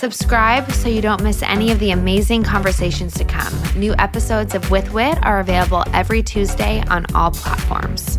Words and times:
Subscribe 0.00 0.72
so 0.72 0.88
you 0.88 1.02
don't 1.02 1.22
miss 1.22 1.42
any 1.42 1.72
of 1.72 1.78
the 1.78 1.90
amazing 1.90 2.42
conversations 2.42 3.12
to 3.18 3.22
come. 3.22 3.52
New 3.78 3.94
episodes 3.98 4.54
of 4.54 4.70
With 4.70 4.90
Wit 4.94 5.18
are 5.22 5.40
available 5.40 5.84
every 5.92 6.22
Tuesday 6.22 6.82
on 6.88 7.04
all 7.14 7.32
platforms. 7.32 8.18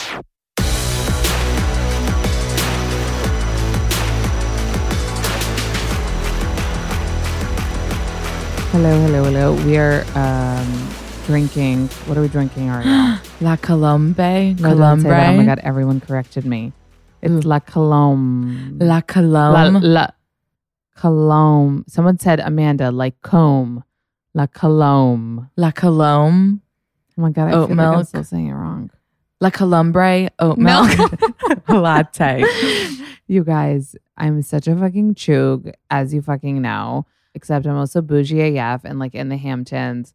Hello, 8.71 9.01
hello, 9.01 9.23
hello. 9.25 9.53
We 9.65 9.77
are 9.77 10.05
um, 10.15 10.89
drinking. 11.25 11.87
What 12.05 12.17
are 12.17 12.21
we 12.21 12.29
drinking, 12.29 12.67
Arielle? 12.67 13.19
La 13.41 13.57
Colombe. 13.57 14.15
No, 14.61 14.77
don't 14.77 15.01
say 15.01 15.09
that. 15.09 15.33
Oh 15.33 15.37
my 15.37 15.45
god, 15.45 15.59
everyone 15.59 15.99
corrected 15.99 16.45
me. 16.45 16.71
It's 17.21 17.43
La 17.45 17.59
Colombe. 17.59 18.79
La 18.79 18.95
La, 18.95 19.01
Colombe. 19.01 19.81
La 19.83 20.07
Colombe. 20.95 21.83
Someone 21.87 22.17
said 22.17 22.39
Amanda, 22.39 22.91
like 22.91 23.21
comb. 23.21 23.83
La 24.33 24.47
Colombe. 24.47 25.49
La 25.57 25.71
Colombe. 25.71 26.61
Oh 27.17 27.21
my 27.23 27.29
god, 27.31 27.49
I 27.49 27.53
Oat 27.53 27.67
feel 27.67 27.75
like 27.75 27.85
I'm 27.87 27.93
milk. 27.95 28.07
still 28.07 28.23
saying 28.23 28.47
it 28.47 28.53
wrong. 28.53 28.89
La 29.41 29.49
Colombre 29.49 30.29
oat 30.39 30.57
milk 30.57 30.89
latte. 31.67 32.45
You 33.27 33.43
guys, 33.43 33.97
I'm 34.15 34.41
such 34.43 34.67
a 34.67 34.75
fucking 34.77 35.15
chug, 35.15 35.71
as 35.89 36.13
you 36.13 36.21
fucking 36.21 36.61
know. 36.61 37.05
Except 37.33 37.65
I'm 37.65 37.77
also 37.77 38.01
bougie 38.01 38.57
AF 38.57 38.83
and 38.83 38.99
like 38.99 39.15
in 39.15 39.29
the 39.29 39.37
Hamptons. 39.37 40.13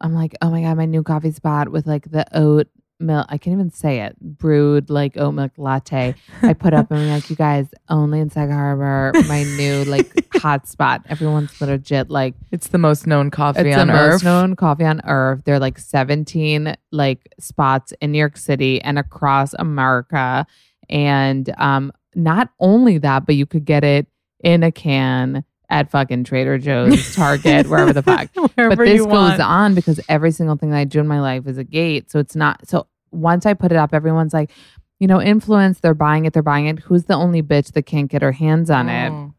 I'm 0.00 0.14
like, 0.14 0.36
oh 0.42 0.50
my 0.50 0.62
god, 0.62 0.76
my 0.76 0.84
new 0.84 1.02
coffee 1.02 1.32
spot 1.32 1.70
with 1.70 1.86
like 1.86 2.10
the 2.10 2.26
oat 2.36 2.68
milk. 3.00 3.26
I 3.28 3.38
can't 3.38 3.54
even 3.54 3.70
say 3.70 4.00
it. 4.00 4.18
Brewed 4.20 4.90
like 4.90 5.16
oat 5.16 5.32
milk 5.32 5.52
latte. 5.56 6.14
I 6.42 6.52
put 6.52 6.74
up 6.74 6.90
and 6.90 7.00
I'm 7.00 7.08
like, 7.08 7.28
you 7.30 7.36
guys, 7.36 7.66
only 7.88 8.20
in 8.20 8.30
Sag 8.30 8.50
Harbor, 8.50 9.12
my 9.28 9.42
new 9.42 9.84
like 9.84 10.26
hot 10.34 10.66
spot. 10.68 11.02
Everyone's 11.08 11.58
legit 11.60 12.10
like 12.10 12.34
It's 12.52 12.68
the 12.68 12.78
most 12.78 13.06
known 13.06 13.30
coffee 13.30 13.70
it's 13.70 13.78
on 13.78 13.88
the 13.88 13.94
earth. 13.94 14.12
most 14.12 14.24
known 14.24 14.56
coffee 14.56 14.84
on 14.84 15.00
earth. 15.04 15.42
There 15.44 15.54
are 15.54 15.60
like 15.60 15.78
17 15.78 16.76
like 16.92 17.32
spots 17.38 17.92
in 18.00 18.12
New 18.12 18.18
York 18.18 18.36
City 18.36 18.80
and 18.82 18.98
across 18.98 19.54
America. 19.54 20.46
And 20.88 21.52
um, 21.58 21.92
not 22.14 22.50
only 22.60 22.98
that, 22.98 23.26
but 23.26 23.34
you 23.34 23.46
could 23.46 23.64
get 23.64 23.84
it 23.84 24.06
in 24.40 24.62
a 24.62 24.70
can 24.70 25.44
at 25.68 25.90
fucking 25.90 26.24
Trader 26.24 26.58
Joe's, 26.58 27.14
Target, 27.16 27.68
wherever 27.68 27.92
the 27.92 28.02
fuck. 28.02 28.28
Wherever 28.54 28.76
but 28.76 28.84
this 28.84 29.00
goes 29.00 29.08
want. 29.08 29.40
on 29.40 29.74
because 29.74 30.00
every 30.08 30.30
single 30.30 30.56
thing 30.56 30.70
that 30.70 30.78
I 30.78 30.84
do 30.84 31.00
in 31.00 31.06
my 31.06 31.20
life 31.20 31.46
is 31.46 31.58
a 31.58 31.64
gate. 31.64 32.10
So 32.10 32.18
it's 32.18 32.36
not 32.36 32.66
so 32.68 32.86
once 33.10 33.46
I 33.46 33.54
put 33.54 33.72
it 33.72 33.78
up, 33.78 33.92
everyone's 33.92 34.32
like, 34.32 34.50
you 34.98 35.06
know, 35.06 35.20
influence, 35.20 35.80
they're 35.80 35.94
buying 35.94 36.24
it, 36.24 36.32
they're 36.32 36.42
buying 36.42 36.66
it. 36.66 36.78
Who's 36.80 37.04
the 37.04 37.14
only 37.14 37.42
bitch 37.42 37.72
that 37.72 37.82
can't 37.82 38.10
get 38.10 38.22
her 38.22 38.32
hands 38.32 38.70
on 38.70 38.88
it? 38.88 39.10
Mm. 39.10 39.34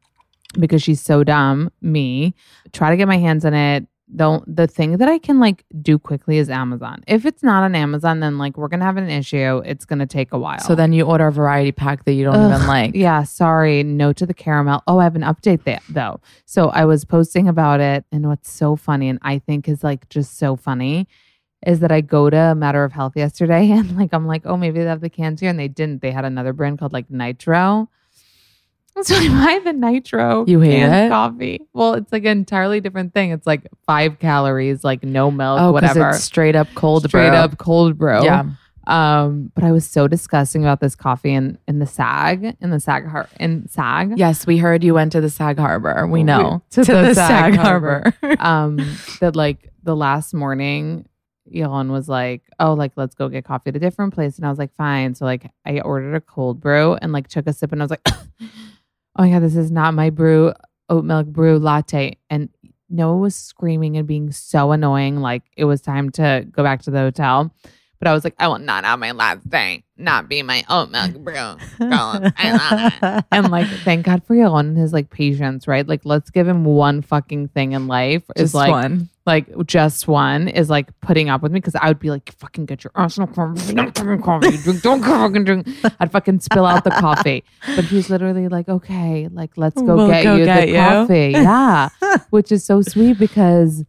because 0.59 0.81
she's 0.83 1.01
so 1.01 1.23
dumb, 1.23 1.71
me, 1.81 2.35
try 2.73 2.89
to 2.89 2.97
get 2.97 3.07
my 3.07 3.17
hands 3.17 3.45
on 3.45 3.53
it. 3.53 3.87
The, 4.09 4.41
the 4.47 4.67
thing 4.67 4.97
that 4.97 5.09
I 5.09 5.19
can 5.19 5.39
like 5.39 5.65
do 5.81 5.99
quickly 5.99 6.37
is 6.37 6.49
Amazon. 6.49 7.03
If 7.07 7.25
it's 7.25 7.43
not 7.43 7.63
on 7.63 7.75
Amazon, 7.75 8.21
then 8.21 8.37
like 8.37 8.57
we're 8.57 8.69
gonna 8.69 8.85
have 8.85 8.95
an 8.95 9.09
issue. 9.09 9.61
It's 9.65 9.83
gonna 9.83 10.05
take 10.05 10.31
a 10.31 10.39
while. 10.39 10.59
So 10.59 10.75
then 10.75 10.93
you 10.93 11.03
order 11.03 11.27
a 11.27 11.31
variety 11.31 11.73
pack 11.73 12.05
that 12.05 12.13
you 12.13 12.23
don't 12.23 12.35
Ugh, 12.35 12.53
even 12.53 12.67
like. 12.67 12.95
Yeah, 12.95 13.23
sorry. 13.23 13.83
No 13.83 14.13
to 14.13 14.25
the 14.25 14.33
caramel. 14.33 14.81
Oh, 14.87 14.99
I 14.99 15.03
have 15.03 15.17
an 15.17 15.23
update 15.23 15.65
there 15.65 15.81
though. 15.89 16.21
So 16.45 16.69
I 16.69 16.85
was 16.85 17.03
posting 17.03 17.49
about 17.49 17.81
it, 17.81 18.05
and 18.11 18.27
what's 18.27 18.49
so 18.49 18.77
funny, 18.77 19.09
and 19.09 19.19
I 19.23 19.39
think 19.39 19.67
is 19.67 19.83
like 19.83 20.07
just 20.07 20.37
so 20.37 20.55
funny, 20.55 21.07
is 21.65 21.81
that 21.81 21.91
I 21.91 21.99
go 21.99 22.29
to 22.29 22.55
Matter 22.55 22.85
of 22.85 22.93
Health 22.93 23.13
yesterday, 23.17 23.71
and 23.71 23.97
like 23.97 24.13
I'm 24.13 24.25
like, 24.25 24.43
oh, 24.45 24.55
maybe 24.55 24.79
they 24.79 24.85
have 24.85 25.01
the 25.01 25.09
cans 25.09 25.41
here, 25.41 25.49
and 25.49 25.59
they 25.59 25.67
didn't. 25.67 26.01
They 26.01 26.11
had 26.11 26.23
another 26.23 26.53
brand 26.53 26.79
called 26.79 26.93
like 26.93 27.09
Nitro. 27.11 27.89
So 29.03 29.15
I 29.15 29.27
buy 29.29 29.61
the 29.63 29.73
Nitro 29.73 30.45
You 30.47 30.59
hate 30.59 30.81
it? 30.83 31.09
coffee. 31.09 31.61
Well, 31.73 31.93
it's 31.95 32.11
like 32.11 32.23
an 32.25 32.37
entirely 32.39 32.81
different 32.81 33.13
thing. 33.13 33.31
It's 33.31 33.45
like 33.47 33.67
five 33.85 34.19
calories, 34.19 34.83
like 34.83 35.03
no 35.03 35.29
milk, 35.31 35.59
Oh, 35.61 35.71
whatever. 35.71 36.09
it's 36.09 36.23
straight 36.23 36.55
up 36.55 36.67
cold 36.75 37.03
Straight 37.07 37.29
brew. 37.29 37.37
up 37.37 37.57
cold 37.57 37.97
brew. 37.97 38.23
Yeah. 38.23 38.43
Um, 38.87 39.51
but 39.53 39.65
I 39.65 39.71
was 39.73 39.85
so 39.85 40.07
disgusting 40.07 40.63
about 40.63 40.79
this 40.79 40.95
coffee 40.95 41.33
in 41.33 41.57
in 41.67 41.79
the 41.79 41.85
SAG 41.85 42.55
in 42.61 42.69
the 42.69 42.79
SAG 42.79 43.05
har- 43.05 43.27
in 43.39 43.67
SAG. 43.67 44.13
Yes, 44.17 44.47
we 44.47 44.57
heard 44.57 44.81
you 44.83 44.93
went 44.93 45.11
to 45.11 45.19
the 45.19 45.29
Sag 45.29 45.59
Harbor. 45.59 46.07
We 46.07 46.23
know. 46.23 46.63
to, 46.71 46.85
the, 46.85 47.13
SAG, 47.13 47.57
um, 48.39 48.77
that 49.19 49.35
like 49.35 49.69
the 49.83 49.93
last 49.93 50.33
morning, 50.33 51.05
Elon 51.53 51.91
was 51.91 52.07
like, 52.07 52.43
"Oh, 52.61 52.75
like 52.75 52.93
let's 52.95 53.13
go 53.13 53.27
get 53.27 53.43
coffee 53.43 53.71
at 53.71 53.75
a 53.75 53.79
different 53.79 54.13
place," 54.13 54.37
and 54.37 54.45
I 54.45 54.49
was 54.49 54.57
like, 54.57 54.73
"Fine." 54.75 55.15
So 55.15 55.25
like 55.25 55.51
I 55.65 55.81
ordered 55.81 56.15
a 56.15 56.21
cold 56.21 56.61
brew 56.61 56.93
and 56.93 57.11
like 57.11 57.27
took 57.27 57.45
a 57.47 57.51
sip, 57.51 57.73
and 57.73 57.81
I 57.81 57.83
was 57.83 57.91
like, 57.91 58.07
"Oh 59.17 59.23
my 59.23 59.31
god, 59.31 59.43
this 59.43 59.55
is 59.55 59.71
not 59.71 59.93
my 59.93 60.09
brew 60.09 60.53
oat 60.89 61.05
milk 61.05 61.27
brew 61.27 61.59
latte." 61.59 62.17
And 62.29 62.49
Noah 62.89 63.17
was 63.17 63.35
screaming 63.35 63.97
and 63.97 64.07
being 64.07 64.31
so 64.31 64.71
annoying. 64.71 65.17
Like 65.17 65.43
it 65.57 65.65
was 65.65 65.81
time 65.81 66.09
to 66.11 66.45
go 66.51 66.63
back 66.63 66.81
to 66.83 66.91
the 66.91 66.99
hotel. 66.99 67.53
But 67.99 68.07
I 68.07 68.13
was 68.13 68.23
like, 68.23 68.35
I 68.39 68.47
will 68.47 68.59
not 68.59 68.83
have 68.83 68.99
my 68.99 69.11
last 69.11 69.49
day 69.49 69.83
not 69.97 70.29
be 70.29 70.43
my 70.43 70.63
oat 70.69 70.91
milk 70.91 71.13
brew. 71.15 71.33
Girl, 71.33 71.57
I 71.79 72.51
love 72.51 72.93
it. 73.01 73.25
and 73.31 73.49
like, 73.49 73.67
thank 73.67 74.05
God 74.05 74.23
for 74.23 74.35
Elon 74.35 74.69
and 74.69 74.77
his 74.77 74.93
like 74.93 75.09
patience, 75.09 75.67
right? 75.67 75.87
Like, 75.87 76.01
let's 76.03 76.29
give 76.29 76.47
him 76.47 76.65
one 76.65 77.01
fucking 77.01 77.49
thing 77.49 77.71
in 77.71 77.87
life. 77.87 78.23
Is 78.35 78.53
like, 78.53 78.69
one. 78.71 79.09
like 79.25 79.47
just 79.65 80.07
one 80.07 80.47
is 80.47 80.69
like 80.69 80.87
putting 81.01 81.29
up 81.29 81.41
with 81.41 81.51
me 81.51 81.59
because 81.59 81.75
I 81.75 81.87
would 81.87 81.99
be 81.99 82.09
like, 82.09 82.31
fucking 82.33 82.65
get 82.65 82.83
your 82.83 82.91
arsenal 82.95 83.27
coffee, 83.27 83.73
don't 83.73 83.97
fucking 83.97 84.21
coffee, 84.21 84.57
drink, 84.57 84.81
don't 84.81 85.03
fucking 85.03 85.43
drink. 85.43 85.67
I'd 85.99 86.11
fucking 86.11 86.39
spill 86.41 86.65
out 86.65 86.83
the 86.83 86.91
coffee. 86.91 87.43
But 87.75 87.85
he's 87.85 88.09
literally 88.09 88.47
like, 88.47 88.69
okay, 88.69 89.27
like 89.31 89.51
let's 89.57 89.81
go 89.81 89.95
We'll 89.95 90.07
get 90.07 90.23
go 90.23 90.35
you 90.35 90.45
get 90.45 90.61
the 90.61 90.67
you. 90.67 90.75
coffee. 90.75 91.31
Yeah. 91.33 91.89
Which 92.29 92.51
is 92.51 92.63
so 92.63 92.81
sweet 92.81 93.17
because 93.17 93.83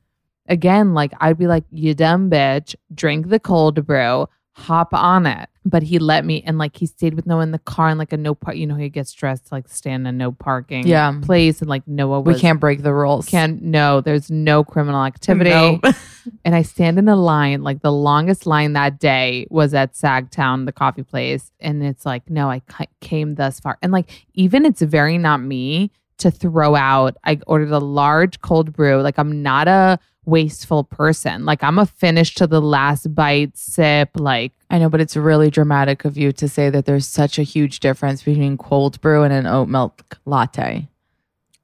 again, 0.49 0.95
like 0.95 1.13
I'd 1.21 1.39
be 1.39 1.47
like, 1.47 1.65
you 1.71 1.95
dumb 1.95 2.31
bitch, 2.31 2.75
drink 2.95 3.29
the 3.29 3.39
cold 3.41 3.87
brew, 3.87 4.27
hop 4.53 4.93
on 4.93 5.27
it. 5.27 5.49
But 5.65 5.83
he 5.83 5.99
let 5.99 6.25
me, 6.25 6.43
and 6.47 6.57
like 6.57 6.77
he 6.79 6.87
stayed 6.87 7.13
with 7.13 7.27
Noah 7.27 7.43
in 7.43 7.51
the 7.53 7.59
car 7.59 7.91
and 7.91 7.99
like 7.99 8.15
a 8.15 8.17
no 8.17 8.35
park. 8.35 8.57
You 8.57 8.67
know, 8.67 8.75
he 8.77 8.89
gets 8.89 9.13
dressed 9.13 9.49
to 9.49 9.55
like 9.55 9.69
stand 9.69 10.03
in 10.03 10.07
a 10.07 10.13
no 10.13 10.33
parking 10.33 10.87
Yeah. 10.87 11.13
place, 11.21 11.61
and 11.61 11.69
like 11.69 11.87
Noah 11.87 12.21
We 12.21 12.35
can't 12.39 12.59
break 12.59 12.83
the 12.83 12.95
rules. 12.95 13.27
can't 13.27 13.61
no, 13.63 14.01
there's 14.01 14.31
no 14.31 14.65
criminal 14.65 15.05
activity. 15.05 15.51
No. 15.51 15.81
and 16.45 16.55
I 16.55 16.63
stand 16.63 16.99
in 16.99 17.07
a 17.09 17.17
line, 17.17 17.63
like 17.63 17.83
the 17.83 17.93
longest 17.93 18.47
line 18.47 18.73
that 18.73 18.99
day 18.99 19.47
was 19.51 19.75
at 19.75 19.93
Sagtown, 19.93 20.65
the 20.65 20.73
coffee 20.73 21.03
place. 21.03 21.53
And 21.61 21.83
it's 21.83 22.07
like, 22.07 22.29
no, 22.31 22.51
I 22.51 22.61
ca- 22.61 22.87
came 23.01 23.35
thus 23.35 23.61
far. 23.61 23.77
And 23.83 23.93
like, 23.93 24.11
even 24.35 24.65
it's 24.65 24.81
very 24.83 25.19
not 25.19 25.43
me 25.43 25.91
to 26.19 26.31
throw 26.31 26.75
out. 26.75 27.17
I 27.25 27.41
ordered 27.47 27.71
a 27.73 27.79
large 27.79 28.41
cold 28.41 28.73
brew. 28.73 29.01
Like, 29.03 29.19
I'm 29.19 29.43
not 29.43 29.69
a 29.69 29.99
wasteful 30.29 30.85
person. 30.85 31.45
Like, 31.45 31.63
I'm 31.65 31.79
a 31.79 31.87
finish 31.87 32.35
to 32.35 32.47
the 32.47 32.61
last 32.61 33.15
bite, 33.15 33.57
sip. 33.57 34.11
Like, 34.15 34.53
I 34.71 34.79
know, 34.79 34.89
but 34.89 35.01
it's 35.01 35.17
really 35.17 35.51
dramatic 35.51 36.05
of 36.05 36.17
you 36.19 36.33
to 36.33 36.49
say 36.49 36.71
that 36.71 36.85
there's 36.85 37.07
such 37.07 37.39
a 37.39 37.43
huge 37.43 37.81
difference 37.81 38.23
between 38.23 38.59
cold 38.59 39.01
brew 39.01 39.23
and 39.23 39.33
an 39.33 39.47
oat 39.47 39.69
milk 39.69 40.19
latte. 40.27 40.89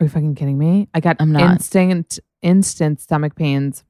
are 0.00 0.04
you 0.04 0.08
fucking 0.08 0.34
kidding 0.34 0.58
me? 0.58 0.88
I 0.94 1.00
got 1.00 1.16
I'm 1.20 1.32
not. 1.32 1.42
instant, 1.52 2.18
instant 2.42 3.00
stomach 3.00 3.36
pains 3.36 3.84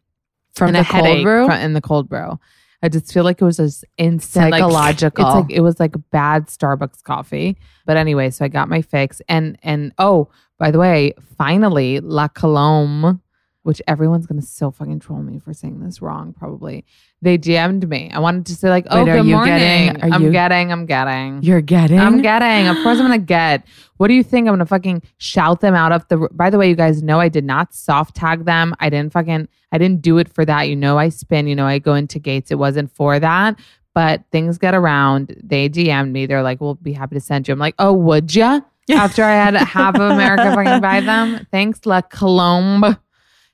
From 0.54 0.72
the 0.72 0.84
cold 0.84 1.22
brew? 1.22 1.50
in 1.52 1.72
the 1.72 1.80
cold 1.80 2.08
brew. 2.08 2.38
I 2.82 2.88
just 2.88 3.14
feel 3.14 3.24
like 3.24 3.40
it 3.40 3.44
was 3.44 3.56
just 3.56 3.84
instant, 3.96 4.50
like, 4.50 4.60
Psychological. 4.60 5.24
it's 5.24 5.34
like 5.34 5.50
it 5.50 5.60
was 5.60 5.80
like 5.80 5.94
bad 6.10 6.48
Starbucks 6.48 7.02
coffee. 7.02 7.56
But 7.86 7.96
anyway, 7.96 8.28
so 8.28 8.44
I 8.44 8.48
got 8.48 8.68
my 8.68 8.82
fix, 8.82 9.22
and 9.26 9.56
and 9.62 9.92
oh, 9.98 10.28
by 10.58 10.70
the 10.70 10.78
way, 10.78 11.14
finally 11.38 12.00
La 12.00 12.28
Colombe, 12.28 13.20
which 13.64 13.82
everyone's 13.88 14.26
gonna 14.26 14.40
so 14.40 14.70
fucking 14.70 15.00
troll 15.00 15.20
me 15.20 15.38
for 15.40 15.52
saying 15.52 15.80
this 15.80 16.00
wrong. 16.00 16.32
Probably 16.32 16.84
they 17.20 17.36
DM'd 17.36 17.88
me. 17.88 18.10
I 18.12 18.18
wanted 18.20 18.46
to 18.46 18.54
say 18.54 18.68
like, 18.70 18.86
oh, 18.90 19.02
Wait, 19.02 19.10
are 19.10 19.16
good 19.18 19.26
you 19.26 19.34
morning. 19.34 19.56
getting- 19.58 20.02
are 20.02 20.14
I'm 20.14 20.22
you- 20.22 20.30
getting. 20.30 20.70
I'm 20.72 20.86
getting. 20.86 21.42
You're 21.42 21.60
getting. 21.60 21.98
I'm 21.98 22.22
getting. 22.22 22.68
Of 22.68 22.76
course, 22.82 22.98
I'm 22.98 23.04
gonna 23.04 23.18
get. 23.18 23.66
What 23.96 24.08
do 24.08 24.14
you 24.14 24.22
think? 24.22 24.46
I'm 24.46 24.52
gonna 24.54 24.66
fucking 24.66 25.02
shout 25.18 25.60
them 25.60 25.74
out 25.74 25.92
of 25.92 26.06
the. 26.08 26.28
By 26.32 26.48
the 26.50 26.58
way, 26.58 26.68
you 26.68 26.76
guys 26.76 27.02
know 27.02 27.18
I 27.20 27.28
did 27.28 27.44
not 27.44 27.74
soft 27.74 28.14
tag 28.14 28.44
them. 28.44 28.74
I 28.78 28.88
didn't 28.90 29.12
fucking. 29.12 29.48
I 29.72 29.78
didn't 29.78 30.02
do 30.02 30.18
it 30.18 30.28
for 30.32 30.44
that. 30.44 30.68
You 30.68 30.76
know, 30.76 30.98
I 30.98 31.08
spin. 31.08 31.46
You 31.48 31.56
know, 31.56 31.66
I 31.66 31.78
go 31.80 31.94
into 31.94 32.18
gates. 32.20 32.50
It 32.52 32.58
wasn't 32.58 32.90
for 32.94 33.18
that. 33.18 33.58
But 33.94 34.24
things 34.32 34.58
get 34.58 34.74
around. 34.74 35.34
They 35.42 35.68
DM'd 35.68 36.12
me. 36.12 36.26
They're 36.26 36.42
like, 36.42 36.60
"We'll 36.60 36.74
be 36.74 36.92
happy 36.92 37.14
to 37.14 37.20
send 37.20 37.46
you." 37.48 37.52
I'm 37.52 37.58
like, 37.60 37.76
"Oh, 37.78 37.92
would 37.92 38.34
ya?" 38.34 38.60
After 38.90 39.24
I 39.24 39.30
had 39.32 39.54
half 39.54 39.94
of 39.94 40.00
America 40.10 40.52
fucking 40.54 40.82
buy 40.82 41.00
them. 41.00 41.46
Thanks, 41.52 41.86
La 41.86 42.02
Colombe. 42.02 42.98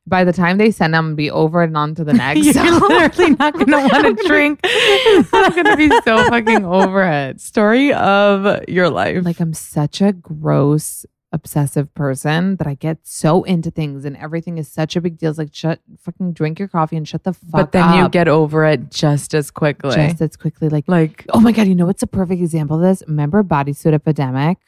By 0.07 0.25
the 0.25 0.33
time 0.33 0.59
they 0.59 0.71
send 0.71 0.95
them, 0.95 1.15
be 1.15 1.31
over 1.31 1.63
and 1.63 1.77
on 1.77 1.95
to 1.97 2.05
the 2.05 2.13
next. 2.25 2.45
You're 2.45 2.81
literally 2.89 3.37
not 3.37 3.53
going 3.55 3.67
to 3.67 3.89
want 3.93 4.19
to 4.19 4.27
drink. 4.27 4.61
I'm 4.65 5.53
gonna 5.55 5.77
be 5.77 5.89
so 6.05 6.29
fucking 6.29 6.65
over 6.65 7.03
it. 7.05 7.41
Story 7.41 7.93
of 7.93 8.69
your 8.69 8.91
life. 8.91 9.25
like 9.25 9.41
I'm 9.41 9.55
such 9.55 10.01
a 10.01 10.13
gross 10.13 11.05
obsessive 11.33 11.95
person 11.95 12.57
that 12.57 12.67
I 12.67 12.75
get 12.75 12.99
so 13.05 13.45
into 13.45 13.71
things 13.71 14.05
and 14.05 14.17
everything 14.17 14.59
is 14.59 14.67
such 14.67 14.97
a 14.97 15.01
big 15.01 15.17
deal. 15.17 15.31
It's 15.31 15.39
like 15.39 15.55
shut 15.55 15.79
fucking 16.01 16.33
drink 16.33 16.59
your 16.59 16.67
coffee 16.67 16.97
and 16.97 17.07
shut 17.07 17.23
the 17.23 17.33
fuck 17.33 17.45
up. 17.47 17.53
but 17.53 17.73
then 17.73 17.95
you 17.95 18.09
get 18.09 18.27
over 18.27 18.65
it 18.65 18.91
just 18.91 19.33
as 19.33 19.51
quickly. 19.53 19.95
just 19.95 20.21
as 20.21 20.37
quickly 20.37 20.69
like 20.69 20.89
like 20.89 21.25
oh 21.29 21.39
my 21.41 21.53
god, 21.53 21.69
you 21.69 21.77
know 21.77 21.87
what's 21.87 22.03
a 22.03 22.09
perfect 22.09 22.41
example 22.41 22.77
of 22.77 22.83
this? 22.83 23.03
Remember 23.07 23.45
bodysuit 23.45 23.93
epidemic? 23.93 24.59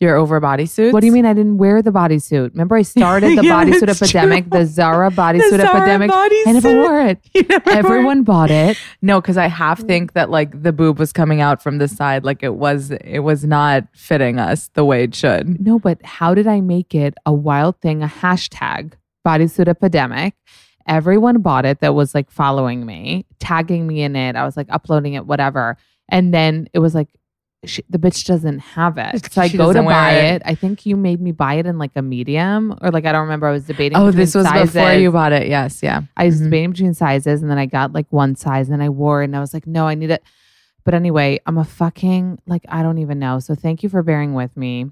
Your 0.00 0.16
over 0.16 0.40
bodysuits. 0.40 0.92
What 0.92 1.00
do 1.00 1.06
you 1.06 1.12
mean 1.12 1.24
I 1.24 1.32
didn't 1.32 1.56
wear 1.58 1.80
the 1.80 1.90
bodysuit? 1.90 2.50
Remember 2.50 2.76
I 2.76 2.82
started 2.82 3.28
the 3.38 3.44
Yeah, 3.44 3.64
bodysuit 3.64 3.88
epidemic, 3.88 4.50
true. 4.50 4.60
the 4.60 4.66
Zara 4.66 5.10
bodysuit 5.10 5.50
The 5.50 5.58
Zara 5.58 5.76
epidemic. 5.76 6.10
I 6.12 6.52
never 6.52 6.74
wore 6.74 7.00
it. 7.00 7.18
Never 7.48 7.62
wore 7.64 7.74
Everyone 7.78 8.22
bought 8.22 8.50
it. 8.50 8.76
No, 9.00 9.20
because 9.20 9.36
I 9.38 9.46
half 9.46 9.80
think 9.80 10.12
that 10.12 10.28
like 10.30 10.62
the 10.62 10.72
boob 10.72 10.98
was 10.98 11.12
coming 11.12 11.40
out 11.40 11.62
from 11.62 11.78
the 11.78 11.88
side, 11.88 12.24
like 12.24 12.42
it 12.42 12.54
was 12.54 12.90
it 12.90 13.20
was 13.20 13.44
not 13.44 13.84
fitting 13.94 14.38
us 14.38 14.68
the 14.74 14.84
way 14.84 15.04
it 15.04 15.14
should. 15.14 15.64
No, 15.64 15.78
but 15.78 16.04
how 16.04 16.34
did 16.34 16.46
I 16.46 16.60
make 16.60 16.94
it 16.94 17.14
a 17.24 17.32
wild 17.32 17.80
thing, 17.80 18.02
a 18.02 18.06
hashtag 18.06 18.92
bodysuit 19.26 19.68
epidemic? 19.68 20.34
Everyone 20.86 21.40
bought 21.40 21.64
it 21.64 21.80
that 21.80 21.94
was 21.94 22.14
like 22.14 22.30
following 22.30 22.86
me, 22.86 23.26
tagging 23.40 23.86
me 23.86 24.02
in 24.02 24.14
it. 24.14 24.36
I 24.36 24.44
was 24.44 24.56
like 24.56 24.68
uploading 24.70 25.14
it, 25.14 25.26
whatever. 25.26 25.76
And 26.08 26.32
then 26.32 26.68
it 26.72 26.78
was 26.78 26.94
like, 26.94 27.08
she, 27.64 27.82
the 27.88 27.98
bitch 27.98 28.24
doesn't 28.26 28.58
have 28.60 28.96
it. 28.98 29.32
So 29.32 29.40
I 29.42 29.48
She 29.48 29.56
go 29.56 29.64
to 29.64 29.68
doesn't 29.68 29.84
wear 29.86 29.94
buy 29.94 30.12
it. 30.12 30.34
it. 30.36 30.42
I 30.44 30.54
think 30.54 30.86
you 30.86 30.96
made 30.96 31.20
me 31.20 31.32
buy 31.32 31.54
it 31.54 31.66
in 31.66 31.78
like 31.78 31.92
a 31.96 32.02
medium 32.02 32.76
or 32.82 32.90
like, 32.90 33.06
I 33.06 33.12
don't 33.12 33.22
remember. 33.22 33.46
I 33.48 33.52
was 33.52 33.64
debating. 33.64 33.96
Oh, 33.98 34.06
between 34.06 34.16
this 34.20 34.34
was 34.34 34.46
before 34.52 34.92
you 34.92 35.10
bought 35.10 35.32
it. 35.32 35.48
Yes, 35.48 35.82
yeah. 35.82 36.02
I 36.16 36.26
was 36.26 36.40
Mhm. 36.40 36.44
debating 36.44 36.70
between 36.72 36.94
sizes 36.94 37.42
and 37.42 37.50
then 37.50 37.58
I 37.58 37.66
got 37.66 37.92
like 37.92 38.06
one 38.10 38.36
size 38.36 38.68
and 38.68 38.82
I 38.82 38.88
wore 38.90 39.22
it 39.22 39.26
and 39.26 39.36
I 39.36 39.40
was 39.40 39.52
like, 39.54 39.66
no, 39.66 39.86
I 39.88 39.94
need 39.94 40.10
it. 40.10 40.22
But 40.84 40.94
anyway, 40.94 41.40
I'm 41.46 41.58
a 41.58 41.64
fucking 41.64 42.40
like 42.46 42.64
I 42.68 42.82
don't 42.82 42.98
even 42.98 43.18
know. 43.18 43.40
So 43.40 43.54
thank 43.56 43.82
you 43.82 43.88
for 43.88 44.02
bearing 44.04 44.34
with 44.34 44.56
me. 44.56 44.86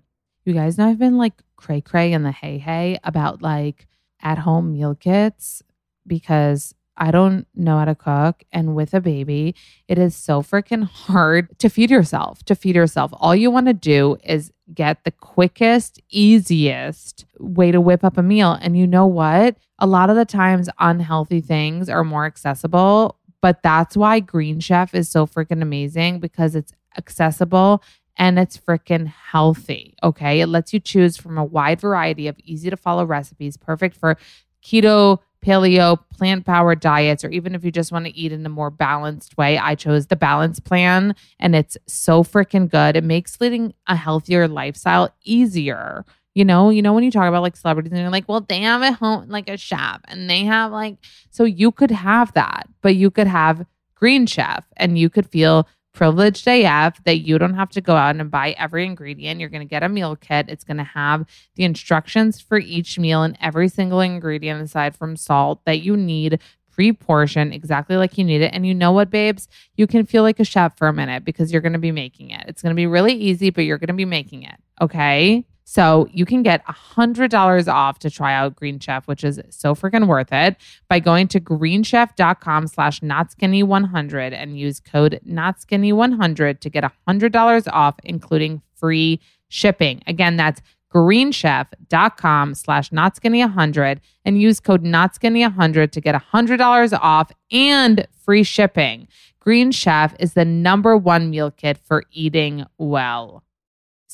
You 0.45 0.53
guys 0.55 0.77
know 0.77 0.89
I've 0.89 0.99
been 0.99 1.17
like 1.17 1.35
cray 1.57 1.81
cray 1.81 2.13
in 2.13 2.23
the 2.25 2.33
hey 2.33 2.59
hey 2.59 2.99
about 3.05 3.41
like 3.43 3.87
at 4.21 4.39
home 4.39 4.73
meal 4.73 4.95
kits 4.97 5.63
because 6.07 6.75
I 6.96 7.11
don't 7.11 7.46
know 7.55 7.79
how 7.79 7.87
to 7.87 7.94
cook. 7.94 8.44
And 8.52 8.75
with 8.75 8.94
a 8.94 9.00
baby, 9.00 9.55
it 9.88 9.99
is 9.99 10.14
so 10.14 10.43
freaking 10.43 10.85
hard 10.85 11.58
to 11.58 11.69
feed 11.69 11.91
yourself. 11.91 12.44
To 12.44 12.55
feed 12.55 12.76
yourself. 12.76 13.12
All 13.14 13.35
you 13.35 13.50
want 13.50 13.67
to 13.67 13.75
do 13.75 14.17
is 14.25 14.52
get 14.73 15.05
the 15.05 15.11
quickest, 15.11 16.00
easiest 16.11 17.25
way 17.38 17.73
to 17.73 17.81
whip 17.81 18.05
up 18.05 18.17
a 18.17 18.23
meal. 18.23 18.58
And 18.61 18.79
you 18.79 18.87
know 18.87 19.06
what? 19.06 19.56
A 19.79 19.87
lot 19.87 20.11
of 20.11 20.17
the 20.17 20.25
times, 20.25 20.69
unhealthy 20.79 21.41
things 21.41 21.88
are 21.88 22.05
more 22.05 22.26
accessible. 22.26 23.19
But 23.41 23.62
that's 23.62 23.96
why 23.96 24.20
Green 24.20 24.61
Chef 24.61 24.94
is 24.94 25.08
so 25.08 25.26
freaking 25.26 25.61
amazing 25.61 26.20
because 26.20 26.55
it's 26.55 26.73
accessible 26.96 27.82
and 28.17 28.38
it's 28.38 28.56
freaking 28.56 29.06
healthy. 29.06 29.96
Okay. 30.02 30.41
It 30.41 30.46
lets 30.46 30.73
you 30.73 30.81
choose 30.81 31.17
from 31.17 31.37
a 31.37 31.44
wide 31.44 31.81
variety 31.81 32.29
of 32.29 32.38
easy 32.44 32.70
to 32.70 32.76
follow 32.76 33.05
recipes, 33.05 33.56
perfect 33.56 33.96
for 33.96 34.17
keto, 34.62 35.19
paleo, 35.44 35.99
plant 36.11 36.46
powered 36.46 36.81
diets, 36.81 37.25
or 37.25 37.31
even 37.31 37.55
if 37.55 37.64
you 37.64 37.70
just 37.70 37.93
want 37.93 38.06
to 38.06 38.17
eat 38.17 38.32
in 38.32 38.44
a 38.46 38.49
more 38.49 38.70
balanced 38.70 39.37
way. 39.37 39.58
I 39.58 39.75
chose 39.75 40.06
the 40.06 40.17
balance 40.17 40.58
plan 40.61 41.14
and 41.38 41.55
it's 41.55 41.76
so 41.87 42.25
freaking 42.25 42.70
good. 42.70 42.96
It 42.96 43.05
makes 43.05 43.41
leading 43.41 43.75
a 43.87 43.96
healthier 43.96 44.49
lifestyle 44.49 45.14
easier. 45.25 46.05
You 46.35 46.44
know, 46.44 46.70
you 46.70 46.82
know 46.82 46.93
when 46.93 47.05
you 47.05 47.12
talk 47.12 47.29
about 47.29 47.43
like 47.43 47.56
celebrities 47.56 47.93
and 47.93 48.00
you're 48.00 48.11
like, 48.11 48.29
well, 48.29 48.41
they 48.41 48.61
have 48.61 48.82
a 48.82 48.93
home 48.93 49.29
like 49.29 49.49
a 49.49 49.56
chef 49.56 50.00
and 50.08 50.29
they 50.29 50.44
have 50.44 50.73
like 50.73 50.96
so 51.31 51.44
you 51.44 51.70
could 51.70 51.91
have 51.93 52.32
that, 52.32 52.69
but 52.82 52.96
you 52.96 53.11
could 53.11 53.29
have 53.29 53.67
Green 53.94 54.26
Chef 54.26 54.67
and 54.76 54.99
you 54.99 55.08
could 55.08 55.26
feel 55.26 55.69
privileged 55.94 56.46
AF 56.46 57.03
that 57.05 57.20
you 57.20 57.39
don't 57.39 57.55
have 57.55 57.70
to 57.70 57.81
go 57.81 57.94
out 57.94 58.17
and 58.17 58.31
buy 58.31 58.51
every 58.58 58.84
ingredient. 58.84 59.41
You're 59.41 59.48
going 59.48 59.67
to 59.67 59.70
get 59.70 59.82
a 59.82 59.89
meal 59.89 60.17
kit. 60.17 60.46
It's 60.48 60.65
going 60.65 60.77
to 60.77 60.84
have 60.84 61.24
the 61.55 61.65
instructions 61.65 62.41
for 62.41 62.58
each 62.58 62.98
meal 62.98 63.22
and 63.22 63.39
every 63.41 63.69
single 63.69 64.01
ingredient 64.01 64.60
aside 64.60 64.96
from 64.96 65.17
salt 65.17 65.65
that 65.65 65.81
you 65.81 65.96
need 65.96 66.41
pre-portion 66.70 67.53
exactly 67.53 67.96
like 67.96 68.19
you 68.19 68.24
need 68.24 68.43
it. 68.43 68.53
And 68.53 68.67
you 68.67 68.74
know 68.74 68.91
what, 68.91 69.08
babes? 69.08 69.48
You 69.77 69.86
can 69.86 70.05
feel 70.05 70.24
like 70.24 70.41
a 70.41 70.44
chef 70.44 70.77
for 70.77 70.89
a 70.89 70.93
minute 70.93 71.24
because 71.24 71.53
you're 71.53 71.63
going 71.63 71.72
to 71.74 71.79
be 71.79 71.93
making 71.93 72.31
it. 72.31 72.44
It's 72.48 72.63
going 72.63 72.74
to 72.74 72.77
be 72.77 72.89
really 72.89 73.15
easy, 73.15 73.51
but 73.51 73.65
you're 73.65 73.79
going 73.79 73.89
to 73.89 73.94
be 73.94 74.05
making 74.05 74.43
it. 74.43 74.56
Okay. 74.81 75.44
So 75.65 76.06
you 76.13 76.27
can 76.27 76.43
get 76.43 76.65
$100 76.67 77.73
off 77.73 77.99
to 78.01 78.11
try 78.11 78.35
out 78.35 78.55
Green 78.55 78.79
Chef, 78.79 79.09
which 79.09 79.25
is 79.25 79.41
so 79.49 79.75
freaking 79.75 80.06
worth 80.06 80.31
it 80.31 80.56
by 80.89 81.01
going 81.01 81.27
to 81.29 81.41
greenchef.com 81.41 82.67
slash 82.67 83.01
notskinny100 83.01 84.33
and 84.35 84.59
use 84.59 84.79
code 84.79 85.21
notskinny100 85.27 86.61
to 86.61 86.71
get 86.71 86.85
$100 87.09 87.69
off, 87.73 87.94
including 88.05 88.61
free 88.75 89.21
shipping. 89.49 90.03
Again, 90.06 90.37
that's 90.37 90.61
greenchef.com 90.94 92.55
slash 92.55 92.91
notskinny100 92.91 94.01
and 94.25 94.41
use 94.41 94.61
code 94.61 94.85
notskinny100 94.85 95.91
to 95.91 96.01
get 96.01 96.15
$100 96.15 96.99
off 97.01 97.33
and 97.51 98.06
free 98.25 98.43
shipping. 98.43 99.09
Green 99.41 99.73
Chef 99.73 100.15
is 100.19 100.35
the 100.35 100.44
number 100.44 100.97
one 100.97 101.31
meal 101.31 101.51
kit 101.51 101.79
for 101.79 102.05
eating 102.13 102.65
well. 102.79 103.44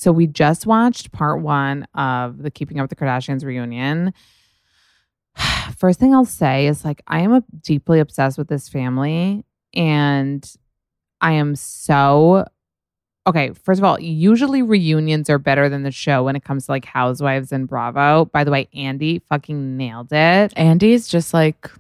So 0.01 0.13
we 0.13 0.27
just 0.27 0.67
watched 0.67 1.13
part 1.13 1.43
one 1.43 1.87
of 1.95 2.43
the 2.43 2.51
Keeping 2.51 2.81
Up 2.81 2.85
with 2.85 2.99
the 2.99 3.05
Kardashians 3.05 3.45
reunion. 3.45 4.15
First 5.77 6.01
thing 6.01 6.15
I'll 6.15 6.25
say 6.25 6.67
is 6.69 6.87
like 6.87 7.03
I 7.07 7.21
am 7.21 7.45
deeply 7.61 8.01
obsessed 8.01 8.39
with 8.39 8.49
this 8.49 8.67
family 8.67 9.45
and 9.75 10.51
I 11.21 11.33
am 11.33 11.55
so 11.55 12.47
okay, 13.27 13.53
first 13.53 13.79
of 13.79 13.85
all, 13.85 14.01
usually 14.01 14.63
reunions 14.63 15.29
are 15.29 15.39
better 15.39 15.69
than 15.69 15.83
the 15.83 15.91
show 15.91 16.25
when 16.25 16.35
it 16.35 16.45
comes 16.45 16.65
to 16.65 16.73
like 16.73 16.87
Housewives 16.87 17.53
and 17.53 17.69
Bravo. 17.69 18.25
By 18.25 18.45
the 18.45 18.51
way, 18.51 18.69
Andy 18.75 19.21
fucking 19.29 19.77
nailed 19.77 20.13
it. 20.13 20.55
Andy's 20.57 21.09
just 21.09 21.35
like 21.35 21.71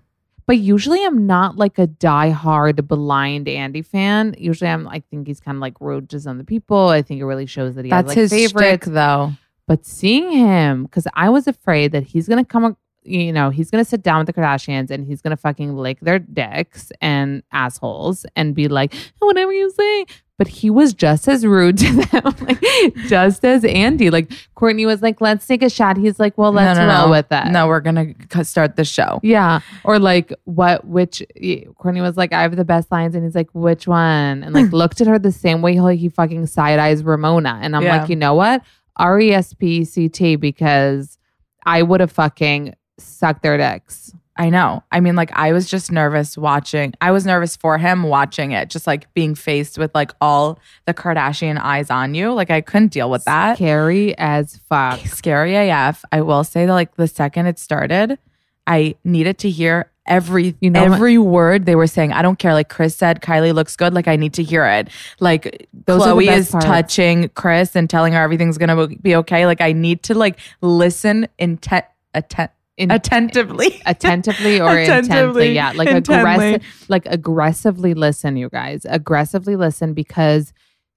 But 0.50 0.58
usually 0.58 1.04
I'm 1.04 1.28
not 1.28 1.54
like 1.54 1.78
a 1.78 1.86
diehard 1.86 2.88
blind 2.88 3.46
Andy 3.46 3.82
fan. 3.82 4.34
Usually 4.36 4.68
I'm 4.68 4.88
I 4.88 4.98
think 5.08 5.28
he's 5.28 5.38
kind 5.38 5.54
of 5.54 5.60
like 5.60 5.80
rude 5.80 6.10
to 6.10 6.18
some 6.18 6.32
of 6.32 6.38
the 6.38 6.44
people. 6.44 6.88
I 6.88 7.02
think 7.02 7.20
it 7.20 7.24
really 7.24 7.46
shows 7.46 7.76
that 7.76 7.84
he 7.84 7.90
that's 7.92 8.08
has 8.14 8.16
like 8.16 8.16
his 8.16 8.30
favorites. 8.32 8.86
shtick, 8.86 8.92
though. 8.92 9.30
But 9.68 9.86
seeing 9.86 10.32
him, 10.32 10.82
because 10.82 11.06
I 11.14 11.28
was 11.28 11.46
afraid 11.46 11.92
that 11.92 12.02
he's 12.02 12.26
gonna 12.26 12.44
come 12.44 12.76
you 13.02 13.32
know, 13.32 13.50
he's 13.50 13.70
going 13.70 13.82
to 13.82 13.88
sit 13.88 14.02
down 14.02 14.18
with 14.18 14.26
the 14.34 14.40
Kardashians 14.40 14.90
and 14.90 15.06
he's 15.06 15.22
going 15.22 15.30
to 15.30 15.36
fucking 15.36 15.76
lick 15.76 16.00
their 16.00 16.18
dicks 16.18 16.92
and 17.00 17.42
assholes 17.52 18.26
and 18.36 18.54
be 18.54 18.68
like, 18.68 18.92
whatever 19.20 19.52
you 19.52 19.70
say. 19.70 20.06
But 20.38 20.48
he 20.48 20.70
was 20.70 20.94
just 20.94 21.28
as 21.28 21.44
rude 21.44 21.76
to 21.84 21.92
them, 22.06 22.22
like 22.40 22.62
just 23.08 23.44
as 23.44 23.62
Andy. 23.62 24.08
Like 24.08 24.30
Kourtney 24.56 24.86
was 24.86 25.02
like, 25.02 25.20
let's 25.20 25.46
take 25.46 25.62
a 25.62 25.68
shot. 25.68 25.98
He's 25.98 26.18
like, 26.18 26.38
well, 26.38 26.50
let's 26.50 26.78
no, 26.78 26.86
no, 26.86 26.94
roll 26.94 27.04
no. 27.06 27.10
with 27.10 27.28
that. 27.28 27.48
No, 27.48 27.68
we're 27.68 27.80
gonna 27.80 28.14
start 28.42 28.76
the 28.76 28.86
show. 28.86 29.20
Yeah. 29.22 29.60
Or 29.84 29.98
like 29.98 30.32
what 30.44 30.86
which 30.86 31.22
Kourtney 31.38 32.00
was 32.00 32.16
like, 32.16 32.32
I 32.32 32.40
have 32.40 32.56
the 32.56 32.64
best 32.64 32.90
lines 32.90 33.14
and 33.14 33.22
he's 33.22 33.34
like, 33.34 33.50
which 33.52 33.86
one? 33.86 34.42
And 34.42 34.54
like 34.54 34.72
looked 34.72 35.02
at 35.02 35.06
her 35.08 35.18
the 35.18 35.30
same 35.32 35.60
way 35.60 35.74
he, 35.74 35.96
he 35.96 36.08
fucking 36.08 36.46
side 36.46 36.78
eyes 36.78 37.02
Ramona. 37.04 37.58
And 37.60 37.76
I'm 37.76 37.82
Yeah. 37.82 37.98
like, 38.00 38.08
you 38.08 38.16
know 38.16 38.34
what? 38.34 38.62
R 38.96 39.20
E 39.20 39.32
S 39.32 39.52
P 39.52 39.84
C 39.84 40.08
T 40.08 40.36
because 40.36 41.18
I 41.66 41.82
would 41.82 42.00
have 42.00 42.12
fucking 42.12 42.74
sucked 43.00 43.42
their 43.42 43.56
dicks. 43.56 44.12
I 44.36 44.48
know. 44.48 44.82
I 44.90 45.00
mean, 45.00 45.16
like 45.16 45.30
I 45.32 45.52
was 45.52 45.68
just 45.68 45.92
nervous 45.92 46.38
watching. 46.38 46.94
I 47.02 47.10
was 47.10 47.26
nervous 47.26 47.56
for 47.56 47.76
him 47.76 48.04
watching 48.04 48.52
it, 48.52 48.70
just 48.70 48.86
like 48.86 49.12
being 49.12 49.34
faced 49.34 49.76
with 49.76 49.94
like 49.94 50.12
all 50.20 50.58
the 50.86 50.94
Kardashian 50.94 51.58
eyes 51.60 51.90
on 51.90 52.14
you. 52.14 52.32
Like 52.32 52.50
I 52.50 52.62
couldn't 52.62 52.92
deal 52.92 53.10
with 53.10 53.24
that. 53.24 53.56
Scary 53.56 54.16
as 54.16 54.56
fuck. 54.68 55.00
Scary 55.00 55.56
AF. 55.68 56.04
I 56.10 56.22
will 56.22 56.44
say 56.44 56.64
that 56.64 56.72
like 56.72 56.94
the 56.94 57.06
second 57.08 57.46
it 57.46 57.58
started, 57.58 58.18
I 58.66 58.94
needed 59.04 59.36
to 59.38 59.50
hear 59.50 59.90
every 60.06 60.56
You 60.60 60.70
know 60.70 60.84
what- 60.84 60.92
every 60.92 61.18
word 61.18 61.66
they 61.66 61.74
were 61.76 61.86
saying. 61.86 62.12
I 62.14 62.22
don't 62.22 62.38
care. 62.38 62.54
Like 62.54 62.70
Kris 62.70 62.96
said, 62.96 63.20
Kylie 63.20 63.52
looks 63.52 63.76
good. 63.76 63.92
Like 63.92 64.08
I 64.08 64.16
need 64.16 64.32
to 64.34 64.42
hear 64.42 64.64
it. 64.64 64.88
Like 65.18 65.68
Those 65.84 66.00
Khloé 66.02 66.34
is 66.34 66.50
parts. 66.50 66.64
touching 66.64 67.28
Kris 67.30 67.76
and 67.76 67.90
telling 67.90 68.14
her 68.14 68.22
everything's 68.22 68.56
gonna 68.56 68.86
be 68.88 69.16
okay. 69.16 69.44
Like 69.44 69.60
I 69.60 69.72
need 69.72 70.02
to 70.04 70.14
like 70.14 70.38
listen 70.62 71.28
intent 71.38 71.84
atten- 72.14 72.48
In- 72.76 72.90
attentively. 72.90 73.80
attentively 73.86 74.60
or 74.60 74.76
Attentively. 74.78 75.48
intently. 75.48 75.52
Yeah, 75.54 75.72
like 75.74 75.88
aggressive, 75.88 76.64
like 76.88 77.06
aggressively 77.06 77.94
listen, 77.94 78.36
you 78.36 78.48
guys. 78.48 78.86
Aggressively 78.88 79.56
listen 79.56 79.92
because 79.92 80.52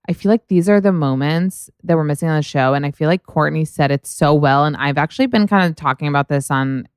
I 0.07 0.13
feel 0.13 0.29
like 0.31 0.47
these 0.47 0.67
are 0.69 0.79
the 0.81 0.91
moments 0.91 1.69
that 1.83 1.95
we're 1.97 2.03
missing 2.03 2.29
on 2.29 2.37
the 2.37 2.41
show, 2.43 2.73
and 2.73 2.85
I 2.85 2.91
feel 2.91 3.07
like 3.09 3.23
Kourtney 3.25 3.67
said 3.67 3.91
it 3.91 4.05
so 4.05 4.33
well. 4.33 4.65
And 4.65 4.75
I've 4.77 4.97
actually 4.97 5.27
been 5.27 5.47
kind 5.47 5.69
of 5.69 5.75
talking 5.75 6.07
about 6.07 6.29
this 6.29 6.49
on 6.51 6.87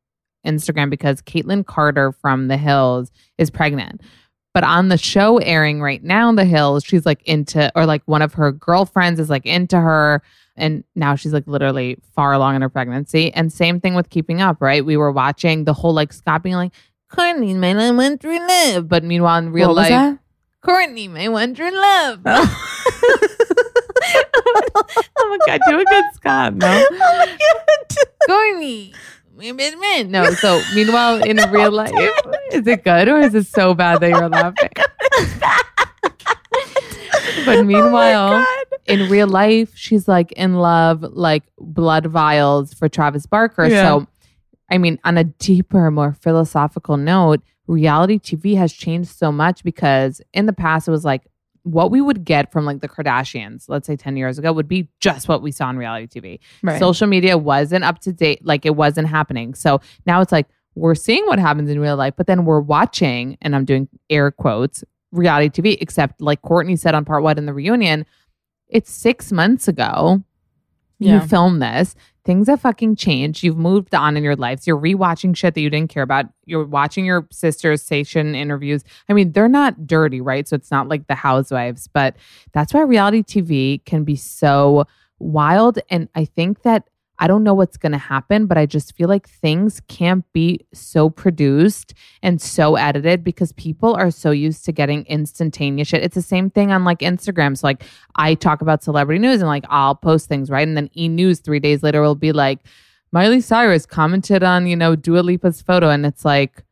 Instagram 0.47 0.91
because 0.91 1.21
Kaitlynn 1.23 1.67
Carter 1.67 2.13
from 2.13 2.49
The 2.49 2.57
Hills 2.57 3.11
is 3.39 3.51
pregnant. 3.51 4.01
But 4.55 4.65
on 4.65 4.89
the 4.89 4.97
show 4.97 5.39
airing 5.39 5.83
right 5.83 6.03
now, 6.03 6.33
The 6.33 6.45
Hills, 6.45 6.83
she's 6.85 7.05
like 7.05 7.23
into, 7.25 7.71
or 7.77 7.87
like 7.87 8.03
one 8.07 8.23
of 8.23 8.35
her 8.35 8.53
girlfriends 8.53 9.21
is 9.21 9.29
like 9.31 9.45
into 9.47 9.79
her. 9.79 10.23
And 10.57 10.85
now 10.95 11.15
she's 11.17 11.33
like 11.33 11.47
literally 11.47 11.99
far 12.15 12.33
along 12.33 12.57
in 12.57 12.63
her 12.63 12.69
pregnancy. 12.69 13.33
And 13.33 13.53
same 13.53 13.81
thing 13.81 13.95
with 13.95 14.11
Keeping 14.11 14.41
Up, 14.41 14.57
right? 14.61 14.85
We 14.85 14.97
were 14.97 15.13
watching 15.13 15.65
the 15.65 15.75
whole 15.75 15.93
like 15.93 16.13
Scott 16.13 16.43
being 16.43 16.55
like, 16.57 16.73
Kourtney, 17.13 17.55
my 17.55 17.91
one 17.93 18.19
true 18.19 18.39
love. 18.39 18.89
But 18.89 19.05
meanwhile, 19.05 19.39
in 19.39 19.53
real 19.53 19.69
What 19.69 19.77
life, 19.77 19.89
that? 19.91 20.19
Kourtney, 20.65 21.09
my 21.11 21.29
one 21.29 21.55
true 21.55 21.71
love. 21.71 22.21
oh 22.27 22.57
my 25.29 25.39
God, 25.47 25.61
do 25.69 25.79
a 25.81 25.85
good 25.85 26.05
Scott, 26.15 26.55
no? 26.55 26.87
Kourtney. 28.29 28.95
my 29.37 29.53
best 29.53 29.77
friend. 29.77 30.11
No, 30.11 30.31
so 30.33 30.61
meanwhile, 30.75 31.23
in 31.25 31.37
real 31.51 31.71
life, 31.71 31.93
is 32.53 32.67
it 32.67 32.85
good 32.85 33.09
or 33.09 33.21
is 33.21 33.35
it 33.35 33.47
so 33.47 33.75
bad 33.75 34.01
that 34.01 34.09
you're 34.11 34.29
laughing? 34.39 34.71
but 37.45 37.65
meanwhile, 37.65 38.45
in 38.87 39.11
real 39.11 39.27
life, 39.27 39.77
she's 39.77 40.09
like 40.09 40.33
in 40.33 40.55
love, 40.55 41.03
like 41.03 41.45
blood 41.59 42.07
vials 42.07 42.75
for 42.75 42.89
Travis 42.89 43.27
Barker. 43.27 43.67
Yeah. 43.67 43.83
So, 43.83 44.07
I 44.71 44.79
mean, 44.79 44.99
on 45.05 45.19
a 45.19 45.25
deeper, 45.25 45.91
more 45.91 46.13
philosophical 46.13 46.97
note, 46.97 47.41
reality 47.67 48.19
TV 48.19 48.57
has 48.57 48.73
changed 48.73 49.11
so 49.11 49.33
much 49.33 49.65
because 49.65 50.21
in 50.33 50.47
the 50.47 50.53
past, 50.53 50.89
it 50.89 50.93
was 50.93 51.05
like 51.05 51.27
what 51.63 51.91
we 51.91 52.01
would 52.01 52.25
get 52.25 52.53
from 52.53 52.65
like 52.65 52.81
the 52.81 52.89
Kardashians, 52.89 53.65
let's 53.69 53.89
say 53.89 53.97
10 53.97 54.17
years 54.17 54.39
ago, 54.39 54.53
would 54.53 54.69
be 54.69 54.89
just 55.01 55.29
what 55.29 55.43
we 55.43 55.51
saw 55.51 55.67
on 55.67 55.77
reality 55.77 56.21
TV. 56.21 56.39
Right. 56.63 56.79
Social 56.79 57.09
media 57.09 57.37
wasn't 57.37 57.85
up 57.85 57.99
to 58.01 58.13
date, 58.13 58.45
like 58.45 58.65
it 58.65 58.77
wasn't 58.77 59.09
happening. 59.09 59.55
So 59.55 59.81
now 60.07 60.21
it's 60.21 60.31
like 60.31 60.47
we're 60.77 60.95
seeing 60.95 61.27
what 61.27 61.41
happens 61.41 61.69
in 61.69 61.81
real 61.81 61.97
life, 61.97 62.15
but 62.17 62.29
then 62.29 62.45
we're 62.45 62.61
watching, 62.61 63.37
and 63.43 63.57
I'm 63.57 63.65
doing 63.65 63.89
air 64.11 64.31
quotes, 64.31 64.85
reality 65.11 65.49
TV, 65.49 65.77
except 65.81 66.21
like 66.21 66.43
Kourtney 66.43 66.79
said 66.79 66.95
on 66.95 67.05
part 67.05 67.23
one 67.23 67.39
in 67.39 67.47
the 67.47 67.55
reunion, 67.55 68.07
it's 68.69 68.91
six 68.91 69.33
months 69.33 69.69
ago. 69.69 70.23
Yeah. 70.99 71.21
You 71.21 71.29
filmed 71.29 71.61
this. 71.61 71.95
Things 72.25 72.49
have 72.49 72.63
fucking 72.63 72.97
changed. 72.97 73.45
You've 73.45 73.59
moved 73.59 73.95
on 73.95 74.17
in 74.17 74.25
your 74.25 74.35
lives. 74.35 74.67
You're 74.67 74.81
rewatching 74.81 75.37
shit 75.37 75.55
that 75.55 75.61
you 75.61 75.71
didn't 75.71 75.91
care 75.91 76.03
about. 76.03 76.27
You're 76.45 76.65
watching 76.65 77.05
your 77.05 77.29
sister's 77.31 77.83
station 77.83 78.35
interviews. 78.35 78.83
I 79.09 79.13
mean, 79.13 79.33
they're 79.33 79.47
not 79.47 79.87
dirty, 79.87 80.21
right? 80.21 80.49
So 80.49 80.57
it's 80.57 80.71
not 80.71 80.89
like 80.89 81.07
the 81.07 81.15
housewives, 81.15 81.87
but 81.87 82.17
that's 82.53 82.75
why 82.75 82.81
reality 82.81 83.23
TV 83.23 83.85
can 83.85 84.05
be 84.05 84.17
so 84.17 84.87
wild. 85.19 85.79
And 85.91 86.09
I 86.15 86.25
think 86.25 86.63
that 86.63 86.89
I 87.19 87.27
don't 87.27 87.45
know 87.45 87.55
what's 87.55 87.77
going 87.77 87.93
to 87.93 87.99
happen, 87.99 88.47
but 88.47 88.59
I 88.59 88.67
just 88.67 88.95
feel 88.95 89.09
like 89.09 89.29
things 89.29 89.81
can't 89.89 90.25
be 90.33 90.61
so 90.75 91.09
produced 91.09 91.95
and 92.23 92.41
so 92.41 92.77
edited 92.77 93.25
because 93.25 93.53
people 93.53 93.95
are 93.95 94.11
so 94.11 94.31
used 94.31 94.65
to 94.67 94.73
getting 94.73 95.05
instantaneous 95.07 95.89
shit. 95.89 96.03
It's 96.03 96.15
the 96.15 96.23
same 96.23 96.51
thing 96.51 96.73
on 96.73 96.85
like 96.85 96.99
Instagram. 96.99 97.57
So 97.57 97.67
like 97.67 97.85
I 98.17 98.35
talk 98.35 98.61
about 98.61 98.83
celebrity 98.83 99.19
news 99.19 99.41
and 99.41 99.49
like 99.49 99.65
I'll 99.69 99.95
post 99.95 100.29
things, 100.29 100.51
right? 100.51 100.67
And 100.67 100.77
then 100.77 100.91
E 100.97 101.09
News 101.09 101.41
three 101.41 101.61
days 101.61 101.83
later 101.83 102.03
will 102.03 102.15
be 102.15 102.33
like, 102.33 102.61
Miley 103.13 103.41
Cyrus 103.41 103.87
commented 103.87 104.43
on, 104.43 104.67
you 104.67 104.77
know, 104.77 104.95
Dua 104.95 105.21
Lipa's 105.21 105.63
photo. 105.63 105.89
And 105.89 106.05
it's 106.05 106.25
like, 106.25 106.65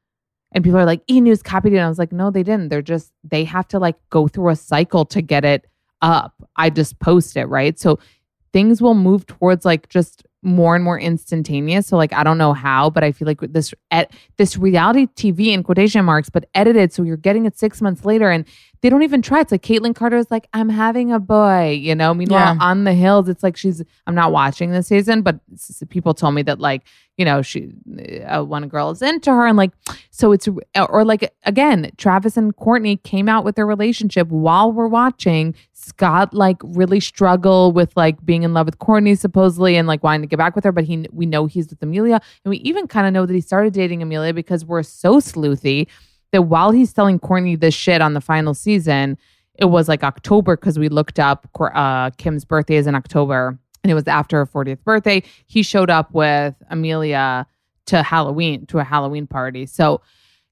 and 0.52 0.62
people 0.62 0.78
are 0.78 0.84
like, 0.84 1.02
E 1.08 1.20
News 1.20 1.42
copied 1.42 1.72
it. 1.72 1.76
And 1.76 1.86
I 1.86 1.88
was 1.88 1.98
like, 1.98 2.12
no, 2.12 2.30
they 2.30 2.42
didn't. 2.42 2.68
They're 2.68 2.82
just, 2.82 3.12
they 3.22 3.44
have 3.44 3.66
to 3.68 3.78
like 3.78 3.96
go 4.10 4.28
through 4.28 4.50
a 4.50 4.56
cycle 4.56 5.04
to 5.06 5.22
get 5.22 5.44
it 5.44 5.66
up. 6.02 6.34
I 6.54 6.70
just 6.70 6.98
post 6.98 7.36
it, 7.36 7.46
right? 7.46 7.78
So 7.78 7.98
things 8.52 8.82
will 8.82 8.94
move 8.94 9.26
towards 9.26 9.64
like 9.64 9.88
just 9.88 10.24
more 10.44 10.74
and 10.74 10.84
more 10.84 10.98
instantaneous. 11.00 11.86
So 11.86 11.96
like 11.96 12.12
I 12.12 12.22
don't 12.22 12.38
know 12.38 12.52
how, 12.52 12.90
but 12.90 13.02
I 13.02 13.12
feel 13.12 13.26
like 13.26 13.40
this 13.40 13.72
at 13.90 14.12
this 14.36 14.56
reality 14.56 15.06
TV 15.16 15.48
in 15.48 15.62
quotation 15.62 16.04
marks, 16.04 16.28
but 16.30 16.48
edited 16.54 16.92
so 16.92 17.02
you're 17.02 17.16
getting 17.16 17.46
it 17.46 17.58
six 17.58 17.80
months 17.80 18.04
later 18.04 18.30
and 18.30 18.44
they 18.82 18.90
don't 18.90 19.02
even 19.02 19.22
try. 19.22 19.40
It's 19.40 19.50
like 19.50 19.62
Kaitlynn 19.62 19.94
Carter 19.94 20.18
is 20.18 20.30
like, 20.30 20.46
I'm 20.52 20.68
having 20.68 21.10
a 21.10 21.18
boy, 21.18 21.70
you 21.70 21.94
know. 21.94 22.12
Meanwhile, 22.12 22.56
Yeah. 22.56 22.64
on 22.66 22.84
the 22.84 22.92
hills, 22.92 23.30
it's 23.30 23.42
like 23.42 23.56
she's. 23.56 23.82
I'm 24.06 24.14
not 24.14 24.30
watching 24.30 24.72
this 24.72 24.88
season, 24.88 25.22
but 25.22 25.40
people 25.88 26.12
told 26.12 26.34
me 26.34 26.42
that 26.42 26.60
like 26.60 26.82
you 27.16 27.24
know 27.24 27.40
she 27.40 27.70
uh, 28.26 28.42
one 28.42 28.68
girl 28.68 28.90
is 28.90 29.00
into 29.00 29.30
her 29.30 29.46
and 29.46 29.56
like 29.56 29.70
so 30.10 30.32
it's 30.32 30.48
or 30.76 31.04
like 31.04 31.32
again 31.44 31.92
travis 31.96 32.36
and 32.36 32.56
kourtney 32.56 33.00
came 33.04 33.28
out 33.28 33.44
with 33.44 33.54
their 33.54 33.66
relationship 33.66 34.26
while 34.28 34.72
we're 34.72 34.88
watching 34.88 35.54
scott 35.84 36.32
like 36.32 36.56
really 36.62 37.00
struggle 37.00 37.72
with 37.72 37.96
like 37.96 38.24
being 38.24 38.42
in 38.42 38.54
love 38.54 38.66
with 38.66 38.78
kourtney 38.78 39.16
supposedly 39.16 39.76
and 39.76 39.86
like 39.86 40.02
wanting 40.02 40.22
to 40.22 40.26
get 40.26 40.38
back 40.38 40.54
with 40.54 40.64
her 40.64 40.72
but 40.72 40.84
he 40.84 41.06
we 41.12 41.26
know 41.26 41.46
he's 41.46 41.68
with 41.68 41.82
amelia 41.82 42.20
and 42.44 42.50
we 42.50 42.58
even 42.58 42.86
kind 42.86 43.06
of 43.06 43.12
know 43.12 43.26
that 43.26 43.34
he 43.34 43.40
started 43.40 43.72
dating 43.72 44.02
amelia 44.02 44.32
because 44.32 44.64
we're 44.64 44.82
so 44.82 45.16
sleuthy 45.16 45.86
that 46.32 46.42
while 46.42 46.70
he's 46.70 46.92
telling 46.92 47.18
kourtney 47.18 47.58
this 47.58 47.74
shit 47.74 48.00
on 48.00 48.14
the 48.14 48.20
final 48.20 48.54
season 48.54 49.16
it 49.56 49.66
was 49.66 49.88
like 49.88 50.02
october 50.02 50.56
because 50.56 50.78
we 50.78 50.88
looked 50.88 51.18
up 51.18 51.46
uh, 51.60 52.10
kim's 52.18 52.44
birthday 52.44 52.76
is 52.76 52.86
in 52.86 52.94
october 52.94 53.58
and 53.84 53.90
it 53.90 53.94
was 53.94 54.08
after 54.08 54.38
her 54.38 54.46
40th 54.46 54.82
birthday. 54.82 55.22
He 55.46 55.62
showed 55.62 55.90
up 55.90 56.12
with 56.12 56.54
Amelia 56.70 57.46
to 57.86 58.02
Halloween, 58.02 58.66
to 58.66 58.78
a 58.78 58.84
Halloween 58.84 59.26
party. 59.26 59.66
So 59.66 60.00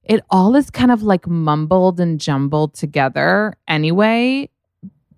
it 0.03 0.23
all 0.29 0.55
is 0.55 0.69
kind 0.69 0.91
of 0.91 1.01
like 1.01 1.27
mumbled 1.27 1.99
and 1.99 2.21
jumbled 2.21 2.75
together 2.75 3.57
anyway. 3.67 4.49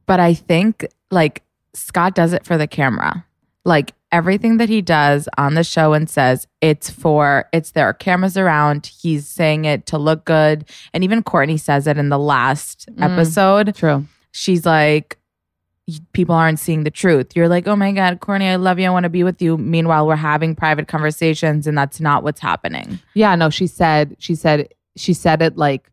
But 0.08 0.20
I 0.20 0.34
think 0.34 0.86
like 1.12 1.44
Scott 1.74 2.16
does 2.16 2.34
it 2.34 2.46
for 2.46 2.58
the 2.58 2.68
camera. 2.68 3.26
Like 3.64 3.94
everything 4.12 4.58
that 4.58 4.70
he 4.70 4.82
does 4.82 5.28
on 5.38 5.56
the 5.56 5.64
show 5.64 5.94
and 5.94 6.10
says 6.10 6.48
it's 6.62 6.90
for 6.90 7.50
it's 7.52 7.72
there 7.72 7.86
are 7.88 7.94
cameras 7.94 8.38
around. 8.38 8.86
He's 8.86 9.28
saying 9.28 9.66
it 9.66 9.86
to 9.88 9.98
look 9.98 10.24
good. 10.26 10.66
And 10.94 11.04
even 11.04 11.24
Kourtney 11.24 11.60
says 11.60 11.88
it 11.88 11.98
in 11.98 12.10
the 12.10 12.20
last 12.20 12.88
Mm. 12.96 13.12
episode. 13.12 13.76
True. 13.76 14.06
She's 14.32 14.66
like 14.66 15.18
people 16.14 16.34
aren't 16.34 16.58
seeing 16.60 16.84
the 16.84 16.90
truth. 16.90 17.36
You're 17.36 17.48
like, 17.48 17.68
"Oh 17.68 17.76
my 17.76 17.92
god, 17.92 18.20
Kourtney, 18.20 18.50
I 18.52 18.56
love 18.56 18.80
you. 18.80 18.88
I 18.88 18.90
want 18.90 19.04
to 19.04 19.10
be 19.10 19.24
with 19.24 19.40
you." 19.40 19.56
Meanwhile, 19.56 20.08
we're 20.08 20.16
having 20.16 20.56
private 20.56 20.88
conversations 20.88 21.68
and 21.68 21.78
that's 21.78 22.00
not 22.00 22.24
what's 22.24 22.40
happening. 22.40 22.98
Yeah, 23.14 23.36
no, 23.36 23.52
she 23.52 23.68
said, 23.68 24.16
she 24.18 24.34
said, 24.34 24.70
she 24.98 25.14
said 25.14 25.44
it 25.44 25.58
like, 25.58 25.92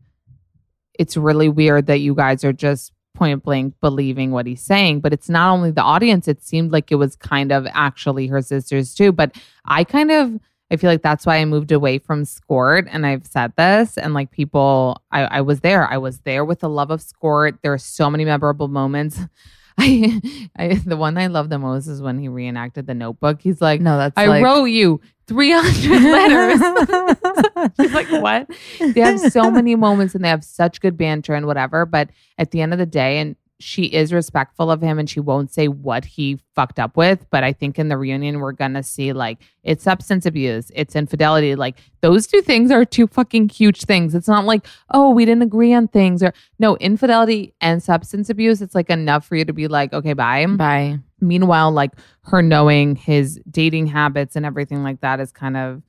it's 0.97 1.15
really 1.15 1.47
weird 1.49 1.85
that 1.87 1.99
you 1.99 2.15
guys 2.15 2.43
are 2.43 2.53
just 2.53 2.91
point 3.23 3.43
blank 3.43 3.73
believing 3.79 4.31
what 4.31 4.45
he's 4.45 4.61
saying. 4.61 4.99
But 4.99 5.13
it's 5.13 5.29
not 5.29 5.51
only 5.53 5.71
the 5.71 5.81
audience, 5.81 6.27
it 6.27 6.43
seemed 6.43 6.71
like 6.71 6.91
it 6.91 6.95
was 6.95 7.15
kind 7.15 7.51
of 7.51 7.65
actually 7.71 8.27
her 8.27 8.41
sisters 8.41 8.93
too. 8.93 9.11
But 9.11 9.35
I 9.65 9.83
kind 9.85 10.11
of, 10.11 10.39
I 10.69 10.75
feel 10.75 10.89
like 10.89 11.03
that's 11.03 11.25
why 11.25 11.37
I 11.37 11.45
moved 11.45 11.71
away 11.71 11.99
from 11.99 12.23
Skourt. 12.23 12.87
And 12.91 13.05
I've 13.05 13.25
said 13.25 13.53
this, 13.55 13.97
and 13.97 14.13
like 14.13 14.31
people, 14.31 15.01
I, 15.11 15.23
I 15.37 15.41
was 15.41 15.61
there. 15.61 15.87
I 15.87 15.97
was 15.97 16.19
there 16.19 16.43
with 16.43 16.59
the 16.59 16.69
love 16.69 16.91
of 16.91 16.99
Skourt. 17.01 17.59
There 17.61 17.71
are 17.71 17.77
so 17.77 18.09
many 18.09 18.25
memorable 18.25 18.67
moments. 18.67 19.19
I, 19.79 20.21
I 20.55 20.75
the 20.75 20.97
one 20.97 21.17
I 21.17 21.27
love 21.27 21.49
the 21.49 21.59
most 21.59 21.87
is 21.87 22.01
when 22.01 22.19
he 22.19 22.27
reenacted 22.27 22.85
the 22.85 22.93
Notebook. 22.93 23.41
He's 23.41 23.61
like, 23.61 23.81
No, 23.81 23.97
that's 23.97 24.17
I 24.17 24.27
like, 24.27 24.43
wrote 24.43 24.65
you 24.65 25.01
300 25.27 26.01
letters. 26.01 27.71
She's 27.79 27.93
like, 27.93 28.11
what? 28.21 28.47
They 28.93 29.01
have 29.01 29.19
so 29.19 29.49
many 29.49 29.75
moments 29.75 30.15
and 30.15 30.23
they 30.23 30.29
have 30.29 30.43
such 30.43 30.81
good 30.81 30.97
banter 30.97 31.33
and 31.33 31.45
whatever. 31.45 31.85
But 31.85 32.09
at 32.37 32.51
the 32.51 32.61
end 32.61 32.73
of 32.73 32.79
the 32.79 32.85
day, 32.85 33.19
and 33.19 33.35
she 33.59 33.83
is 33.85 34.11
respectful 34.11 34.69
of 34.69 34.81
him 34.81 34.99
and 34.99 35.09
she 35.09 35.19
won't 35.19 35.51
say 35.51 35.67
what 35.67 36.05
he 36.05 36.39
fucked 36.55 36.79
up 36.79 36.97
with. 36.97 37.25
But 37.29 37.43
I 37.43 37.53
think 37.53 37.79
in 37.79 37.87
the 37.87 37.97
reunion, 37.97 38.39
we're 38.39 38.51
going 38.51 38.73
to 38.73 38.83
see 38.83 39.13
like 39.13 39.39
it's 39.63 39.83
substance 39.83 40.25
abuse, 40.25 40.71
it's 40.75 40.95
infidelity. 40.95 41.55
Like 41.55 41.79
those 42.01 42.27
two 42.27 42.41
things 42.41 42.71
are 42.71 42.83
two 42.83 43.07
fucking 43.07 43.49
huge 43.49 43.83
things. 43.83 44.15
It's 44.15 44.27
not 44.27 44.45
like, 44.45 44.65
oh, 44.91 45.11
we 45.11 45.25
didn't 45.25 45.43
agree 45.43 45.73
on 45.73 45.87
things 45.87 46.21
or 46.21 46.33
no, 46.59 46.75
infidelity 46.77 47.53
and 47.61 47.81
substance 47.81 48.29
abuse. 48.29 48.61
It's 48.61 48.75
like 48.75 48.89
enough 48.89 49.25
for 49.25 49.35
you 49.35 49.45
to 49.45 49.53
be 49.53 49.67
like, 49.67 49.93
okay, 49.93 50.13
bye. 50.13 50.45
bye. 50.45 50.99
Meanwhile, 51.21 51.71
like 51.71 51.91
her 52.23 52.41
knowing 52.41 52.95
his 52.95 53.39
dating 53.49 53.87
habits 53.87 54.35
and 54.35 54.45
everything 54.45 54.83
like 54.83 54.99
that 55.01 55.19
is 55.19 55.31
kind 55.31 55.55
of 55.55 55.81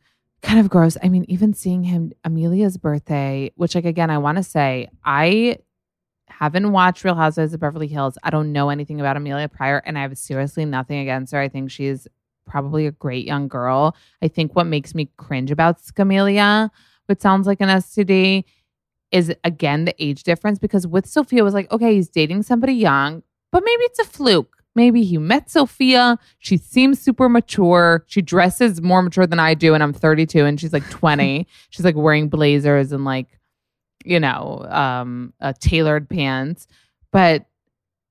kind 0.43 0.61
of 0.61 0.69
gross. 0.69 0.97
I 1.03 1.09
mean, 1.09 1.25
even 1.29 1.55
seeing 1.55 1.83
him 1.83 2.13
Amelia's 2.23 2.77
birthday, 2.77 3.51
which 3.57 3.75
like 3.75 3.87
again, 3.87 4.11
I 4.11 4.19
want 4.19 4.37
to 4.37 4.45
say 4.45 4.89
I 5.05 5.59
haven't 6.39 6.73
watched 6.73 7.05
Real 7.05 7.15
Housewives 7.15 7.55
of 7.55 7.61
Beverly 7.61 7.87
Hills. 7.87 8.19
I 8.23 8.31
don't 8.31 8.53
know 8.53 8.69
anything 8.69 9.01
about 9.01 9.17
Amelia 9.17 9.49
Pryor 9.49 9.83
and 9.87 9.97
I 9.97 10.03
have 10.03 10.19
seriously 10.19 10.65
nothing 10.65 10.99
against 10.99 11.33
her. 11.33 11.41
I 11.41 11.49
think 11.49 11.71
she's 11.71 12.09
probably 12.47 12.87
a 12.87 12.91
great 12.91 13.25
young 13.25 13.49
girl. 13.49 13.97
I 14.21 14.29
think 14.29 14.55
what 14.55 14.67
makes 14.67 14.95
me 14.95 15.11
cringe 15.17 15.51
about 15.51 15.81
Scamelia, 15.81 16.71
which 17.07 17.21
sounds 17.21 17.47
like 17.47 17.61
an 17.61 17.69
STD, 17.69 18.45
is 19.13 19.33
again 19.45 19.85
the 19.85 19.95
age 20.03 20.25
difference 20.25 20.59
because 20.59 20.87
with 20.87 21.07
Sophia 21.07 21.41
it 21.41 21.43
was 21.43 21.55
like, 21.55 21.71
okay, 21.71 21.95
he's 21.95 22.09
dating 22.09 22.43
somebody 22.43 22.75
young, 22.75 23.23
but 23.53 23.63
maybe 23.65 23.83
it's 23.85 24.01
a 24.01 24.05
fluke. 24.05 24.57
Maybe 24.75 25.05
he 25.05 25.19
met 25.19 25.51
Sophia. 25.51 26.19
She 26.41 26.57
seems 26.57 27.01
super 27.01 27.29
mature. 27.29 28.05
She 28.09 28.23
dresses 28.23 28.83
more 28.83 29.03
mature 29.03 29.27
than 29.27 29.39
I 29.39 29.55
do, 29.55 29.73
and 29.73 29.85
I'm 29.85 29.93
32 29.93 30.45
and 30.45 30.61
she's 30.61 30.73
like 30.73 30.89
20. 30.91 31.47
she's 31.71 31.85
like 31.85 31.95
wearing 31.95 32.29
blazers 32.29 32.91
and 32.91 33.05
like, 33.05 33.39
you 34.05 34.21
know, 34.21 34.65
um, 34.69 35.33
uh, 35.41 35.53
tailored 35.61 36.09
pants. 36.09 36.67
But 37.11 37.47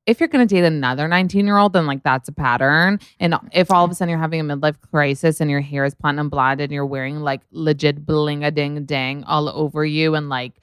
if 0.06 0.20
you're 0.20 0.28
going 0.28 0.46
to 0.46 0.54
date 0.54 0.66
another 0.66 1.08
19 1.08 1.46
year 1.46 1.58
old, 1.58 1.74
then 1.74 1.86
like 1.86 2.04
that's 2.04 2.28
a 2.28 2.34
pattern. 2.34 3.00
And 3.20 3.36
if 3.54 3.72
all 3.72 3.86
of 3.86 3.92
a 3.92 3.96
sudden 3.96 4.10
you're 4.10 4.20
having 4.20 4.42
a 4.42 4.44
midlife 4.44 4.76
crisis 4.92 5.40
and 5.40 5.50
your 5.50 5.62
hair 5.62 5.86
is 5.86 5.96
platinum 5.96 6.30
blonde 6.30 6.60
and 6.60 6.72
you're 6.74 6.86
wearing 6.86 7.22
like 7.22 7.42
legit 7.52 8.06
bling 8.06 8.44
a 8.44 8.52
ding 8.52 8.84
dang 8.86 9.24
all 9.24 9.48
over 9.48 9.86
you 9.86 10.16
and 10.16 10.28
like 10.28 10.54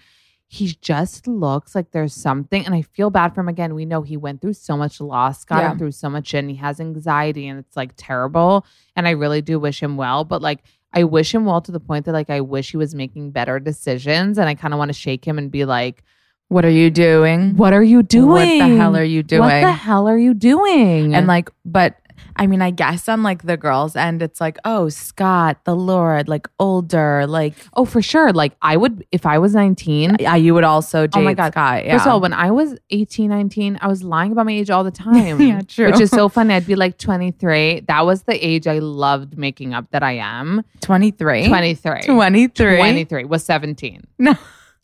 he 0.53 0.77
just 0.83 1.29
looks 1.29 1.75
like 1.77 1.93
there's 1.93 2.13
something 2.13 2.67
and 2.67 2.75
I 2.75 2.83
feel 2.83 3.09
bad 3.09 3.35
for 3.35 3.41
him 3.41 3.49
again. 3.49 3.75
We 3.75 3.85
know 3.87 4.03
he 4.03 4.17
went 4.17 4.41
through 4.43 4.55
so 4.55 4.77
much 4.77 5.01
loss, 5.01 5.45
got 5.45 5.59
Yeah. 5.61 5.77
through 5.77 5.93
so 5.93 6.11
much 6.11 6.27
shit, 6.27 6.41
and 6.41 6.51
he 6.51 6.57
has 6.57 6.81
anxiety 6.81 7.47
and 7.47 7.61
it's 7.61 7.77
like 7.77 7.93
terrible. 7.97 8.67
And 8.97 9.07
I 9.07 9.13
really 9.13 9.43
do 9.43 9.59
wish 9.61 9.81
him 9.83 9.97
well, 9.97 10.25
but 10.25 10.43
like 10.43 10.65
I 10.93 11.05
wish 11.05 11.35
him 11.35 11.45
well 11.45 11.61
to 11.61 11.73
the 11.73 11.81
point 11.81 12.07
that 12.07 12.13
like 12.13 12.31
I 12.31 12.41
wish 12.41 12.73
he 12.73 12.77
was 12.77 12.95
making 12.95 13.31
better 13.31 13.61
decisions 13.61 14.39
and 14.39 14.49
I 14.49 14.55
kind 14.55 14.75
of 14.75 14.79
want 14.79 14.89
to 14.89 14.95
shake 14.95 15.25
him 15.25 15.39
and 15.39 15.51
be 15.51 15.65
like, 15.65 16.03
What 16.49 16.65
are 16.65 16.71
you 16.71 16.91
doing? 16.91 17.57
What 17.57 17.73
are 17.73 17.83
you 17.83 18.03
doing? 18.03 18.29
What 18.29 18.45
the 18.69 18.77
hell 18.77 18.97
are 18.97 19.05
you 19.05 19.23
doing? 19.23 19.43
What 19.43 19.61
the 19.61 19.73
hell 19.73 20.09
are 20.09 20.19
you 20.19 20.35
doing? 20.35 21.15
And 21.15 21.27
like, 21.27 21.51
but 21.65 22.00
I 22.37 22.47
mean, 22.47 22.63
I 22.63 22.71
guess 22.71 23.09
on 23.09 23.23
like 23.23 23.43
the 23.43 23.57
girls' 23.57 23.97
end, 23.97 24.23
it's 24.23 24.41
like, 24.41 24.59
oh, 24.65 24.89
Scott, 24.89 25.59
the 25.65 25.75
Lord, 25.77 26.29
like 26.29 26.49
older, 26.59 27.27
like 27.27 27.55
oh, 27.75 27.85
for 27.85 28.01
sure. 28.03 28.33
Like 28.33 28.53
I 28.63 28.77
would 28.77 29.05
if 29.13 29.27
I 29.27 29.39
was 29.39 29.55
19. 29.55 30.17
yeah, 30.21 30.37
you 30.37 30.55
would 30.55 30.65
also 30.65 31.07
date 31.07 31.19
Oh 31.19 31.23
my 31.23 31.35
God. 31.35 31.53
Scott. 31.53 31.85
Yeah. 31.85 31.95
First 31.97 32.07
of 32.07 32.13
all, 32.13 32.21
when 32.21 32.33
I 32.33 32.51
was 32.51 32.77
18, 32.91 33.29
19, 33.31 33.79
I 33.81 33.87
was 33.89 34.03
lying 34.03 34.33
about 34.33 34.47
my 34.47 34.53
age 34.53 34.71
all 34.71 34.85
the 34.85 34.91
time. 35.09 35.41
Yeah, 35.41 35.61
true. 35.67 35.91
Which 35.91 36.01
is 36.01 36.11
so 36.11 36.29
funny. 36.29 36.55
I'd 36.55 36.67
be 36.67 36.77
like 36.77 36.99
23. 36.99 37.81
That 37.89 38.07
was 38.07 38.23
the 38.23 38.35
age 38.47 38.67
I 38.67 38.79
loved 38.79 39.37
making 39.37 39.75
up 39.75 39.91
that 39.91 40.03
I 40.03 40.13
am. 40.13 40.63
23. 40.81 41.49
23. 41.49 42.03
23. 42.03 42.77
23 42.77 43.25
was 43.25 43.45
17. 43.45 44.03
No. 44.19 44.35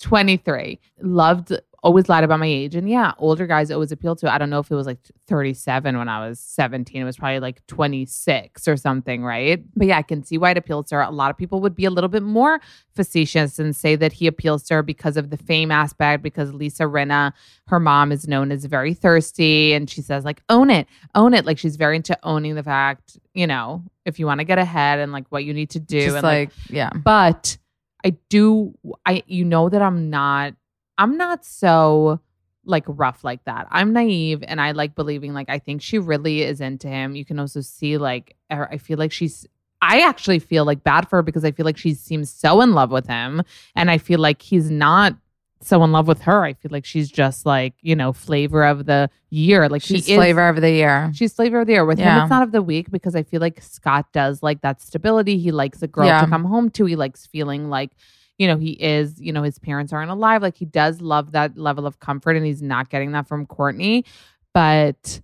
23. 0.01 0.79
Loved, 1.03 1.59
always 1.83 2.09
lied 2.09 2.25
about 2.25 2.41
my 2.41 2.47
age. 2.47 2.75
And 2.75 2.89
yeah, 2.89 3.13
older 3.19 3.47
guys 3.47 3.71
always 3.71 3.93
appeal 3.93 4.17
to. 4.17 4.33
I 4.33 4.39
don't 4.39 4.51
know 4.51 4.59
if 4.59 4.71
it 4.71 4.75
was 4.75 4.87
like 4.87 4.99
37 5.29 5.97
when 5.97 6.09
I 6.09 6.27
was 6.27 6.41
17. 6.41 7.01
It 7.01 7.05
was 7.05 7.17
probably 7.17 7.41
like 7.41 7.67
26 7.67 8.67
or 8.67 8.77
something, 8.77 9.23
right? 9.23 9.63
But 9.75 9.89
yeah, 9.89 9.99
I 9.99 10.03
can 10.03 10.25
see 10.25 10.39
why 10.39 10.53
it 10.53 10.59
appeals 10.59 10.87
to 10.89 10.97
her. 10.97 11.03
A 11.03 11.11
lot 11.11 11.31
of 11.31 11.37
people 11.37 11.61
would 11.61 11.75
be 11.75 11.85
a 11.85 11.91
little 11.91 12.09
bit 12.09 12.23
more 12.23 12.61
facetious 12.95 13.59
and 13.59 13.75
say 13.75 13.97
that 13.97 14.13
he 14.13 14.27
appeals 14.27 14.63
to 14.65 14.75
her 14.75 14.83
because 14.83 15.17
of 15.17 15.31
the 15.31 15.37
fame 15.37 15.71
aspect, 15.71 16.23
because 16.23 16.53
Lisa 16.53 16.85
Rinna, 16.85 17.33
her 17.69 17.81
mom, 17.81 18.13
is 18.13 18.27
known 18.27 18.51
as 18.51 18.65
very 18.65 18.95
thirsty. 18.95 19.73
And 19.73 19.89
she 19.89 20.03
says, 20.03 20.25
like, 20.25 20.43
own 20.49 20.71
it, 20.71 20.87
own 21.15 21.35
it. 21.35 21.45
Like 21.45 21.59
she's 21.59 21.77
very 21.77 21.97
into 21.97 22.19
owning 22.23 22.55
the 22.55 22.63
fact, 22.63 23.19
you 23.35 23.47
know, 23.47 23.83
if 24.05 24.19
you 24.19 24.27
want 24.27 24.41
to 24.41 24.45
get 24.45 24.59
ahead 24.59 25.01
and 25.01 25.13
like 25.13 25.27
what 25.31 25.45
you 25.45 25.53
need 25.53 25.71
to 25.71 25.81
do. 25.81 26.01
Just 26.01 26.17
and 26.17 26.23
like, 26.23 26.51
yeah. 26.71 26.91
but 26.91 27.59
I 28.05 28.17
do 28.29 28.73
I 29.05 29.25
you 29.27 29.45
know 29.45 29.69
that 29.69 29.83
I'm 29.83 30.11
not 30.11 30.55
I'm 30.99 31.17
not 31.17 31.45
so 31.45 32.21
like 32.65 32.85
rough 32.89 33.23
like 33.23 33.45
that. 33.45 33.67
I'm 33.71 33.93
naive 33.93 34.43
and 34.47 34.61
I 34.61 34.73
like 34.73 34.95
believing 34.95 35.33
like 35.35 35.49
I 35.49 35.59
think 35.59 35.83
she 35.83 35.99
really 35.99 36.43
is 36.43 36.61
into 36.61 36.89
him. 36.89 37.15
You 37.15 37.25
can 37.25 37.39
also 37.39 37.61
see 37.61 37.97
like 37.99 38.35
er- 38.53 38.69
I 38.71 38.79
feel 38.79 38.99
like 38.99 39.13
she's 39.13 39.47
I 39.81 40.01
actually 40.01 40.39
feel 40.41 40.65
like 40.65 40.83
bad 40.83 41.09
for 41.09 41.17
her 41.17 41.23
because 41.23 41.45
I 41.45 41.53
feel 41.53 41.65
like 41.67 41.77
she 41.77 41.95
seems 41.95 42.31
so 42.31 42.61
in 42.63 42.73
love 42.73 42.91
with 42.91 43.07
him 43.07 43.43
and 43.77 43.91
I 43.91 43.99
feel 43.99 44.19
like 44.19 44.43
he's 44.43 44.71
not 44.71 45.15
so 45.61 45.83
in 45.85 45.93
love 45.93 46.07
with 46.09 46.23
her. 46.23 46.45
I 46.45 46.55
feel 46.55 46.71
like 46.73 46.85
she's 46.85 47.11
just 47.11 47.47
like, 47.47 47.75
you 47.83 47.95
know, 47.97 48.13
flavor 48.13 48.65
of 48.65 48.87
the 48.87 49.11
year. 49.31 49.69
Like 49.69 49.83
She's 49.83 50.05
she 50.05 50.13
is 50.13 50.17
flavor 50.19 50.49
of 50.49 50.61
the 50.61 50.71
year. 50.71 51.11
She's 51.15 51.33
flavor 51.35 51.61
of 51.61 51.67
the 51.67 51.75
year. 51.75 51.85
With 51.85 51.99
him, 51.99 52.23
it's 52.23 52.31
not 52.31 52.43
of 52.43 52.53
the 52.53 52.63
week 52.63 52.91
because 52.91 53.15
I 53.15 53.23
feel 53.23 53.41
like 53.41 53.63
Scott 53.63 54.07
does 54.13 54.43
like 54.43 54.61
that 54.63 54.81
stability. 54.83 55.39
He 55.39 55.53
likes 55.53 55.83
a 55.83 55.87
girl 55.89 56.07
Yeah. 56.07 56.21
to 56.23 56.27
come 56.27 56.45
home 56.45 56.69
to. 56.71 56.85
He 56.85 56.97
likes 56.97 57.27
feeling 57.27 57.71
like, 57.71 57.93
you 58.39 58.47
know, 58.47 58.57
he 58.59 58.73
is, 58.73 59.21
you 59.21 59.33
know, 59.33 59.43
his 59.43 59.59
parents 59.59 59.93
aren't 59.93 60.11
alive. 60.11 60.43
Like 60.43 60.57
he 60.57 60.65
does 60.67 61.01
love 61.01 61.33
that 61.33 61.57
level 61.57 61.87
of 61.87 62.01
comfort 62.01 62.37
and 62.37 62.45
he's 62.45 62.63
not 62.63 62.91
getting 62.91 63.13
that 63.13 63.27
from 63.29 63.47
Kourtney. 63.47 64.05
But 64.53 65.21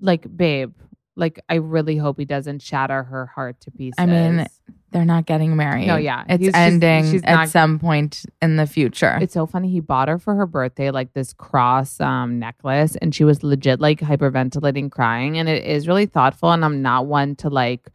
like, 0.00 0.26
babe, 0.36 0.74
like 1.16 1.40
I 1.48 1.56
really 1.56 1.96
hope 1.96 2.18
he 2.18 2.24
doesn't 2.24 2.62
shatter 2.62 3.02
her 3.02 3.26
heart 3.26 3.60
to 3.62 3.70
pieces. 3.72 3.96
I 3.98 4.06
mean, 4.06 4.46
They're 4.90 5.04
not 5.04 5.26
getting 5.26 5.56
married. 5.56 5.86
No, 5.88 5.96
yeah. 5.96 6.24
It's 6.28 6.38
He's 6.40 6.48
just- 6.48 6.56
ending 6.56 7.10
she's 7.10 7.22
at 7.24 7.34
not- 7.34 7.48
some 7.48 7.78
point 7.80 8.24
in 8.40 8.56
the 8.56 8.66
future. 8.66 9.18
It's 9.20 9.34
so 9.34 9.44
funny. 9.46 9.68
He 9.68 9.80
bought 9.80 10.08
her 10.08 10.18
for 10.18 10.34
her 10.36 10.46
birthday 10.46 10.90
like 10.90 11.12
this 11.12 11.32
cross 11.32 12.00
um, 12.00 12.38
necklace, 12.38 12.94
and 12.96 13.12
she 13.14 13.24
was 13.24 13.42
legit 13.42 13.80
like 13.80 14.00
hyperventilating, 14.00 14.90
crying. 14.92 15.36
And 15.38 15.48
it 15.48 15.64
is 15.64 15.88
really 15.88 16.06
thoughtful. 16.06 16.52
And 16.52 16.64
I'm 16.64 16.80
not 16.82 17.06
one 17.06 17.34
to 17.36 17.50
like 17.50 17.90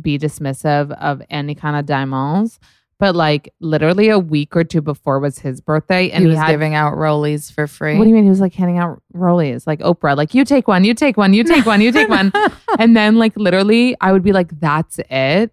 be 0.00 0.18
dismissive 0.18 0.90
of 1.00 1.22
any 1.30 1.54
kind 1.54 1.76
of 1.76 1.86
diamonds, 1.86 2.58
but 3.00 3.16
like 3.16 3.52
literally 3.58 4.10
a 4.10 4.18
week 4.18 4.54
or 4.54 4.62
two 4.62 4.80
before 4.80 5.18
was 5.18 5.40
his 5.40 5.60
birthday, 5.60 6.10
and 6.10 6.22
he 6.22 6.28
he, 6.28 6.30
was 6.30 6.38
had. 6.38 6.50
giving 6.50 6.74
out 6.76 6.92
rollies 6.94 7.50
for 7.52 7.66
free. 7.66 7.96
what 7.98 8.04
do 8.04 8.10
you 8.10 8.14
mean? 8.14 8.24
He 8.24 8.30
was 8.30 8.40
like 8.40 8.54
handing 8.54 8.78
out 8.78 9.02
rollies, 9.12 9.66
like 9.66 9.80
Oprah, 9.80 10.16
like 10.16 10.34
you 10.34 10.44
take 10.44 10.68
one, 10.68 10.84
you 10.84 10.94
take 10.94 11.16
one, 11.16 11.34
you 11.34 11.42
take 11.42 11.66
one, 11.66 11.80
you 11.80 11.90
take 11.90 12.08
one, 12.08 12.30
and 12.78 12.96
then 12.96 13.16
like 13.16 13.36
literally, 13.36 13.96
I 14.00 14.12
would 14.12 14.22
be 14.22 14.32
like, 14.32 14.60
"That's 14.60 15.00
it." 15.10 15.50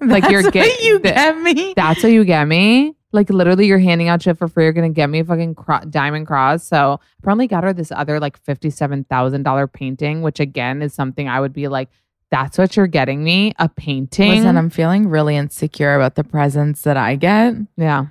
Like, 0.00 0.30
you're 0.30 0.48
get- 0.50 0.80
you 0.82 0.98
the- 1.00 1.10
get 1.10 1.36
me. 1.38 1.74
That's 1.76 2.00
how 2.02 2.08
you 2.08 2.24
get 2.24 2.46
me. 2.46 2.94
Like 3.10 3.30
literally, 3.30 3.66
you're 3.66 3.78
handing 3.78 4.08
out 4.08 4.22
shit 4.22 4.38
for 4.38 4.46
free. 4.48 4.64
You're 4.64 4.72
gonna 4.72 4.90
get 4.90 5.08
me 5.10 5.18
a 5.20 5.24
fucking 5.24 5.54
cro- 5.56 5.80
diamond 5.88 6.26
cross. 6.26 6.62
So 6.62 7.00
I 7.02 7.20
probably 7.22 7.46
got 7.48 7.64
her 7.64 7.72
this 7.72 7.90
other 7.90 8.20
like 8.20 8.38
fifty 8.38 8.70
seven 8.70 9.04
thousand 9.04 9.42
dollar 9.42 9.66
painting, 9.66 10.22
which 10.22 10.38
again 10.40 10.82
is 10.82 10.94
something 10.94 11.28
I 11.28 11.40
would 11.40 11.52
be 11.54 11.68
like, 11.68 11.88
"That's 12.30 12.58
what 12.58 12.76
you're 12.76 12.86
getting 12.86 13.22
me 13.24 13.52
a 13.58 13.68
painting." 13.68 14.30
Listen, 14.30 14.56
I'm 14.56 14.70
feeling 14.70 15.08
really 15.08 15.36
insecure 15.36 15.94
about 15.94 16.14
the 16.14 16.24
presents 16.24 16.82
that 16.82 16.96
I 16.96 17.16
get, 17.16 17.54
yeah, 17.76 18.06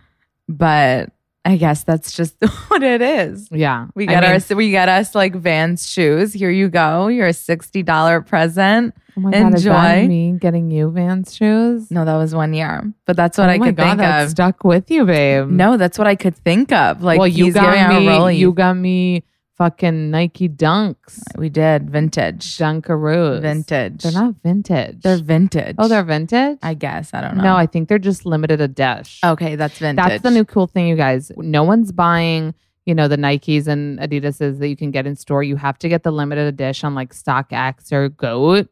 but 0.47 1.09
I 1.45 1.55
guess 1.57 1.83
that's 1.83 2.11
just 2.13 2.35
what 2.67 2.83
it 2.83 3.01
is. 3.01 3.47
yeah. 3.51 3.87
We 3.95 4.03
I 4.07 4.11
got 4.13 4.23
mean, 4.23 4.41
our 4.51 4.57
we 4.57 4.71
got 4.71 4.89
us 4.89 5.15
like 5.15 5.33
Vans 5.35 5.89
shoes. 5.89 6.33
Here 6.33 6.51
you 6.51 6.67
go. 6.69 7.07
You're 7.07 7.27
a 7.27 7.33
sixty 7.33 7.83
dollar 7.83 8.21
present. 8.21 8.93
Oh 9.15 9.21
my 9.21 9.31
god, 9.31 9.55
is 9.55 9.63
that 9.63 9.95
enjoy. 9.97 10.07
me 10.07 10.37
getting 10.39 10.69
you 10.69 10.91
Vans 10.91 11.33
shoes? 11.33 11.89
No, 11.89 12.05
that 12.05 12.17
was 12.17 12.35
one 12.35 12.53
year, 12.53 12.93
but 13.05 13.15
that's 13.15 13.37
what 13.37 13.49
oh 13.49 13.53
I 13.53 13.59
could 13.59 13.75
god, 13.75 13.97
think 13.97 14.01
of. 14.01 14.29
stuck 14.29 14.63
with 14.63 14.91
you, 14.91 15.05
babe. 15.05 15.47
No, 15.49 15.77
that's 15.77 15.97
what 15.97 16.05
I 16.05 16.15
could 16.15 16.35
think 16.35 16.71
of. 16.71 17.01
Like, 17.01 17.17
well, 17.17 17.27
you 17.27 17.51
got 17.51 17.89
me. 17.89 18.35
You 18.35 18.51
got 18.53 18.75
me 18.75 19.23
fucking 19.57 20.11
Nike 20.11 20.47
Dunks, 20.47 21.21
we 21.37 21.49
did 21.49 21.89
vintage, 21.89 22.57
Dunkaroos. 22.57 23.41
vintage. 23.41 24.03
They're 24.03 24.11
not 24.11 24.35
vintage. 24.43 25.01
They're 25.01 25.17
vintage. 25.17 25.75
oh, 25.79 25.87
they're 25.87 26.03
vintage. 26.03 26.59
I 26.61 26.73
guess 26.73 27.13
I 27.13 27.21
don't 27.21 27.37
know. 27.37 27.43
No, 27.43 27.55
I 27.55 27.65
think 27.65 27.89
they're 27.89 27.99
just 27.99 28.25
limited 28.25 28.61
edition. 28.61 29.27
okay, 29.29 29.55
that's 29.55 29.79
vintage. 29.79 30.05
That's 30.05 30.23
the 30.23 30.31
new 30.31 30.45
cool 30.45 30.67
thing, 30.67 30.87
you 30.87 30.95
guys. 30.95 31.31
No 31.37 31.63
one's 31.63 31.91
buying, 31.91 32.53
you 32.85 32.93
know, 32.95 33.07
the 33.07 33.17
Nikes 33.17 33.67
and 33.67 33.99
Adidas's 33.99 34.59
that 34.59 34.67
you 34.67 34.77
can 34.77 34.91
get 34.91 35.07
in 35.07 35.15
store. 35.15 35.43
You 35.43 35.55
have 35.55 35.77
to 35.79 35.89
get 35.89 36.03
the 36.03 36.11
limited 36.11 36.47
edition, 36.47 36.87
on 36.87 36.95
like 36.95 37.13
StockX 37.13 37.91
or 37.91 38.09
Goat. 38.09 38.69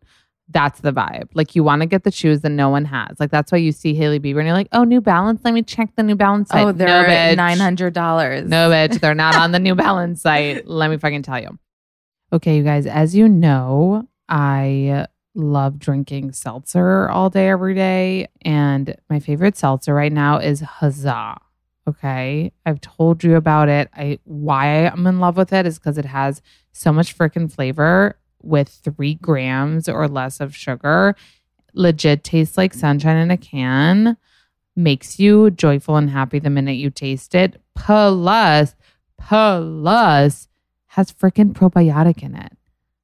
That's 0.50 0.82
the 0.82 0.94
vibe. 0.94 1.30
Like 1.34 1.56
you 1.56 1.64
want 1.64 1.82
to 1.82 1.88
get 1.88 2.04
the 2.04 2.12
shoes 2.12 2.42
that 2.42 2.50
no 2.50 2.70
one 2.70 2.86
has. 2.86 3.20
Like 3.20 3.32
that's 3.32 3.52
why 3.52 3.58
you 3.58 3.72
see 3.72 3.96
Hailey 3.96 4.20
Bieber 4.20 4.38
and 4.38 4.46
you're 4.46 4.54
like, 4.54 4.68
oh, 4.72 4.84
New 4.84 5.02
Balance. 5.02 5.42
Let 5.44 5.54
me 5.54 5.64
check 5.64 5.96
the 5.96 6.04
New 6.04 6.16
Balance 6.16 6.50
site. 6.50 6.66
Oh, 6.66 6.72
they're 6.72 7.06
bitch. 7.06 7.38
nine 7.38 7.58
hundred 7.58 7.94
dollars. 7.94 8.48
No, 8.48 8.70
bitch. 8.70 9.00
They're 9.00 9.16
not 9.16 9.36
on 9.36 9.52
the 9.52 9.60
New 9.60 9.76
Balance 9.76 10.22
site. 10.22 10.68
Let 10.68 10.90
me 10.92 10.98
fucking 10.98 11.24
tell 11.24 11.42
you. 11.42 11.58
Okay, 12.32 12.58
you 12.58 12.64
guys, 12.64 12.86
as 12.86 13.16
you 13.16 13.28
know, 13.28 14.08
I 14.30 15.08
love 15.36 15.80
drinking 15.80 16.32
seltzer 16.32 17.10
all 17.10 17.30
day, 17.30 17.50
every 17.50 17.76
day. 17.76 18.28
And 18.42 18.96
my 19.10 19.20
favorite 19.20 19.58
seltzer 19.58 19.94
right 19.94 20.12
now 20.12 20.38
is 20.38 20.62
Huzzah. 20.62 21.38
Okay. 21.88 22.52
I've 22.66 22.82
told 22.82 23.24
you 23.24 23.36
about 23.36 23.70
it. 23.70 23.90
I 23.94 24.20
why 24.24 24.88
I'm 24.88 25.06
in 25.06 25.20
love 25.20 25.38
with 25.38 25.54
it 25.54 25.68
is 25.68 25.78
because 25.78 25.98
it 25.98 26.06
has 26.06 26.42
so 26.72 26.92
much 26.92 27.16
freaking 27.16 27.52
flavor 27.52 28.18
with 28.46 28.70
three 28.70 29.16
grams 29.16 29.90
or 29.90 30.08
less 30.08 30.40
of 30.40 30.56
sugar. 30.56 31.16
Legit 31.74 32.24
tastes 32.24 32.58
like 32.58 32.74
sunshine 32.74 33.18
in 33.18 33.32
a 33.32 33.38
can. 33.38 34.18
Makes 34.76 35.20
you 35.20 35.52
joyful 35.52 35.96
and 35.96 36.10
happy 36.10 36.40
the 36.40 36.50
minute 36.50 36.74
you 36.74 36.90
taste 36.90 37.34
it. 37.36 37.62
Plus, 37.76 38.76
plus 39.18 40.48
has 40.88 41.12
freaking 41.12 41.54
probiotic 41.54 42.24
in 42.24 42.36
it. 42.36 42.54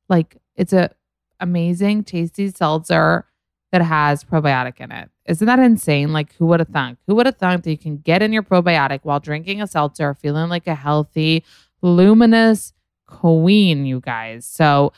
Like 0.10 0.38
it's 0.56 0.74
a 0.74 0.92
amazing, 1.40 2.04
tasty 2.04 2.50
seltzer 2.50 3.26
that 3.72 3.82
has 3.82 4.24
probiotic 4.24 4.80
in 4.80 4.92
it. 4.92 5.10
Isn't 5.26 5.48
that 5.48 5.60
insane? 5.60 6.14
Like, 6.14 6.36
who 6.36 6.46
would 6.48 6.60
have 6.60 6.70
thunk? 6.70 7.00
Who 7.08 7.16
would 7.16 7.26
have 7.26 7.38
thunk 7.38 7.64
that 7.64 7.72
you 7.72 7.78
can 7.78 7.98
get 7.98 8.22
in 8.22 8.34
your 8.34 8.44
probiotic 8.44 9.00
while 9.04 9.20
drinking 9.20 9.62
a 9.62 9.68
seltzer, 9.68 10.14
feeling 10.14 10.50
like 10.50 10.68
a 10.68 10.76
healthy, 10.76 11.44
luminous 11.82 12.74
queen, 13.08 13.86
you 13.86 14.00
guys? 14.02 14.46
So, 14.46 14.94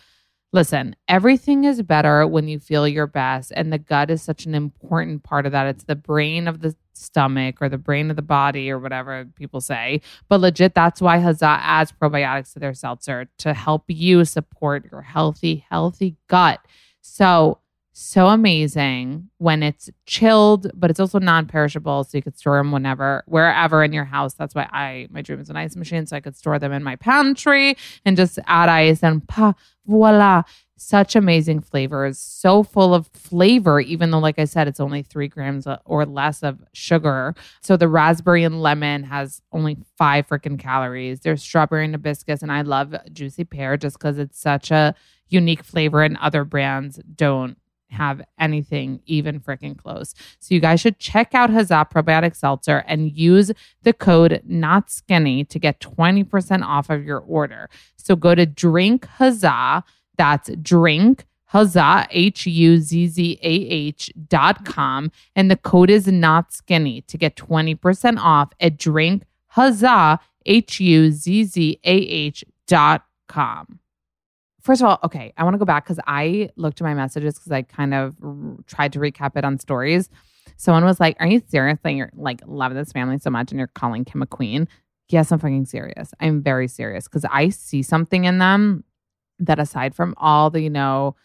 listen, 0.53 0.95
everything 1.07 1.65
is 1.65 1.81
better 1.81 2.25
when 2.25 2.47
you 2.47 2.59
feel 2.59 2.87
your 2.87 3.07
best. 3.07 3.51
And 3.55 3.73
the 3.73 3.79
gut 3.79 4.09
is 4.09 4.21
such 4.21 4.45
an 4.45 4.55
important 4.55 5.23
part 5.23 5.45
of 5.45 5.51
that. 5.51 5.67
It's 5.67 5.83
the 5.83 5.95
brain 5.95 6.47
of 6.47 6.61
the 6.61 6.75
stomach 6.93 7.57
or 7.59 7.67
the 7.67 7.77
brain 7.77 8.11
of 8.11 8.15
the 8.15 8.21
body 8.21 8.69
or 8.69 8.79
whatever 8.79 9.25
people 9.35 9.59
say. 9.59 9.99
But 10.29 10.39
legit, 10.39 10.75
that's 10.75 11.01
why 11.01 11.17
Huzzah 11.17 11.59
adds 11.59 11.91
probiotics 11.91 12.53
to 12.53 12.59
their 12.59 12.75
seltzer 12.75 13.27
to 13.39 13.53
help 13.53 13.85
you 13.87 14.23
support 14.23 14.89
your 14.91 15.01
healthy, 15.01 15.65
healthy 15.69 16.15
gut. 16.27 16.59
So, 17.01 17.59
so 17.95 18.27
amazing 18.27 19.29
when 19.37 19.61
it's 19.61 19.89
chilled, 20.07 20.71
but 20.73 20.89
it's 20.89 20.99
also 20.99 21.19
non-perishable, 21.19 22.03
so 22.03 22.17
you 22.17 22.23
could 22.23 22.37
store 22.37 22.57
them 22.57 22.71
whenever, 22.71 23.23
wherever 23.27 23.83
in 23.83 23.93
your 23.93 24.03
house. 24.03 24.33
That's 24.33 24.55
why 24.55 24.67
I 24.71 25.07
my 25.11 25.21
dream 25.21 25.39
is 25.39 25.49
an 25.49 25.55
ice 25.55 25.75
machine, 25.75 26.05
so 26.07 26.17
I 26.17 26.19
could 26.19 26.35
store 26.35 26.57
them 26.57 26.71
in 26.71 26.83
my 26.83 26.95
pantry 26.95 27.77
and 28.03 28.17
just 28.17 28.39
add 28.47 28.67
ice 28.67 29.03
and 29.03 29.25
pa 29.27 29.53
voila. 29.85 30.43
Such 30.75 31.15
amazing 31.15 31.61
flavors, 31.61 32.19
so 32.19 32.61
full 32.61 32.93
of 32.93 33.07
flavor, 33.13 33.79
even 33.79 34.11
though, 34.11 34.19
like 34.19 34.37
I 34.37 34.43
said, 34.43 34.67
it's 34.67 34.81
only 34.81 35.01
three 35.01 35.29
grams 35.29 35.65
uh, 35.65 35.77
or 35.85 36.05
less 36.05 36.43
of 36.43 36.61
sugar. 36.73 37.35
So 37.61 37.77
the 37.77 37.87
raspberry 37.87 38.43
and 38.43 38.61
lemon 38.61 39.03
has 39.03 39.41
only 39.53 39.77
five 39.97 40.27
freaking 40.27 40.59
calories. 40.59 41.21
There's 41.21 41.41
strawberry 41.41 41.85
and 41.85 41.93
hibiscus, 41.93 42.41
and 42.41 42.51
I 42.51 42.63
love 42.63 42.95
juicy 43.13 43.45
pear 43.45 43.77
just 43.77 43.97
because 43.97 44.17
it's 44.17 44.37
such 44.37 44.71
a 44.71 44.93
unique 45.29 45.63
flavor, 45.63 46.01
and 46.01 46.17
other 46.17 46.43
brands 46.43 46.99
don't 47.15 47.55
have 47.93 48.21
anything 48.39 49.01
even 49.05 49.39
freaking 49.39 49.77
close. 49.77 50.13
So 50.39 50.53
you 50.53 50.59
guys 50.59 50.81
should 50.81 50.99
check 50.99 51.33
out 51.33 51.49
Huzzah 51.49 51.87
Probiotic 51.93 52.35
Seltzer 52.35 52.83
and 52.87 53.11
use 53.11 53.51
the 53.83 53.93
code 53.93 54.41
not 54.45 54.91
skinny 54.91 55.45
to 55.45 55.59
get 55.59 55.79
20% 55.79 56.63
off 56.63 56.89
of 56.89 57.05
your 57.05 57.19
order. 57.19 57.69
So 57.95 58.15
go 58.15 58.35
to 58.35 58.45
drink 58.45 59.05
Huzzah, 59.05 59.83
that's 60.17 60.49
drink 60.61 61.25
Huzzah, 61.45 62.07
H 62.09 62.47
U 62.47 62.79
Z 62.79 63.07
Z 63.07 63.39
A 63.43 63.47
H 63.47 64.11
dot 64.27 64.65
com. 64.65 65.11
And 65.35 65.51
the 65.51 65.55
code 65.55 65.91
is 65.91 66.07
not 66.07 66.51
skinny 66.51 67.01
to 67.01 67.17
get 67.17 67.35
20% 67.35 68.17
off 68.17 68.51
at 68.59 68.77
drink 68.77 69.23
Huzzah, 69.49 70.19
H 70.47 70.79
U 70.79 71.11
Z 71.11 71.43
Z 71.43 71.79
A 71.83 71.95
H 71.95 72.43
dot 72.67 73.05
com. 73.27 73.79
First 74.63 74.81
of 74.81 74.87
all, 74.87 74.99
okay, 75.03 75.33
I 75.37 75.43
want 75.43 75.55
to 75.55 75.57
go 75.57 75.65
back 75.65 75.83
because 75.83 75.99
I 76.07 76.49
looked 76.55 76.79
at 76.79 76.85
my 76.85 76.93
messages 76.93 77.35
because 77.35 77.51
I 77.51 77.63
kind 77.63 77.93
of 77.93 78.15
r- 78.23 78.55
tried 78.65 78.93
to 78.93 78.99
recap 78.99 79.35
it 79.35 79.43
on 79.43 79.59
stories. 79.59 80.09
Someone 80.55 80.85
was 80.85 80.99
like, 80.99 81.17
Are 81.19 81.27
you 81.27 81.41
serious 81.47 81.79
you're 81.85 82.11
like 82.15 82.41
love 82.45 82.73
this 82.73 82.91
family 82.93 83.17
so 83.17 83.29
much 83.29 83.51
and 83.51 83.59
you're 83.59 83.67
calling 83.67 84.05
Kim 84.05 84.21
a 84.21 84.25
queen? 84.25 84.67
Yes, 85.09 85.31
I'm 85.31 85.39
fucking 85.39 85.65
serious. 85.65 86.13
I'm 86.21 86.41
very 86.41 86.69
serious 86.69 87.05
because 87.09 87.25
I 87.25 87.49
see 87.49 87.83
something 87.83 88.23
in 88.23 88.37
them 88.37 88.85
that 89.39 89.59
aside 89.59 89.95
from 89.95 90.13
all 90.17 90.49
the, 90.49 90.61
you 90.61 90.69
know, 90.69 91.15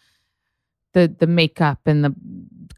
the 0.95 1.15
the 1.19 1.27
makeup 1.29 1.81
and 1.87 2.05
the 2.05 2.15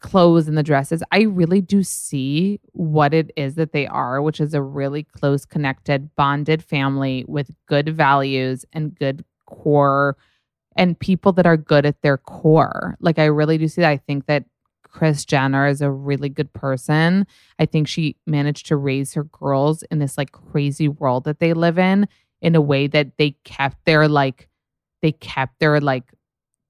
clothes 0.01 0.47
and 0.47 0.59
the 0.59 0.63
dresses, 0.63 1.03
I 1.11 1.23
really 1.23 1.63
do 1.63 1.83
see 1.83 2.61
what 2.73 3.15
it 3.15 3.31
is 3.37 3.55
that 3.55 3.73
they 3.73 3.87
are, 3.87 4.21
which 4.21 4.41
is 4.41 4.53
a 4.53 4.63
really 4.63 5.05
close, 5.05 5.47
connected, 5.47 6.15
bonded 6.17 6.63
family 6.63 7.25
with 7.29 7.51
good 7.67 7.89
values 7.89 8.67
and 8.73 8.95
good 8.95 9.25
core 9.47 10.17
and 10.77 10.99
people 10.99 11.33
that 11.33 11.47
are 11.47 11.57
good 11.57 11.85
at 11.87 12.01
their 12.03 12.19
core. 12.19 12.97
Like 13.01 13.19
I 13.19 13.27
really 13.27 13.59
do 13.59 13.69
see 13.69 13.81
that. 13.83 13.91
I 13.91 13.97
think 13.97 14.27
that 14.27 14.45
Kris 14.85 15.25
Jenner 15.25 15.67
is 15.67 15.83
a 15.83 15.91
really 15.91 16.29
good 16.29 16.53
person. 16.53 17.27
I 17.59 17.67
think 17.67 17.87
she 17.89 18.17
managed 18.27 18.67
to 18.67 18.77
raise 18.77 19.15
her 19.15 19.25
girls 19.25 19.83
in 19.85 19.99
this 20.01 20.19
like 20.19 20.33
crazy 20.33 20.89
world 20.89 21.25
that 21.25 21.39
they 21.39 21.53
live 21.53 21.79
in 21.79 22.09
in 22.43 22.55
a 22.57 22.61
way 22.61 22.87
that 22.89 23.17
they 23.19 23.37
kept 23.45 23.85
their 23.85 24.09
like 24.09 24.49
they 25.03 25.13
kept 25.13 25.61
their 25.61 25.81
like 25.81 26.05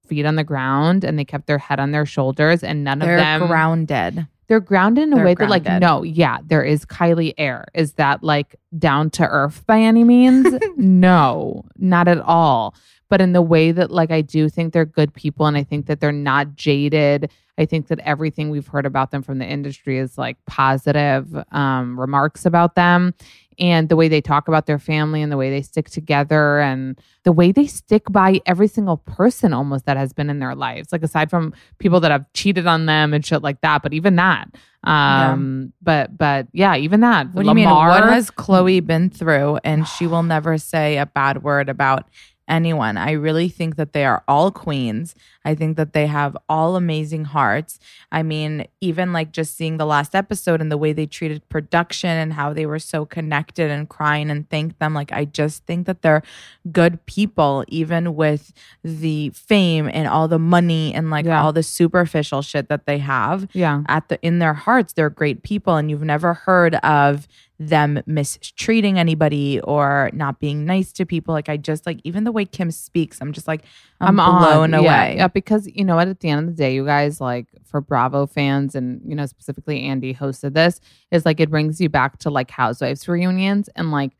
feet 0.07 0.27
on 0.27 0.35
the 0.35 0.45
ground 0.45 1.05
and 1.05 1.19
they 1.19 1.25
kept 1.25 1.47
their 1.47 1.59
head 1.59 1.79
on 1.81 1.93
their 1.93 2.05
shoulders 2.05 2.63
and 2.65 2.83
none 2.85 2.99
They're 2.99 3.15
of 3.15 3.21
them 3.21 3.47
grounded. 3.47 4.27
they're 4.49 4.59
grounded 4.61 5.05
in 5.05 5.13
a 5.13 5.17
They're 5.17 5.25
way 5.25 5.35
that 5.35 5.49
like 5.49 5.65
no 5.81 6.03
yeah 6.03 6.39
there 6.45 6.65
is 6.65 6.85
kylie 6.85 7.33
air 7.39 7.67
is 7.75 7.93
that 7.95 8.23
like 8.25 8.57
down 8.77 9.11
to 9.11 9.25
earth 9.27 9.65
by 9.67 9.81
any 9.81 10.03
means 10.03 10.53
no 10.77 11.65
not 11.77 12.09
at 12.09 12.19
all 12.21 12.75
but 13.11 13.21
in 13.21 13.33
the 13.33 13.43
way 13.43 13.73
that 13.73 13.91
like 13.91 14.11
i 14.11 14.23
do 14.23 14.49
think 14.49 14.73
they're 14.73 14.87
good 14.87 15.13
people 15.13 15.47
and 15.47 15.57
i 15.57 15.63
think 15.63 15.87
that 15.87 16.01
they're 16.01 16.13
not 16.13 16.55
jaded 16.55 17.31
i 17.59 17.67
think 17.67 17.89
that 17.89 17.99
everything 18.01 18.49
we've 18.49 18.69
heard 18.69 18.87
about 18.87 19.11
them 19.11 19.23
from 19.23 19.39
the 19.39 19.47
industry 19.47 19.99
is 19.99 20.17
like 20.17 20.37
positive 20.47 21.27
um, 21.53 22.01
remarks 22.01 22.47
about 22.47 22.75
them 22.75 23.13
and 23.59 23.91
the 23.91 23.97
way 23.97 24.09
they 24.09 24.23
talk 24.23 24.49
about 24.49 24.65
their 24.65 24.79
family 24.79 25.21
and 25.21 25.31
the 25.31 25.37
way 25.37 25.51
they 25.51 25.61
stick 25.61 25.91
together 25.91 26.61
and 26.61 26.99
the 27.25 27.33
way 27.33 27.53
they 27.53 27.67
stick 27.67 28.05
by 28.11 28.41
every 28.47 28.69
single 28.69 28.97
person 28.97 29.53
almost 29.53 29.85
that 29.85 29.99
has 29.99 30.15
been 30.15 30.31
in 30.31 30.39
their 30.39 30.55
lives 30.55 30.93
like 30.93 31.03
aside 31.03 31.29
from 31.29 31.53
people 31.79 32.01
that 32.01 32.11
have 32.11 32.25
cheated 32.33 32.67
on 32.67 32.87
them 32.87 33.13
and 33.13 33.27
shit 33.27 33.43
like 33.43 33.61
that 33.61 33.83
but 33.83 33.93
even 33.93 34.17
that 34.17 34.49
um 34.85 35.75
but 35.83 36.17
but 36.17 36.47
yeah 36.53 36.75
even 36.75 37.01
that 37.01 37.27
What 37.35 37.43
do 37.43 37.49
you 37.49 37.55
mean? 37.55 37.69
What 37.69 38.05
has 38.15 38.31
Khloé 38.31 38.85
been 38.87 39.11
through? 39.11 39.59
And 39.63 39.87
she 39.87 40.07
will 40.07 40.23
never 40.23 40.57
say 40.57 40.97
a 40.97 41.05
bad 41.05 41.43
word 41.43 41.69
about 41.69 42.09
anyone. 42.51 42.97
I 42.99 43.13
really 43.13 43.49
think 43.49 43.77
that 43.77 43.93
they 43.95 44.05
are 44.05 44.23
all 44.29 44.51
queens. 44.51 45.15
I 45.45 45.55
think 45.55 45.77
that 45.79 45.95
they 45.95 46.07
have 46.07 46.37
all 46.49 46.77
amazing 46.77 47.25
hearts. 47.25 47.79
I 48.13 48.23
mean, 48.23 48.67
even 48.83 49.13
like 49.15 49.33
just 49.33 49.57
seeing 49.57 49.79
the 49.79 49.87
last 49.87 50.15
episode 50.15 50.61
and 50.61 50.71
the 50.71 50.77
way 50.77 50.93
they 50.93 51.07
treated 51.07 51.49
production 51.49 52.11
and 52.11 52.33
how 52.35 52.53
they 52.53 52.67
were 52.67 52.79
so 52.79 53.07
connected 53.07 53.71
and 53.71 53.89
crying 53.89 54.31
and 54.31 54.49
thanked 54.51 54.79
them. 54.81 54.93
Like, 54.93 55.13
I 55.13 55.25
just 55.25 55.65
think 55.65 55.87
that 55.87 56.03
they're 56.03 56.23
good 56.71 57.05
people, 57.07 57.65
even 57.69 58.15
with 58.15 58.53
the 58.85 59.31
fame 59.31 59.89
and 59.93 60.09
all 60.09 60.29
the 60.29 60.39
money 60.39 60.93
and 60.93 61.09
like 61.11 61.25
Yeah. 61.25 61.43
all 61.43 61.53
the 61.53 61.63
superficial 61.63 62.43
shit 62.43 62.69
that 62.69 62.87
they 62.87 62.99
have 62.99 63.47
yeah 63.53 63.83
at 63.89 64.09
the 64.09 64.21
in 64.23 64.39
their 64.41 64.55
hearts 64.55 64.93
they're 64.93 65.11
great 65.11 65.43
people 65.43 65.77
and 65.77 65.91
you've 65.91 66.03
never 66.03 66.35
heard 66.35 66.75
of 66.77 67.29
them 67.61 68.03
mistreating 68.07 68.99
anybody 68.99 69.61
or 69.61 70.11
not 70.15 70.41
being 70.41 70.65
nice 70.65 70.93
to 70.93 71.05
people 71.05 71.35
like 71.35 71.51
i 71.51 71.59
just 71.59 71.85
like 71.85 72.01
even 72.05 72.25
the 72.25 72.33
way 72.33 72.45
kim 72.45 72.71
speaks 72.71 73.21
i'm 73.21 73.33
just 73.33 73.47
like 73.47 73.63
i'm, 74.01 74.17
blown 74.17 74.73
awed. 74.75 74.83
Yeah, 74.83 75.05
away 75.05 75.17
Yeah, 75.17 75.29
because 75.29 75.67
you 75.67 75.85
know 75.85 75.97
what? 75.97 76.09
At 76.09 76.21
the 76.21 76.31
end 76.31 76.49
of 76.49 76.57
the 76.57 76.63
day, 76.63 76.75
you 76.75 76.85
guys 76.85 77.21
like 77.21 77.47
for 77.65 77.81
Bravo 77.81 78.27
fans, 78.27 78.75
and 78.75 79.01
you 79.05 79.15
know 79.15 79.27
specifically 79.27 79.83
Andy 79.85 80.15
hosted 80.15 80.55
this. 80.55 80.81
Is 81.11 81.27
like 81.27 81.41
it 81.41 81.51
brings 81.51 81.81
you 81.81 81.89
back 81.89 82.19
to 82.21 82.31
like 82.31 82.51
Housewives 82.51 83.07
reunions, 83.09 83.69
and 83.77 83.91
like 83.91 84.13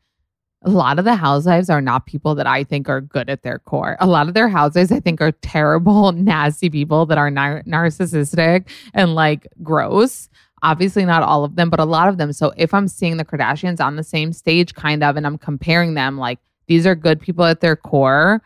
a 0.63 0.69
lot 0.69 0.99
of 0.99 1.05
the 1.05 1.15
housewives 1.15 1.71
are 1.71 1.81
not 1.81 2.05
people 2.05 2.35
that 2.35 2.45
I 2.45 2.63
think 2.63 2.87
are 2.87 3.01
good 3.01 3.29
at 3.31 3.41
their 3.41 3.57
core. 3.57 3.97
A 3.99 4.05
lot 4.05 4.27
of 4.27 4.35
their 4.35 4.47
housewives, 4.47 4.91
I 4.91 4.99
think, 4.99 5.19
are 5.19 5.31
terrible, 5.31 6.11
nasty 6.11 6.69
people 6.69 7.07
that 7.07 7.17
are 7.17 7.31
nar- 7.31 7.63
narcissistic 7.63 8.67
and 8.93 9.15
like 9.15 9.47
gross. 9.63 10.29
Obviously, 10.63 11.05
not 11.05 11.23
all 11.23 11.43
of 11.43 11.55
them, 11.55 11.69
but 11.69 11.79
a 11.79 11.85
lot 11.85 12.07
of 12.07 12.17
them. 12.17 12.33
So 12.33 12.53
if 12.55 12.73
I'm 12.73 12.87
seeing 12.87 13.17
the 13.17 13.25
Kardashians 13.25 13.79
on 13.79 13.95
the 13.95 14.03
same 14.03 14.31
stage, 14.31 14.75
kind 14.75 15.03
of, 15.03 15.17
and 15.17 15.25
I'm 15.25 15.37
comparing 15.37 15.95
them, 15.95 16.17
like 16.17 16.39
these 16.67 16.85
are 16.85 16.95
good 16.95 17.19
people 17.19 17.45
at 17.45 17.61
their 17.61 17.75
core, 17.75 18.41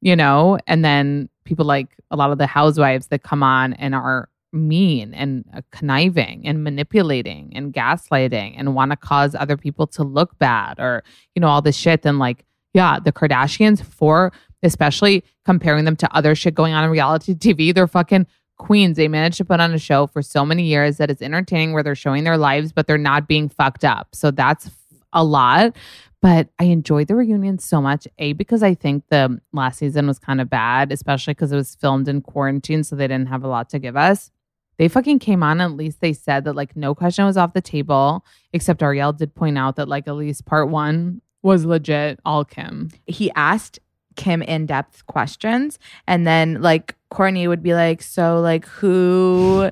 you 0.00 0.16
know, 0.16 0.58
and 0.66 0.84
then 0.84 1.28
people 1.44 1.64
like 1.64 1.88
a 2.10 2.16
lot 2.16 2.30
of 2.30 2.38
the 2.38 2.46
housewives 2.46 3.08
that 3.08 3.22
come 3.22 3.42
on 3.42 3.74
and 3.74 3.94
are 3.94 4.28
mean 4.52 5.14
and 5.14 5.44
uh, 5.54 5.60
conniving 5.70 6.46
and 6.46 6.64
manipulating 6.64 7.52
and 7.54 7.72
gaslighting 7.72 8.54
and 8.56 8.74
want 8.74 8.90
to 8.90 8.96
cause 8.96 9.34
other 9.34 9.56
people 9.56 9.86
to 9.86 10.02
look 10.02 10.36
bad 10.38 10.78
or 10.80 11.04
you 11.34 11.40
know 11.40 11.46
all 11.46 11.62
this 11.62 11.76
shit 11.76 12.02
then 12.02 12.18
like 12.18 12.44
yeah 12.74 12.98
the 12.98 13.12
kardashians 13.12 13.84
for 13.84 14.32
especially 14.62 15.22
comparing 15.44 15.84
them 15.84 15.94
to 15.94 16.12
other 16.16 16.34
shit 16.34 16.54
going 16.54 16.72
on 16.72 16.82
in 16.82 16.90
reality 16.90 17.32
tv 17.32 17.72
they're 17.72 17.86
fucking 17.86 18.26
queens 18.60 18.96
they 18.96 19.08
managed 19.08 19.38
to 19.38 19.44
put 19.44 19.60
on 19.60 19.72
a 19.72 19.78
show 19.78 20.06
for 20.06 20.22
so 20.22 20.44
many 20.44 20.64
years 20.64 20.98
that 20.98 21.10
is 21.10 21.22
entertaining 21.22 21.72
where 21.72 21.82
they're 21.82 21.94
showing 21.94 22.24
their 22.24 22.38
lives 22.38 22.72
but 22.72 22.86
they're 22.86 22.98
not 22.98 23.26
being 23.26 23.48
fucked 23.48 23.84
up 23.84 24.08
so 24.12 24.30
that's 24.30 24.70
a 25.12 25.24
lot. 25.24 25.76
But 26.22 26.48
I 26.58 26.64
enjoyed 26.64 27.08
the 27.08 27.16
reunion 27.16 27.58
so 27.58 27.80
much. 27.80 28.06
A, 28.18 28.34
because 28.34 28.62
I 28.62 28.74
think 28.74 29.04
the 29.08 29.40
last 29.52 29.78
season 29.78 30.06
was 30.06 30.18
kind 30.18 30.40
of 30.40 30.50
bad, 30.50 30.92
especially 30.92 31.32
because 31.32 31.50
it 31.50 31.56
was 31.56 31.74
filmed 31.74 32.08
in 32.08 32.20
quarantine. 32.20 32.84
So 32.84 32.94
they 32.94 33.08
didn't 33.08 33.28
have 33.28 33.42
a 33.42 33.48
lot 33.48 33.70
to 33.70 33.78
give 33.78 33.96
us. 33.96 34.30
They 34.76 34.88
fucking 34.88 35.18
came 35.18 35.42
on. 35.42 35.60
At 35.60 35.72
least 35.72 36.00
they 36.00 36.12
said 36.12 36.44
that 36.44 36.54
like 36.54 36.76
no 36.76 36.94
question 36.94 37.24
was 37.24 37.36
off 37.36 37.54
the 37.54 37.62
table, 37.62 38.24
except 38.52 38.80
Arielle 38.80 39.16
did 39.16 39.34
point 39.34 39.56
out 39.56 39.76
that 39.76 39.88
like 39.88 40.08
at 40.08 40.14
least 40.14 40.44
part 40.46 40.68
one 40.68 41.22
was 41.42 41.64
legit 41.64 42.20
all 42.24 42.44
Kim. 42.44 42.90
he 43.06 43.30
asked 43.32 43.78
Kim 44.16 44.42
in 44.42 44.66
depth 44.66 45.06
questions, 45.06 45.78
and 46.06 46.26
then 46.26 46.60
like 46.60 46.96
Kourtney 47.12 47.48
would 47.48 47.62
be 47.62 47.74
like, 47.74 48.02
"So 48.02 48.40
like 48.40 48.66
who?" 48.66 49.70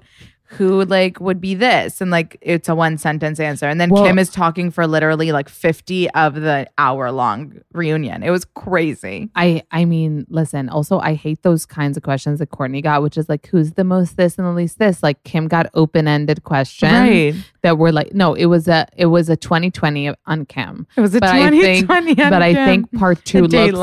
Who 0.52 0.84
like 0.86 1.20
would 1.20 1.40
be 1.40 1.54
this? 1.54 2.00
And 2.00 2.10
like 2.10 2.38
it's 2.40 2.68
a 2.68 2.74
one 2.74 2.96
sentence 2.98 3.38
answer. 3.38 3.66
And 3.66 3.78
then 3.80 3.90
Well- 3.90 4.04
Kim 4.06 4.18
is 4.18 4.30
talking 4.30 4.70
for 4.70 4.86
literally 4.86 5.30
like 5.30 5.48
50 5.48 6.08
of 6.12 6.34
the 6.34 6.66
hour 6.78 7.10
long 7.12 7.58
reunion. 7.72 8.22
It 8.22 8.30
was 8.30 8.44
crazy. 8.44 9.28
I 9.36 9.62
I 9.70 9.84
mean, 9.84 10.26
listen, 10.30 10.68
also 10.68 10.98
I 11.00 11.14
hate 11.14 11.42
those 11.42 11.66
kinds 11.66 11.96
of 11.96 12.02
questions 12.02 12.38
that 12.38 12.50
Kourtney 12.50 12.82
got, 12.82 13.02
which 13.02 13.18
is 13.18 13.28
like 13.28 13.46
who's 13.48 13.72
the 13.72 13.84
most 13.84 14.16
this 14.16 14.38
and 14.38 14.46
the 14.46 14.52
least 14.52 14.78
this. 14.78 15.02
Like 15.02 15.22
Kim 15.24 15.48
got 15.48 15.66
open-ended 15.74 16.44
questions 16.44 17.44
that 17.62 17.76
were 17.76 17.92
like 17.92 18.14
no, 18.14 18.34
it 18.34 18.46
was 18.46 18.68
a 18.68 18.86
it 18.96 19.06
was 19.06 19.28
a 19.28 19.36
2020 19.36 20.14
on 20.26 20.46
Kim. 20.46 20.86
It 20.96 21.00
was 21.00 21.14
a 21.14 21.20
But 21.20 21.28
I 21.30 21.50
think 21.50 21.86
2020 21.88 22.22
on 22.22 22.30
but 22.30 22.42
I 22.42 22.54
Kim. 22.54 22.66
think 22.66 22.92
part 22.98 23.24
two 23.24 23.42
looks 23.42 23.54
Dateline. 23.54 23.78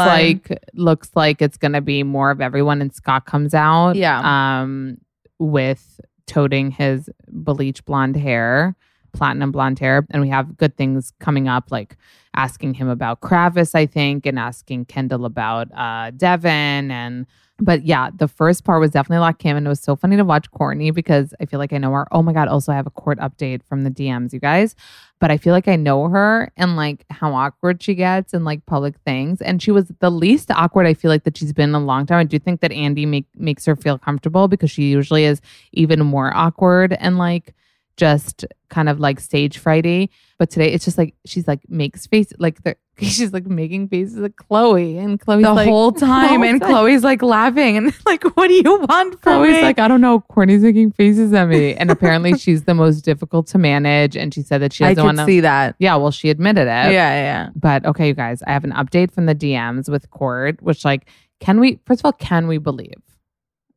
like 0.49 0.59
looks 0.73 1.11
like 1.15 1.41
it's 1.41 1.57
gonna 1.57 1.81
be 1.81 2.01
more 2.03 2.31
of 2.31 2.41
everyone 2.41 2.81
and 2.81 2.93
Scott 2.93 3.25
comes 3.25 3.53
out 3.53 3.95
Yeah. 3.95 4.19
um 4.61 4.97
with 5.37 5.99
toting 6.27 6.71
his 6.71 7.09
bleach 7.27 7.83
blonde 7.85 8.15
hair, 8.15 8.75
platinum 9.13 9.51
blonde 9.51 9.79
hair. 9.79 10.05
And 10.11 10.21
we 10.21 10.29
have 10.29 10.57
good 10.57 10.75
things 10.77 11.13
coming 11.19 11.47
up, 11.47 11.71
like 11.71 11.97
asking 12.35 12.73
him 12.75 12.89
about 12.89 13.21
Kravis, 13.21 13.75
I 13.75 13.85
think, 13.85 14.25
and 14.25 14.37
asking 14.37 14.85
Kendall 14.85 15.25
about 15.25 15.67
uh 15.75 16.11
Devin 16.11 16.91
and 16.91 17.25
but 17.59 17.85
yeah, 17.85 18.09
the 18.13 18.27
first 18.27 18.65
part 18.65 18.81
was 18.81 18.91
definitely 18.91 19.21
like 19.21 19.39
Kim, 19.39 19.55
and 19.55 19.65
it 19.65 19.69
was 19.69 19.79
so 19.79 19.95
funny 19.95 20.17
to 20.17 20.25
watch 20.25 20.51
Kourtney 20.51 20.93
because 20.93 21.33
I 21.39 21.45
feel 21.45 21.57
like 21.57 21.71
I 21.71 21.77
know 21.77 21.91
her. 21.93 22.05
Oh 22.11 22.21
my 22.21 22.33
god! 22.33 22.49
Also, 22.49 22.71
I 22.71 22.75
have 22.75 22.87
a 22.87 22.91
kourt 22.91 23.17
update 23.17 23.61
from 23.69 23.83
the 23.83 23.89
DMs, 23.89 24.33
you 24.33 24.39
guys. 24.39 24.75
But 25.21 25.31
I 25.31 25.37
feel 25.37 25.53
like 25.53 25.69
I 25.69 25.77
know 25.77 26.09
her 26.09 26.51
and 26.57 26.75
like 26.75 27.05
how 27.09 27.33
awkward 27.33 27.81
she 27.81 27.95
gets 27.95 28.33
in 28.33 28.43
like 28.43 28.65
public 28.65 28.95
things, 29.05 29.41
and 29.41 29.61
she 29.61 29.71
was 29.71 29.89
the 29.99 30.09
least 30.09 30.51
awkward. 30.51 30.85
I 30.85 30.93
feel 30.93 31.09
like 31.09 31.23
that 31.23 31.37
she's 31.37 31.53
been 31.53 31.69
in 31.69 31.75
a 31.75 31.79
long 31.79 32.05
time. 32.05 32.19
I 32.19 32.25
do 32.25 32.37
think 32.39 32.59
that 32.59 32.73
Andy 32.73 33.05
make, 33.05 33.27
makes 33.35 33.65
her 33.65 33.77
feel 33.77 33.97
comfortable 33.97 34.49
because 34.49 34.69
she 34.69 34.83
usually 34.89 35.23
is 35.23 35.39
even 35.71 36.05
more 36.05 36.35
awkward 36.35 36.93
and 36.99 37.17
like 37.17 37.55
just 37.95 38.45
kind 38.69 38.89
of 38.89 38.99
like 38.99 39.21
stage 39.21 39.63
frighty. 39.63 40.09
But 40.37 40.49
today 40.49 40.73
it's 40.73 40.83
just 40.83 40.97
like 40.97 41.15
she's 41.25 41.47
like 41.47 41.61
makes 41.69 42.05
face 42.05 42.33
like 42.37 42.63
the 42.63 42.75
she's 43.01 43.33
like 43.33 43.45
making 43.45 43.87
faces 43.89 44.17
at 44.19 44.35
Khloé 44.35 44.97
and 44.97 45.19
Khloé's 45.19 45.43
the 45.43 45.53
like, 45.53 45.67
whole 45.67 45.91
time. 45.93 46.43
and. 46.43 46.61
Khloé's 46.61 47.03
like 47.03 47.21
laughing 47.21 47.77
and 47.77 47.93
like, 48.05 48.23
what 48.35 48.47
do 48.47 48.53
you 48.53 48.79
want 48.79 49.21
from 49.21 49.41
Khloé's 49.41 49.53
me? 49.57 49.61
like, 49.61 49.79
I 49.79 49.87
don't 49.87 50.01
know. 50.01 50.23
Kourtney's 50.31 50.61
making 50.63 50.91
faces 50.91 51.33
at 51.33 51.47
me. 51.47 51.73
And 51.75 51.91
apparently 51.91 52.37
she's 52.37 52.63
the 52.63 52.73
most 52.73 53.01
difficult 53.01 53.47
to 53.47 53.57
manage. 53.57 54.15
And 54.15 54.33
she 54.33 54.41
said 54.41 54.61
that 54.61 54.73
she 54.73 54.83
doesn't 54.83 55.03
want 55.03 55.17
to. 55.17 55.25
see 55.25 55.41
that. 55.41 55.75
Yeah, 55.79 55.95
well, 55.97 56.11
she 56.11 56.29
admitted 56.29 56.61
it. 56.61 56.65
Yeah, 56.65 56.89
yeah, 56.91 57.21
yeah. 57.21 57.49
But 57.55 57.85
okay, 57.85 58.07
you 58.07 58.13
guys, 58.13 58.41
I 58.47 58.51
have 58.51 58.63
an 58.63 58.71
update 58.71 59.11
from 59.11 59.25
the 59.25 59.35
DMs 59.35 59.89
with 59.89 60.09
Kourt, 60.11 60.61
which 60.61 60.85
like, 60.85 61.07
can 61.39 61.59
we 61.59 61.79
first 61.85 62.01
of 62.01 62.05
all, 62.05 62.13
can 62.13 62.47
we 62.47 62.57
believe? 62.57 62.93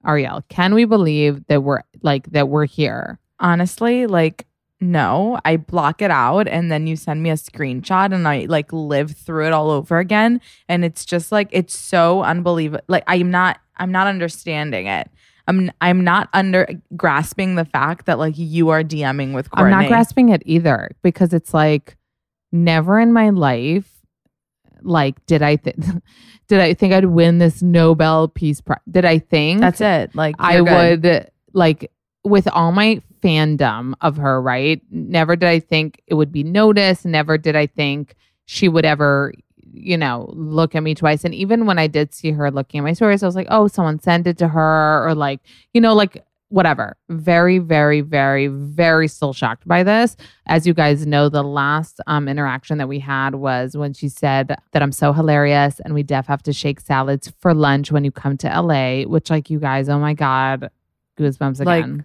Arielle, 0.06 0.42
can 0.48 0.74
we 0.74 0.84
believe 0.84 1.44
that 1.48 1.62
we're 1.62 1.82
like 2.02 2.30
that 2.30 2.48
we're 2.48 2.66
here? 2.66 3.18
honestly, 3.40 4.06
like, 4.06 4.46
no, 4.80 5.38
I 5.44 5.56
block 5.56 6.02
it 6.02 6.10
out 6.10 6.46
and 6.46 6.70
then 6.70 6.86
you 6.86 6.96
send 6.96 7.22
me 7.22 7.30
a 7.30 7.34
screenshot 7.34 8.14
and 8.14 8.28
I 8.28 8.46
like 8.48 8.72
live 8.72 9.10
through 9.12 9.46
it 9.46 9.52
all 9.52 9.70
over 9.70 9.98
again. 9.98 10.40
And 10.68 10.84
it's 10.84 11.04
just 11.04 11.32
like, 11.32 11.48
it's 11.50 11.76
so 11.76 12.22
unbelievable. 12.22 12.84
Like, 12.88 13.04
I'm 13.06 13.30
not, 13.30 13.58
I'm 13.76 13.90
not 13.90 14.06
understanding 14.06 14.86
it. 14.86 15.10
I'm, 15.48 15.70
I'm 15.80 16.04
not 16.04 16.28
under 16.32 16.68
grasping 16.96 17.54
the 17.54 17.64
fact 17.64 18.06
that 18.06 18.18
like 18.18 18.34
you 18.36 18.68
are 18.68 18.84
DMing 18.84 19.34
with 19.34 19.50
Kourtney. 19.50 19.64
I'm 19.64 19.70
not 19.70 19.88
grasping 19.88 20.28
it 20.28 20.42
either 20.44 20.90
because 21.02 21.32
it's 21.32 21.52
like 21.52 21.96
never 22.52 23.00
in 23.00 23.12
my 23.12 23.30
life 23.30 23.98
like 24.82 25.24
did 25.26 25.42
I 25.42 25.56
th- 25.56 25.76
did 26.48 26.60
I 26.60 26.74
think 26.74 26.92
I'd 26.92 27.06
win 27.06 27.38
this 27.38 27.62
Nobel 27.62 28.28
Peace 28.28 28.60
Prize? 28.60 28.78
Did 28.90 29.04
I 29.04 29.18
think 29.18 29.60
That's 29.60 29.80
it. 29.80 30.14
Like, 30.14 30.36
I 30.38 30.58
good. 30.58 31.02
would 31.02 31.30
like 31.52 31.90
with 32.24 32.48
all 32.48 32.72
my 32.72 33.02
fandom 33.20 33.94
of 34.00 34.16
her, 34.16 34.40
right? 34.40 34.80
Never 34.90 35.36
did 35.36 35.48
I 35.48 35.60
think 35.60 36.00
it 36.06 36.14
would 36.14 36.32
be 36.32 36.44
noticed. 36.44 37.04
Never 37.04 37.38
did 37.38 37.56
I 37.56 37.66
think 37.66 38.14
she 38.46 38.68
would 38.68 38.84
ever, 38.84 39.32
you 39.72 39.96
know, 39.96 40.30
look 40.34 40.74
at 40.74 40.82
me 40.82 40.94
twice. 40.94 41.24
And 41.24 41.34
even 41.34 41.66
when 41.66 41.78
I 41.78 41.86
did 41.86 42.14
see 42.14 42.32
her 42.32 42.50
looking 42.50 42.78
at 42.78 42.84
my 42.84 42.92
stories, 42.92 43.22
I 43.22 43.26
was 43.26 43.36
like, 43.36 43.48
oh, 43.50 43.68
someone 43.68 44.00
sent 44.00 44.26
it 44.26 44.38
to 44.38 44.48
her, 44.48 45.06
or 45.06 45.14
like, 45.14 45.40
you 45.74 45.80
know, 45.80 45.94
like 45.94 46.24
whatever. 46.50 46.96
Very, 47.10 47.58
very, 47.58 48.00
very, 48.00 48.46
very 48.46 49.06
still 49.08 49.32
shocked 49.32 49.68
by 49.68 49.82
this. 49.82 50.16
As 50.46 50.66
you 50.66 50.74
guys 50.74 51.06
know, 51.06 51.28
the 51.28 51.42
last 51.42 52.00
um, 52.06 52.26
interaction 52.28 52.78
that 52.78 52.88
we 52.88 52.98
had 52.98 53.34
was 53.34 53.76
when 53.76 53.92
she 53.92 54.08
said 54.08 54.56
that 54.72 54.82
I'm 54.82 54.92
so 54.92 55.12
hilarious 55.12 55.80
and 55.80 55.94
we 55.94 56.02
def 56.02 56.26
have 56.26 56.42
to 56.44 56.52
shake 56.52 56.80
salads 56.80 57.32
for 57.38 57.54
lunch 57.54 57.92
when 57.92 58.04
you 58.04 58.10
come 58.10 58.36
to 58.38 58.48
LA, 58.48 59.02
which 59.02 59.30
like 59.30 59.50
you 59.50 59.58
guys, 59.58 59.88
oh 59.88 59.98
my 59.98 60.14
God, 60.14 60.70
goosebumps 61.18 61.64
Like, 61.64 61.84
again. 61.84 62.04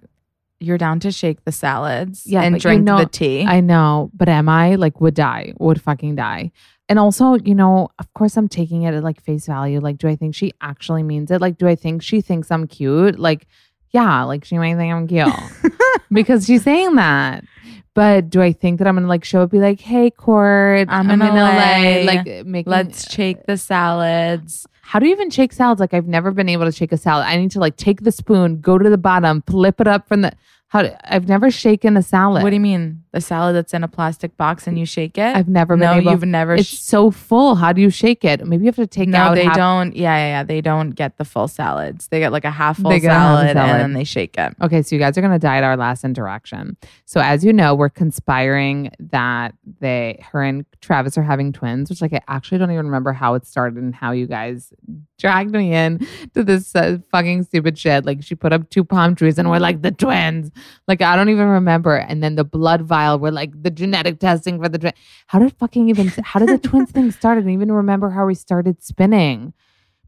You're 0.63 0.77
down 0.77 0.99
to 1.01 1.11
shake 1.11 1.43
the 1.45 1.51
salads 1.51 2.25
Yeah, 2.25 2.41
and 2.41 2.53
but 2.53 2.57
you 2.59 2.61
drink 2.61 2.83
know- 2.83 2.97
the 2.99 3.05
tea. 3.05 3.45
I 3.45 3.59
know, 3.59 4.09
but 4.13 4.29
am 4.29 4.49
I 4.49 4.75
like 4.75 4.99
would 5.01 5.13
die, 5.15 5.53
would 5.59 5.81
fucking 5.81 6.15
die. 6.15 6.51
And 6.89 6.99
also, 6.99 7.35
you 7.35 7.55
know, 7.55 7.89
of 7.99 8.13
course 8.13 8.35
I'm 8.35 8.47
taking 8.49 8.83
it 8.83 8.93
at 8.93 9.03
like 9.03 9.21
face 9.21 9.45
value. 9.45 9.79
Like, 9.79 9.97
do 9.97 10.07
I 10.07 10.15
think 10.15 10.35
she 10.35 10.51
actually 10.61 11.01
means 11.03 11.31
it? 11.31 11.39
Like, 11.39 11.57
do 11.57 11.67
I 11.67 11.75
think 11.75 12.03
she 12.03 12.19
thinks 12.21 12.51
I'm 12.51 12.67
cute? 12.67 13.17
Like, 13.17 13.47
yeah, 13.93 14.23
like 14.23 14.43
she 14.43 14.57
might 14.57 14.75
think 14.75 14.93
I'm 14.93 15.07
cute 15.07 15.71
because 16.11 16.45
she's 16.45 16.63
saying 16.63 16.95
that. 16.95 17.45
But 17.93 18.31
do 18.31 18.41
I 18.41 18.51
think 18.53 18.79
that 18.79 18.87
I'm 18.87 18.95
gonna 18.95 19.07
like 19.07 19.23
show 19.23 19.43
up, 19.43 19.51
be 19.51 19.59
like, 19.59 19.79
"Hey, 19.79 20.09
Kourt, 20.09 20.87
I'm 20.89 21.11
in 21.11 21.19
LA. 21.19 22.03
like 22.05 22.45
making 22.45 22.71
Let's 22.71 23.11
shake 23.11 23.45
the 23.45 23.55
salads. 23.55 24.65
How 24.81 24.97
do 24.97 25.05
you 25.05 25.11
even 25.11 25.29
shake 25.29 25.53
salads? 25.53 25.79
Like 25.79 25.93
I've 25.93 26.07
never 26.07 26.31
been 26.31 26.49
able 26.49 26.65
to 26.65 26.71
shake 26.71 26.91
a 26.91 26.97
salad. 26.97 27.27
I 27.27 27.37
need 27.37 27.51
to 27.51 27.59
like 27.59 27.77
take 27.77 28.01
the 28.01 28.11
spoon, 28.11 28.61
go 28.61 28.79
to 28.79 28.89
the 28.89 28.97
bottom, 28.97 29.43
flip 29.47 29.79
it 29.79 29.87
up 29.87 30.07
from 30.07 30.21
the. 30.21 30.33
How 30.73 30.81
do, 30.81 30.89
I've 31.03 31.27
never 31.27 31.51
shaken 31.51 31.95
a 31.97 32.01
salad. 32.01 32.41
What 32.41 32.49
do 32.49 32.55
you 32.55 32.59
mean? 32.59 33.03
The 33.11 33.21
salad 33.21 33.55
that's 33.55 33.75
in 33.75 33.83
a 33.83 33.87
plastic 33.87 34.35
box 34.37 34.65
and 34.65 34.79
you 34.79 34.87
shake 34.87 35.19
it? 35.19 35.35
I've 35.35 35.47
never 35.47 35.75
been 35.77 35.81
no, 35.81 35.93
able. 35.93 36.11
you've 36.11 36.25
never. 36.25 36.55
It's 36.55 36.67
sh- 36.67 36.79
so 36.79 37.11
full. 37.11 37.53
How 37.53 37.71
do 37.73 37.79
you 37.79 37.91
shake 37.91 38.25
it? 38.25 38.43
Maybe 38.43 38.63
you 38.63 38.69
have 38.69 38.77
to 38.77 38.87
take 38.87 39.07
no, 39.07 39.19
out. 39.19 39.29
No, 39.29 39.35
they 39.35 39.43
half- 39.43 39.55
don't. 39.55 39.95
Yeah, 39.95 40.17
yeah, 40.17 40.27
yeah. 40.29 40.43
They 40.43 40.61
don't 40.61 40.89
get 40.89 41.17
the 41.17 41.25
full 41.25 41.47
salads. 41.47 42.07
They 42.07 42.17
get 42.17 42.31
like 42.31 42.43
a 42.43 42.49
half 42.49 42.77
full 42.77 42.89
a 42.89 42.95
half 42.95 43.03
salad, 43.03 43.53
salad. 43.53 43.57
and 43.57 43.81
then 43.81 43.93
they 43.93 44.03
shake 44.03 44.35
it. 44.35 44.55
Okay, 44.63 44.81
so 44.81 44.95
you 44.95 44.99
guys 44.99 45.15
are 45.15 45.21
going 45.21 45.31
to 45.31 45.37
die 45.37 45.57
at 45.57 45.63
our 45.63 45.77
last 45.77 46.03
interaction. 46.03 46.75
So 47.05 47.21
as 47.21 47.45
you 47.45 47.53
know, 47.53 47.75
we're 47.75 47.89
conspiring 47.89 48.89
that 48.97 49.53
they, 49.79 50.25
her 50.31 50.41
and 50.41 50.65
Travis 50.81 51.19
are 51.19 51.23
having 51.23 51.53
twins, 51.53 51.91
which 51.91 52.01
like 52.01 52.13
I 52.13 52.21
actually 52.27 52.57
don't 52.57 52.71
even 52.71 52.87
remember 52.87 53.13
how 53.13 53.35
it 53.35 53.45
started 53.45 53.77
and 53.77 53.93
how 53.93 54.11
you 54.11 54.25
guys 54.25 54.73
dragged 55.19 55.51
me 55.51 55.73
in 55.73 56.05
to 56.33 56.43
this 56.43 56.75
uh, 56.75 56.97
fucking 57.11 57.43
stupid 57.43 57.77
shit. 57.77 58.05
Like 58.05 58.23
she 58.23 58.33
put 58.33 58.51
up 58.51 58.71
two 58.71 58.83
palm 58.83 59.15
trees 59.15 59.37
and 59.37 59.51
we're 59.51 59.59
like 59.59 59.83
the 59.83 59.91
twins. 59.91 60.51
Like 60.87 61.01
I 61.01 61.15
don't 61.15 61.29
even 61.29 61.47
remember. 61.47 61.95
And 61.95 62.21
then 62.23 62.35
the 62.35 62.43
blood 62.43 62.81
vial, 62.81 63.19
we're 63.19 63.31
like 63.31 63.51
the 63.61 63.69
genetic 63.71 64.19
testing 64.19 64.61
for 64.61 64.69
the 64.69 64.77
twin. 64.79 64.93
How 65.27 65.39
did 65.39 65.53
fucking 65.57 65.89
even? 65.89 66.07
How 66.23 66.39
did 66.39 66.49
the 66.49 66.57
twins 66.57 66.91
thing 66.91 67.11
start? 67.19 67.37
I 67.37 67.41
don't 67.41 67.49
even 67.51 67.71
remember 67.71 68.09
how 68.09 68.25
we 68.25 68.35
started 68.35 68.83
spinning. 68.83 69.53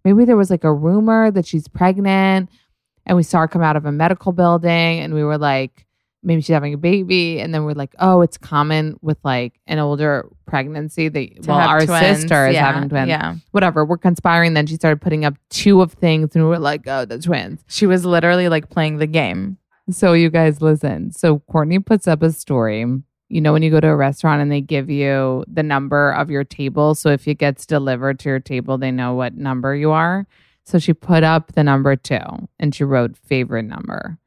Maybe 0.03 0.25
there 0.25 0.37
was 0.37 0.49
like 0.51 0.63
a 0.63 0.73
rumor 0.73 1.31
that 1.31 1.45
she's 1.47 1.67
pregnant 1.67 2.49
and 3.05 3.15
we 3.17 3.23
saw 3.23 3.39
her 3.41 3.47
come 3.47 3.61
out 3.63 3.75
of 3.75 3.85
a 3.85 3.91
medical 3.91 4.31
building 4.31 4.99
and 4.99 5.13
we 5.13 5.23
were 5.23 5.37
like 5.37 5.85
maybe 6.21 6.41
she's 6.41 6.53
having 6.53 6.73
a 6.73 6.77
baby 6.77 7.39
and 7.39 7.53
then 7.53 7.65
we're 7.65 7.73
like 7.73 7.93
oh 7.99 8.21
it's 8.21 8.35
common 8.37 8.97
with 9.03 9.17
like 9.23 9.59
an 9.67 9.77
older 9.77 10.27
pregnancy 10.47 11.07
that 11.07 11.29
well 11.47 11.57
our 11.59 11.85
twins. 11.85 12.21
sister 12.21 12.47
is 12.47 12.55
yeah, 12.55 12.71
having 12.71 12.89
twins 12.89 13.09
Yeah. 13.09 13.35
whatever 13.51 13.85
we're 13.85 13.97
conspiring 13.99 14.55
then 14.55 14.65
she 14.65 14.73
started 14.75 15.01
putting 15.01 15.23
up 15.23 15.35
two 15.51 15.81
of 15.81 15.93
things 15.93 16.35
and 16.35 16.43
we 16.43 16.49
were 16.49 16.57
like 16.57 16.87
oh 16.87 17.05
the 17.05 17.19
twins 17.19 17.63
She 17.67 17.85
was 17.85 18.05
literally 18.05 18.49
like 18.49 18.69
playing 18.71 18.97
the 18.97 19.05
game. 19.07 19.57
So 19.89 20.13
you 20.13 20.29
guys 20.29 20.61
listen. 20.61 21.11
So 21.11 21.39
kourtney 21.51 21.85
puts 21.85 22.07
up 22.07 22.23
a 22.23 22.31
story. 22.31 22.85
You 23.29 23.41
know 23.41 23.53
when 23.53 23.63
you 23.63 23.71
go 23.71 23.79
to 23.79 23.87
a 23.87 23.95
restaurant 23.95 24.41
and 24.41 24.51
they 24.51 24.61
give 24.61 24.89
you 24.89 25.43
the 25.47 25.63
number 25.63 26.11
of 26.11 26.29
your 26.29 26.43
table 26.43 26.95
so 26.95 27.09
if 27.09 27.27
it 27.27 27.35
gets 27.35 27.65
delivered 27.65 28.19
to 28.19 28.29
your 28.29 28.39
table 28.39 28.77
they 28.77 28.91
know 28.91 29.13
what 29.13 29.35
number 29.35 29.75
you 29.75 29.91
are. 29.91 30.27
So 30.63 30.79
she 30.79 30.93
put 30.93 31.23
up 31.23 31.53
the 31.53 31.63
number 31.63 31.95
two 31.95 32.47
and 32.59 32.73
she 32.73 32.83
wrote 32.83 33.17
favorite 33.17 33.63
number. 33.65 34.17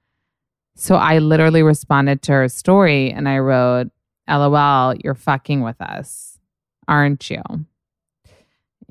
So 0.76 0.94
i 0.94 1.18
literally 1.18 1.62
responded 1.62 2.22
to 2.22 2.32
her 2.32 2.48
story 2.48 3.10
and 3.10 3.28
i 3.28 3.38
wrote 3.38 3.90
lol 4.28 4.94
you're 5.02 5.14
fucking 5.14 5.62
with 5.62 5.80
us 5.80 6.38
aren't 6.86 7.28
you? 7.30 7.42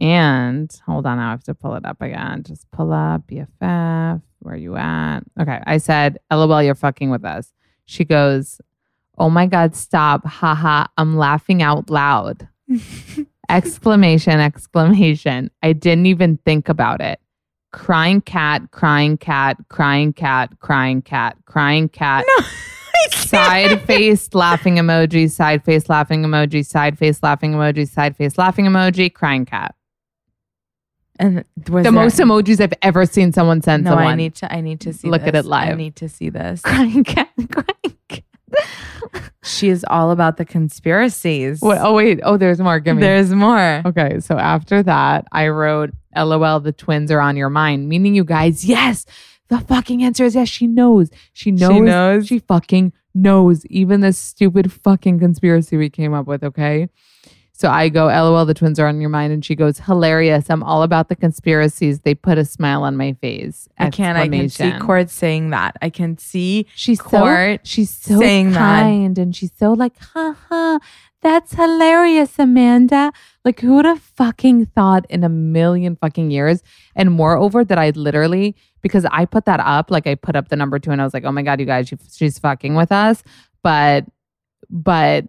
And 0.02 0.70
hold 0.86 1.06
on 1.06 1.18
i 1.18 1.32
have 1.32 1.44
to 1.46 1.56
pull 1.56 1.76
it 1.76 1.86
up 1.86 2.02
again. 2.02 2.44
Just 2.44 2.70
pull 2.72 2.92
up 2.92 3.28
bff 3.28 4.22
where 4.40 4.56
you 4.56 4.76
at 4.76 5.22
okay 5.40 5.62
i 5.66 5.78
said 5.78 6.18
lol 6.32 6.62
you're 6.62 6.76
fucking 6.76 7.10
with 7.10 7.26
us 7.26 7.54
she 7.86 8.04
goes 8.06 8.60
Oh 9.18 9.30
my 9.30 9.48
God, 9.48 9.76
stop. 9.76 10.26
Haha, 10.26 10.86
I'm 10.98 11.18
laughing 11.18 11.64
out 11.64 11.90
loud. 11.90 12.48
exclamation, 13.50 14.40
exclamation. 14.40 15.50
I 15.64 15.74
didn't 15.74 16.06
even 16.06 16.38
think 16.46 16.70
about 16.70 17.02
it. 17.02 17.20
Crying 17.72 18.22
cat, 18.22 18.70
crying 18.72 19.18
cat, 19.18 19.58
crying 19.70 20.14
cat, 20.14 20.60
crying 20.60 21.02
cat, 21.02 21.36
crying 21.46 21.90
cat. 21.90 22.26
No, 22.28 22.46
side 23.12 23.82
face 23.82 24.34
laughing 24.34 24.76
emoji, 24.76 25.30
side 25.30 25.66
face 25.66 25.90
laughing 25.90 26.24
emoji, 26.24 26.66
side 26.66 26.98
face 26.98 27.22
laughing 27.24 27.54
emoji, 27.54 27.90
side 27.90 28.16
face 28.16 28.38
laughing 28.38 28.66
emoji, 28.66 29.12
crying 29.12 29.46
cat. 29.46 29.76
And 31.20 31.36
was 31.38 31.44
the 31.66 31.82
there- 31.84 31.92
most 31.92 32.18
emojis 32.20 32.60
I've 32.60 32.74
ever 32.82 33.06
seen 33.06 33.34
someone 33.34 33.62
send 33.62 33.84
No, 33.84 33.92
someone. 33.92 34.08
I 34.08 34.16
need 34.16 34.36
to. 34.36 34.54
I 34.54 34.62
need 34.62 34.80
to 34.82 34.94
see. 34.94 35.10
Look 35.10 35.24
at 35.24 35.36
it 35.36 35.46
live. 35.46 35.70
I 35.74 35.76
need 35.76 35.96
to 35.98 36.10
see 36.10 36.30
this. 36.30 36.62
crying 36.62 37.04
cat, 37.04 37.30
crying 37.52 37.98
cat. 38.08 38.24
She 39.44 39.70
is 39.70 39.86
all 39.90 40.12
about 40.12 40.38
the 40.38 40.46
conspiracies. 40.46 41.62
What, 41.62 41.78
oh 41.80 41.94
wait, 41.94 42.20
oh 42.24 42.38
there's 42.38 42.60
more. 42.60 42.80
Give 42.80 42.96
me. 42.96 43.02
There's 43.02 43.34
more. 43.34 43.82
Okay, 43.86 44.20
so 44.20 44.38
after 44.38 44.84
that, 44.84 45.26
I 45.32 45.48
wrote, 45.48 45.92
LOL, 46.16 46.60
the 46.60 46.72
twins 46.74 47.12
are 47.12 47.20
on 47.22 47.38
your 47.38 47.50
mind, 47.50 47.88
meaning 47.88 48.14
you 48.14 48.24
guys, 48.26 48.66
yes, 48.66 49.06
the 49.50 49.60
fucking 49.60 50.04
answer 50.04 50.26
is 50.26 50.36
yes. 50.36 50.50
She 50.50 50.68
knows. 50.68 51.10
She 51.34 51.52
knows. 51.52 51.72
She 51.72 51.80
knows? 51.80 52.28
She 52.28 52.40
fucking 52.40 52.94
knows. 53.16 53.66
Even 53.68 54.02
this 54.02 54.18
stupid 54.18 54.72
fucking 54.72 55.20
conspiracy 55.20 55.78
we 55.78 55.90
came 55.90 56.14
up 56.14 56.28
with, 56.28 56.44
okay? 56.44 56.90
So 57.58 57.72
I 57.72 57.90
go, 57.90 58.06
LOL, 58.06 58.46
the 58.46 58.54
twins 58.54 58.80
are 58.80 58.86
on 58.86 59.02
your 59.02 59.10
mind. 59.10 59.34
And 59.34 59.44
she 59.44 59.56
goes, 59.56 59.80
hilarious. 59.80 60.48
I'm 60.52 60.62
all 60.62 60.84
about 60.84 61.10
the 61.10 61.16
conspiracies. 61.16 62.02
They 62.02 62.14
put 62.14 62.38
a 62.38 62.46
smile 62.46 62.84
on 62.84 62.96
my 62.96 63.14
face. 63.14 63.68
I 63.80 63.90
can't. 63.90 64.16
I 64.16 64.28
can 64.28 64.48
see. 64.48 64.70
Kourt 64.74 65.10
saying 65.10 65.50
that. 65.50 65.76
I 65.82 65.90
can 65.90 66.20
see. 66.20 66.68
She's 66.76 67.00
Kourt 67.00 67.58
so 67.58 67.62
she's 67.64 67.90
so 67.90 68.20
saying 68.20 68.52
that. 68.52 68.60
kind 68.84 69.18
and 69.18 69.36
she's 69.36 69.50
so 69.58 69.74
like, 69.74 69.98
ha 69.98 70.38
ha, 70.48 70.78
that's 71.24 71.56
hilarious, 71.56 72.38
Amanda. 72.38 73.12
Like, 73.44 73.60
who 73.60 73.74
would 73.74 73.86
have 73.86 74.02
fucking 74.02 74.68
thought 74.68 75.08
in 75.10 75.24
a 75.24 75.30
million 75.30 75.96
fucking 75.96 76.30
years? 76.30 76.62
And 76.96 77.12
moreover, 77.12 77.66
that 77.66 77.80
I'd 77.80 77.98
literally 77.98 78.56
because 78.84 79.04
I 79.06 79.26
put 79.26 79.46
that 79.46 79.60
up, 79.62 79.90
like 79.90 80.06
I 80.06 80.14
put 80.14 80.36
up 80.36 80.50
the 80.50 80.56
number 80.56 80.78
two, 80.78 80.92
and 80.92 81.02
I 81.02 81.06
was 81.06 81.14
like, 81.16 81.24
oh 81.26 81.32
my 81.32 81.42
god, 81.42 81.60
you 81.60 81.66
guys, 81.66 81.88
she, 81.88 81.98
she's 82.14 82.38
fucking 82.38 82.76
with 82.76 82.92
us. 82.92 83.24
But 83.64 84.06
but 84.70 85.26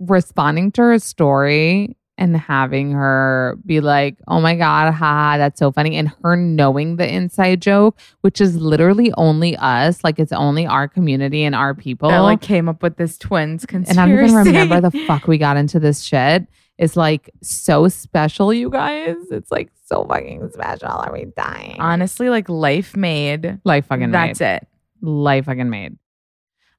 responding 0.00 0.72
to 0.72 0.82
her 0.82 0.98
story 0.98 1.96
and 2.18 2.36
having 2.36 2.92
her 2.92 3.56
be 3.64 3.80
like, 3.80 4.18
oh 4.28 4.40
my 4.40 4.54
God, 4.54 4.92
haha, 4.92 5.38
that's 5.38 5.58
so 5.58 5.72
funny. 5.72 5.96
And 5.96 6.12
her 6.22 6.36
knowing 6.36 6.96
the 6.96 7.08
inside 7.10 7.62
joke, 7.62 7.98
which 8.20 8.40
is 8.42 8.56
literally 8.56 9.10
only 9.16 9.56
us, 9.56 10.04
like 10.04 10.18
it's 10.18 10.32
only 10.32 10.66
our 10.66 10.86
community 10.86 11.44
and 11.44 11.54
our 11.54 11.74
people. 11.74 12.10
That 12.10 12.18
like 12.18 12.42
came 12.42 12.68
up 12.68 12.82
with 12.82 12.96
this 12.98 13.16
twins 13.16 13.64
conspiracy. 13.64 13.90
and 13.90 14.00
I 14.00 14.14
don't 14.14 14.24
even 14.24 14.34
remember 14.68 14.90
the 14.90 14.90
fuck 15.06 15.26
we 15.28 15.38
got 15.38 15.56
into 15.56 15.80
this 15.80 16.02
shit. 16.02 16.46
It's 16.76 16.96
like 16.96 17.30
so 17.42 17.88
special, 17.88 18.52
you 18.52 18.68
guys. 18.70 19.16
It's 19.30 19.50
like 19.50 19.70
so 19.86 20.04
fucking 20.04 20.50
special. 20.52 20.88
Are 20.88 21.12
we 21.12 21.26
dying? 21.36 21.76
Honestly, 21.78 22.28
like 22.30 22.48
life 22.48 22.96
made. 22.96 23.60
Life 23.64 23.86
fucking 23.86 24.10
That's 24.10 24.40
made. 24.40 24.56
it. 24.56 24.68
life 25.02 25.46
fucking 25.46 25.68
made. 25.70 25.96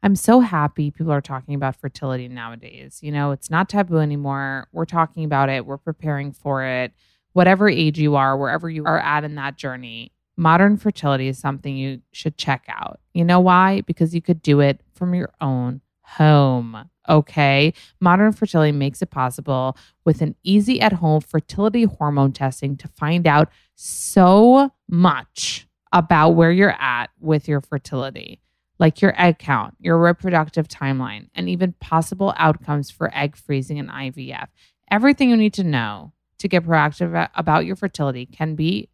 I'm 0.03 0.15
so 0.15 0.39
happy 0.39 0.89
people 0.91 1.11
are 1.11 1.21
talking 1.21 1.53
about 1.53 1.75
fertility 1.75 2.27
nowadays. 2.27 2.99
You 3.01 3.11
know, 3.11 3.31
it's 3.31 3.49
not 3.49 3.69
taboo 3.69 3.97
anymore. 3.97 4.67
We're 4.71 4.85
talking 4.85 5.23
about 5.23 5.49
it, 5.49 5.65
we're 5.65 5.77
preparing 5.77 6.31
for 6.31 6.63
it. 6.63 6.93
Whatever 7.33 7.69
age 7.69 7.97
you 7.97 8.15
are, 8.15 8.37
wherever 8.37 8.69
you 8.69 8.85
are 8.85 8.99
at 8.99 9.23
in 9.23 9.35
that 9.35 9.57
journey, 9.57 10.11
modern 10.35 10.75
fertility 10.75 11.27
is 11.27 11.37
something 11.37 11.77
you 11.77 12.01
should 12.11 12.37
check 12.37 12.65
out. 12.67 12.99
You 13.13 13.23
know 13.23 13.39
why? 13.39 13.81
Because 13.81 14.13
you 14.13 14.21
could 14.21 14.41
do 14.41 14.59
it 14.59 14.81
from 14.95 15.13
your 15.13 15.31
own 15.39 15.81
home. 16.01 16.89
Okay. 17.07 17.73
Modern 17.99 18.33
fertility 18.33 18.71
makes 18.71 19.01
it 19.01 19.11
possible 19.11 19.77
with 20.03 20.21
an 20.21 20.35
easy 20.43 20.81
at 20.81 20.93
home 20.93 21.21
fertility 21.21 21.83
hormone 21.83 22.31
testing 22.31 22.75
to 22.77 22.87
find 22.89 23.27
out 23.27 23.49
so 23.75 24.71
much 24.89 25.67
about 25.93 26.31
where 26.31 26.51
you're 26.51 26.75
at 26.79 27.09
with 27.19 27.47
your 27.47 27.61
fertility, 27.61 28.39
like 28.81 29.01
your 29.01 29.13
egg 29.21 29.37
count, 29.37 29.75
your 29.79 29.97
reproductive 29.99 30.67
timeline, 30.67 31.29
and 31.35 31.47
even 31.47 31.73
possible 31.73 32.33
outcomes 32.35 32.89
for 32.89 33.15
egg 33.15 33.37
freezing 33.37 33.79
and 33.79 33.89
IVF. 33.89 34.47
Everything 34.89 35.29
you 35.29 35.37
need 35.37 35.53
to 35.53 35.63
know 35.63 36.11
to 36.39 36.47
get 36.47 36.65
proactive 36.65 37.29
about 37.35 37.65
your 37.65 37.75
fertility 37.75 38.25
can 38.25 38.55
be 38.55 38.89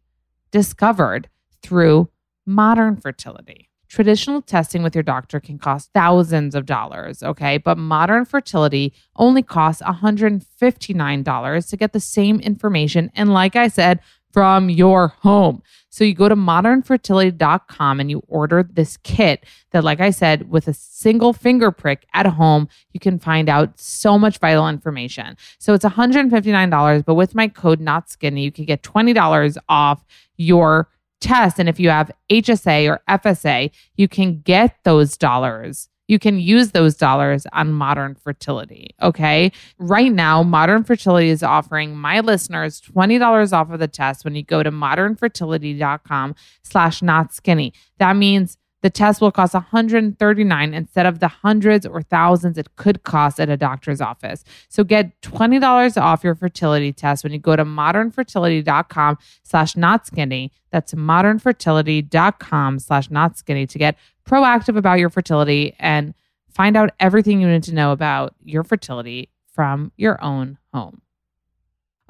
discovered 0.50 1.28
through 1.62 2.10
modern 2.46 2.96
fertility. 2.96 3.70
Traditional 3.88 4.42
testing 4.42 4.82
with 4.82 4.94
your 4.94 5.02
doctor 5.02 5.40
can 5.40 5.58
cost 5.58 5.90
thousands 5.94 6.54
of 6.54 6.66
dollars, 6.66 7.22
okay? 7.22 7.56
But 7.56 7.78
modern 7.78 8.26
fertility 8.26 8.92
only 9.16 9.42
costs 9.42 9.80
$159 9.80 11.70
to 11.70 11.76
get 11.78 11.94
the 11.94 12.00
same 12.00 12.40
information. 12.40 13.10
And 13.14 13.32
like 13.32 13.56
I 13.56 13.68
said, 13.68 14.00
from 14.38 14.70
your 14.70 15.08
home. 15.08 15.60
So 15.88 16.04
you 16.04 16.14
go 16.14 16.28
to 16.28 16.36
modernfertility.com 16.36 17.98
and 17.98 18.08
you 18.08 18.22
order 18.28 18.62
this 18.62 18.96
kit 18.98 19.44
that, 19.72 19.82
like 19.82 19.98
I 19.98 20.10
said, 20.10 20.48
with 20.48 20.68
a 20.68 20.74
single 20.74 21.32
finger 21.32 21.72
prick 21.72 22.06
at 22.14 22.24
home, 22.24 22.68
you 22.92 23.00
can 23.00 23.18
find 23.18 23.48
out 23.48 23.80
so 23.80 24.16
much 24.16 24.38
vital 24.38 24.68
information. 24.68 25.36
So 25.58 25.74
it's 25.74 25.84
$159, 25.84 27.04
but 27.04 27.14
with 27.14 27.34
my 27.34 27.48
code 27.48 27.80
not 27.80 28.10
skinny, 28.10 28.44
you 28.44 28.52
can 28.52 28.64
get 28.64 28.84
$20 28.84 29.56
off 29.68 30.04
your 30.36 30.88
test. 31.20 31.58
And 31.58 31.68
if 31.68 31.80
you 31.80 31.90
have 31.90 32.12
HSA 32.30 32.88
or 32.88 33.00
FSA, 33.08 33.72
you 33.96 34.06
can 34.06 34.40
get 34.42 34.76
those 34.84 35.16
dollars. 35.16 35.88
You 36.08 36.18
can 36.18 36.40
use 36.40 36.72
those 36.72 36.96
dollars 36.96 37.46
on 37.52 37.72
modern 37.72 38.14
fertility. 38.16 38.94
Okay. 39.00 39.52
Right 39.78 40.10
now, 40.10 40.42
modern 40.42 40.82
fertility 40.82 41.28
is 41.28 41.42
offering 41.42 41.96
my 41.96 42.20
listeners 42.20 42.80
$20 42.80 43.52
off 43.52 43.70
of 43.70 43.78
the 43.78 43.88
test 43.88 44.24
when 44.24 44.34
you 44.34 44.42
go 44.42 44.62
to 44.62 44.72
modernfertility.com 44.72 46.34
slash 46.62 47.02
not 47.02 47.32
skinny. 47.32 47.72
That 47.98 48.16
means 48.16 48.56
the 48.82 48.90
test 48.90 49.20
will 49.20 49.32
cost 49.32 49.54
139 49.54 50.74
instead 50.74 51.06
of 51.06 51.18
the 51.18 51.28
hundreds 51.28 51.84
or 51.84 52.02
thousands 52.02 52.58
it 52.58 52.76
could 52.76 53.02
cost 53.02 53.40
at 53.40 53.48
a 53.48 53.56
doctor's 53.56 54.00
office. 54.00 54.44
So 54.68 54.84
get 54.84 55.20
$20 55.22 56.00
off 56.00 56.22
your 56.22 56.34
fertility 56.34 56.92
test 56.92 57.24
when 57.24 57.32
you 57.32 57.38
go 57.38 57.56
to 57.56 57.64
modernfertility.com 57.64 59.18
slash 59.42 59.76
not 59.76 60.06
skinny. 60.06 60.52
That's 60.70 60.94
modernfertility.com 60.94 62.78
slash 62.78 63.10
not 63.10 63.36
skinny 63.36 63.66
to 63.66 63.78
get 63.78 63.96
proactive 64.26 64.76
about 64.76 64.98
your 64.98 65.10
fertility 65.10 65.74
and 65.78 66.14
find 66.50 66.76
out 66.76 66.90
everything 67.00 67.40
you 67.40 67.48
need 67.48 67.64
to 67.64 67.74
know 67.74 67.92
about 67.92 68.34
your 68.44 68.62
fertility 68.62 69.30
from 69.52 69.90
your 69.96 70.22
own 70.22 70.58
home. 70.72 71.02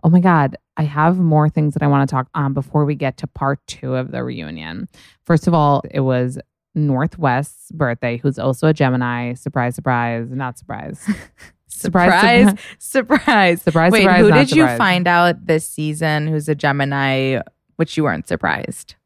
Oh 0.05 0.11
my 0.11 0.21
God, 0.21 0.57
I 0.77 0.85
have 0.85 1.19
more 1.19 1.49
things 1.49 1.75
that 1.75 1.83
I 1.83 1.89
want 1.89 2.09
to 2.09 2.13
talk 2.13 2.29
on 2.35 2.55
before 2.55 2.85
we 2.85 2.95
get 2.95 3.17
to 3.19 3.27
part 3.27 3.59
two 3.67 3.97
of 3.97 4.13
the 4.13 4.23
reunion. 4.23 4.89
First 5.25 5.49
of 5.49 5.55
all, 5.55 5.83
it 5.91 6.01
was 6.01 6.39
Northwest's 6.79 7.71
birthday, 7.73 8.17
who's 8.17 8.39
also 8.39 8.69
a 8.69 8.73
Gemini. 8.73 9.35
Surprise, 9.35 9.75
surprise, 9.75 10.29
not 10.31 10.59
surprise. 10.59 11.01
Surprise, 11.71 12.59
surprise. 12.79 13.63
Surprise, 13.63 13.93
Wait, 13.93 14.01
surprise, 14.03 14.21
who 14.21 14.33
did 14.33 14.51
you 14.51 14.67
find 14.67 15.07
out 15.07 15.47
this 15.47 15.69
season 15.69 16.27
who's 16.27 16.49
a 16.49 16.55
Gemini, 16.55 17.41
which 17.77 17.97
you 17.97 18.03
weren't 18.03 18.27
surprised? 18.27 18.97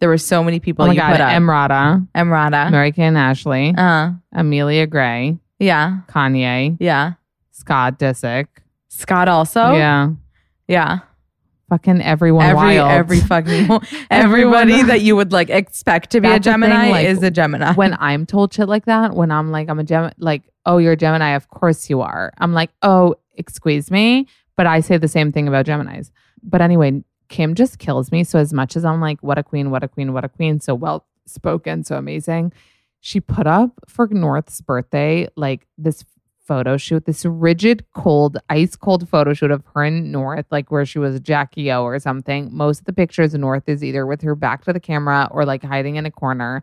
There 0.00 0.08
were 0.08 0.18
so 0.18 0.42
many 0.42 0.58
people 0.58 0.84
Oh 0.84 0.88
my 0.88 0.94
you 0.94 0.98
God. 0.98 1.20
Emrata, 1.20 2.08
Emrata. 2.16 2.70
Mary-Kate 2.72 3.04
and 3.04 3.18
Ashley, 3.18 3.74
Uh, 3.76 4.12
Amelia 4.32 4.88
Gray, 4.88 5.38
yeah, 5.60 5.98
Kanye, 6.08 6.76
yeah. 6.80 7.12
Scott 7.52 7.98
Disick. 8.00 8.46
Scott 8.88 9.28
also. 9.28 9.74
Yeah. 9.74 10.08
Yeah. 10.66 10.98
Fucking 11.74 12.02
everyone 12.02 12.44
every 12.44 12.78
wild. 12.78 12.88
every 12.92 13.18
fucking 13.32 13.68
everybody 14.08 14.82
that 14.84 15.00
you 15.00 15.16
would 15.16 15.32
like 15.32 15.50
expect 15.50 16.10
to 16.10 16.20
be 16.20 16.28
a 16.28 16.30
the 16.30 16.34
thing, 16.34 16.42
Gemini 16.52 16.90
like, 16.90 17.06
is 17.08 17.20
a 17.20 17.32
Gemini. 17.32 17.72
when 17.72 17.96
I'm 17.98 18.26
told 18.26 18.54
shit 18.54 18.68
like 18.68 18.84
that, 18.84 19.14
when 19.14 19.32
I'm 19.32 19.50
like, 19.50 19.68
I'm 19.68 19.80
a 19.80 19.82
Gemini, 19.82 20.12
like, 20.18 20.42
oh, 20.66 20.78
you're 20.78 20.92
a 20.92 20.96
Gemini, 20.96 21.30
of 21.30 21.48
course 21.48 21.90
you 21.90 22.00
are. 22.00 22.32
I'm 22.38 22.52
like, 22.52 22.70
oh, 22.82 23.16
excuse 23.34 23.90
me. 23.90 24.28
But 24.56 24.68
I 24.68 24.78
say 24.78 24.98
the 24.98 25.08
same 25.08 25.32
thing 25.32 25.48
about 25.48 25.66
Geminis. 25.66 26.12
But 26.44 26.60
anyway, 26.60 27.02
Kim 27.28 27.56
just 27.56 27.80
kills 27.80 28.12
me. 28.12 28.22
So 28.22 28.38
as 28.38 28.52
much 28.52 28.76
as 28.76 28.84
I'm 28.84 29.00
like, 29.00 29.20
what 29.20 29.36
a 29.36 29.42
queen, 29.42 29.72
what 29.72 29.82
a 29.82 29.88
queen, 29.88 30.12
what 30.12 30.24
a 30.24 30.28
queen, 30.28 30.60
so 30.60 30.76
well 30.76 31.04
spoken, 31.26 31.82
so 31.82 31.96
amazing. 31.96 32.52
She 33.00 33.18
put 33.18 33.48
up 33.48 33.72
for 33.88 34.06
North's 34.06 34.60
birthday, 34.60 35.26
like 35.34 35.66
this 35.76 36.04
photo 36.46 36.76
shoot, 36.76 37.04
this 37.06 37.24
rigid, 37.24 37.84
cold, 37.94 38.38
ice 38.50 38.76
cold 38.76 39.08
photo 39.08 39.32
shoot 39.32 39.50
of 39.50 39.64
her 39.74 39.84
in 39.84 40.12
North, 40.12 40.46
like 40.50 40.70
where 40.70 40.84
she 40.84 40.98
was 40.98 41.18
Jackie 41.20 41.70
O 41.72 41.82
or 41.82 41.98
something. 41.98 42.48
Most 42.52 42.80
of 42.80 42.84
the 42.86 42.92
pictures, 42.92 43.34
North 43.34 43.68
is 43.68 43.82
either 43.82 44.06
with 44.06 44.22
her 44.22 44.34
back 44.34 44.64
to 44.64 44.72
the 44.72 44.80
camera 44.80 45.28
or 45.30 45.44
like 45.44 45.62
hiding 45.62 45.96
in 45.96 46.06
a 46.06 46.10
corner 46.10 46.62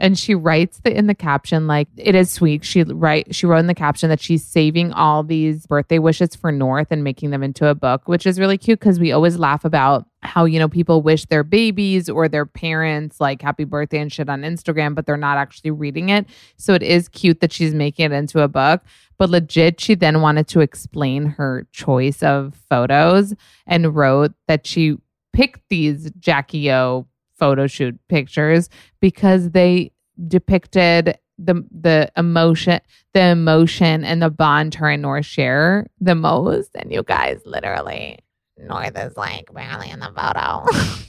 and 0.00 0.18
she 0.18 0.34
writes 0.34 0.80
the, 0.80 0.96
in 0.96 1.06
the 1.06 1.14
caption 1.14 1.66
like 1.66 1.86
it 1.96 2.14
is 2.14 2.30
sweet. 2.30 2.64
She 2.64 2.82
write 2.82 3.34
she 3.34 3.46
wrote 3.46 3.58
in 3.58 3.66
the 3.66 3.74
caption 3.74 4.08
that 4.08 4.20
she's 4.20 4.42
saving 4.42 4.92
all 4.92 5.22
these 5.22 5.66
birthday 5.66 5.98
wishes 5.98 6.34
for 6.34 6.50
North 6.50 6.88
and 6.90 7.04
making 7.04 7.30
them 7.30 7.42
into 7.42 7.68
a 7.68 7.74
book, 7.74 8.08
which 8.08 8.26
is 8.26 8.40
really 8.40 8.58
cute 8.58 8.80
because 8.80 8.98
we 8.98 9.12
always 9.12 9.38
laugh 9.38 9.64
about 9.64 10.06
how 10.22 10.46
you 10.46 10.58
know 10.58 10.68
people 10.68 11.02
wish 11.02 11.26
their 11.26 11.44
babies 11.44 12.08
or 12.08 12.28
their 12.28 12.46
parents 12.46 13.20
like 13.20 13.42
happy 13.42 13.64
birthday 13.64 13.98
and 13.98 14.12
shit 14.12 14.30
on 14.30 14.40
Instagram, 14.40 14.94
but 14.94 15.04
they're 15.04 15.16
not 15.18 15.36
actually 15.36 15.70
reading 15.70 16.08
it. 16.08 16.26
So 16.56 16.72
it 16.72 16.82
is 16.82 17.08
cute 17.08 17.40
that 17.40 17.52
she's 17.52 17.74
making 17.74 18.06
it 18.06 18.12
into 18.12 18.40
a 18.40 18.48
book. 18.48 18.82
But 19.18 19.28
legit, 19.28 19.80
she 19.80 19.94
then 19.94 20.22
wanted 20.22 20.48
to 20.48 20.60
explain 20.60 21.26
her 21.26 21.66
choice 21.72 22.22
of 22.22 22.58
photos 22.70 23.34
and 23.66 23.94
wrote 23.94 24.32
that 24.48 24.66
she 24.66 24.96
picked 25.34 25.68
these 25.68 26.10
Jackie 26.18 26.72
O 26.72 27.06
photo 27.40 27.66
shoot 27.66 27.98
pictures 28.08 28.68
because 29.00 29.50
they 29.50 29.90
depicted 30.28 31.18
the 31.38 31.64
the 31.72 32.10
emotion 32.16 32.80
the 33.14 33.22
emotion 33.28 34.04
and 34.04 34.20
the 34.22 34.28
bond 34.30 34.74
her 34.76 34.88
and 34.90 35.02
North 35.02 35.24
share 35.26 35.86
the 36.00 36.14
most. 36.14 36.70
And 36.74 36.92
you 36.92 37.02
guys 37.02 37.40
literally 37.46 38.18
North 38.58 38.96
is 38.98 39.16
like 39.16 39.52
barely 39.52 39.90
in 39.90 40.00
the 40.00 40.12
photo. 40.14 40.66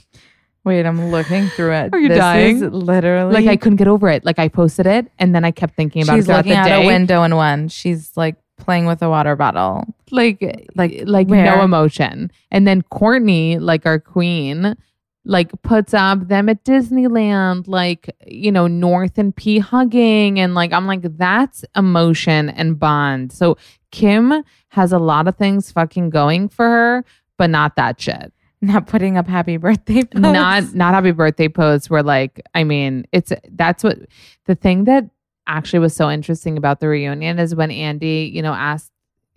Wait, 0.64 0.86
I'm 0.86 1.10
looking 1.10 1.48
through 1.48 1.72
it. 1.72 1.90
Are 1.92 1.98
you 1.98 2.08
This 2.08 2.18
dying? 2.18 2.56
is 2.56 2.62
literally 2.62 3.34
like 3.34 3.46
I 3.48 3.56
couldn't 3.56 3.76
get 3.76 3.88
over 3.88 4.08
it. 4.08 4.24
Like 4.24 4.38
I 4.38 4.48
posted 4.48 4.86
it 4.86 5.10
and 5.18 5.34
then 5.34 5.44
I 5.44 5.50
kept 5.50 5.74
thinking 5.74 6.02
about 6.04 6.14
She's 6.14 6.24
it 6.24 6.26
throughout 6.26 6.36
looking 6.38 6.52
the 6.52 6.58
out 6.58 6.64
day. 6.66 6.84
a 6.84 6.86
window 6.86 7.22
in 7.24 7.34
one. 7.36 7.68
She's 7.68 8.16
like 8.16 8.36
playing 8.58 8.86
with 8.86 9.02
a 9.02 9.10
water 9.10 9.34
bottle. 9.36 9.84
like 10.12 10.40
Like, 10.76 11.02
like 11.04 11.26
where? 11.28 11.44
no 11.44 11.62
emotion. 11.64 12.30
And 12.52 12.66
then 12.66 12.82
Kourtney, 12.82 13.60
like 13.60 13.86
our 13.86 13.98
queen, 13.98 14.76
like 15.24 15.50
puts 15.62 15.94
up 15.94 16.28
them 16.28 16.48
at 16.48 16.64
Disneyland, 16.64 17.68
like 17.68 18.14
you 18.26 18.50
know 18.50 18.66
North 18.66 19.18
and 19.18 19.34
P 19.34 19.58
hugging, 19.58 20.40
and 20.40 20.54
like 20.54 20.72
I'm 20.72 20.86
like 20.86 21.02
that's 21.16 21.64
emotion 21.76 22.48
and 22.50 22.78
bond. 22.78 23.32
So 23.32 23.56
Kim 23.90 24.42
has 24.68 24.92
a 24.92 24.98
lot 24.98 25.28
of 25.28 25.36
things 25.36 25.70
fucking 25.70 26.10
going 26.10 26.48
for 26.48 26.66
her, 26.66 27.04
but 27.38 27.50
not 27.50 27.76
that 27.76 28.00
shit. 28.00 28.32
Not 28.60 28.86
putting 28.86 29.16
up 29.16 29.26
happy 29.26 29.56
birthday 29.56 30.02
posts. 30.04 30.14
Not 30.14 30.74
not 30.74 30.94
happy 30.94 31.10
birthday 31.10 31.48
posts. 31.48 31.90
Where 31.90 32.02
like 32.02 32.40
I 32.54 32.64
mean 32.64 33.06
it's 33.12 33.32
that's 33.50 33.84
what 33.84 33.98
the 34.46 34.54
thing 34.54 34.84
that 34.84 35.08
actually 35.48 35.80
was 35.80 35.94
so 35.94 36.08
interesting 36.08 36.56
about 36.56 36.78
the 36.78 36.86
reunion 36.86 37.38
is 37.40 37.54
when 37.54 37.70
Andy 37.70 38.30
you 38.32 38.42
know 38.42 38.52
asked 38.52 38.91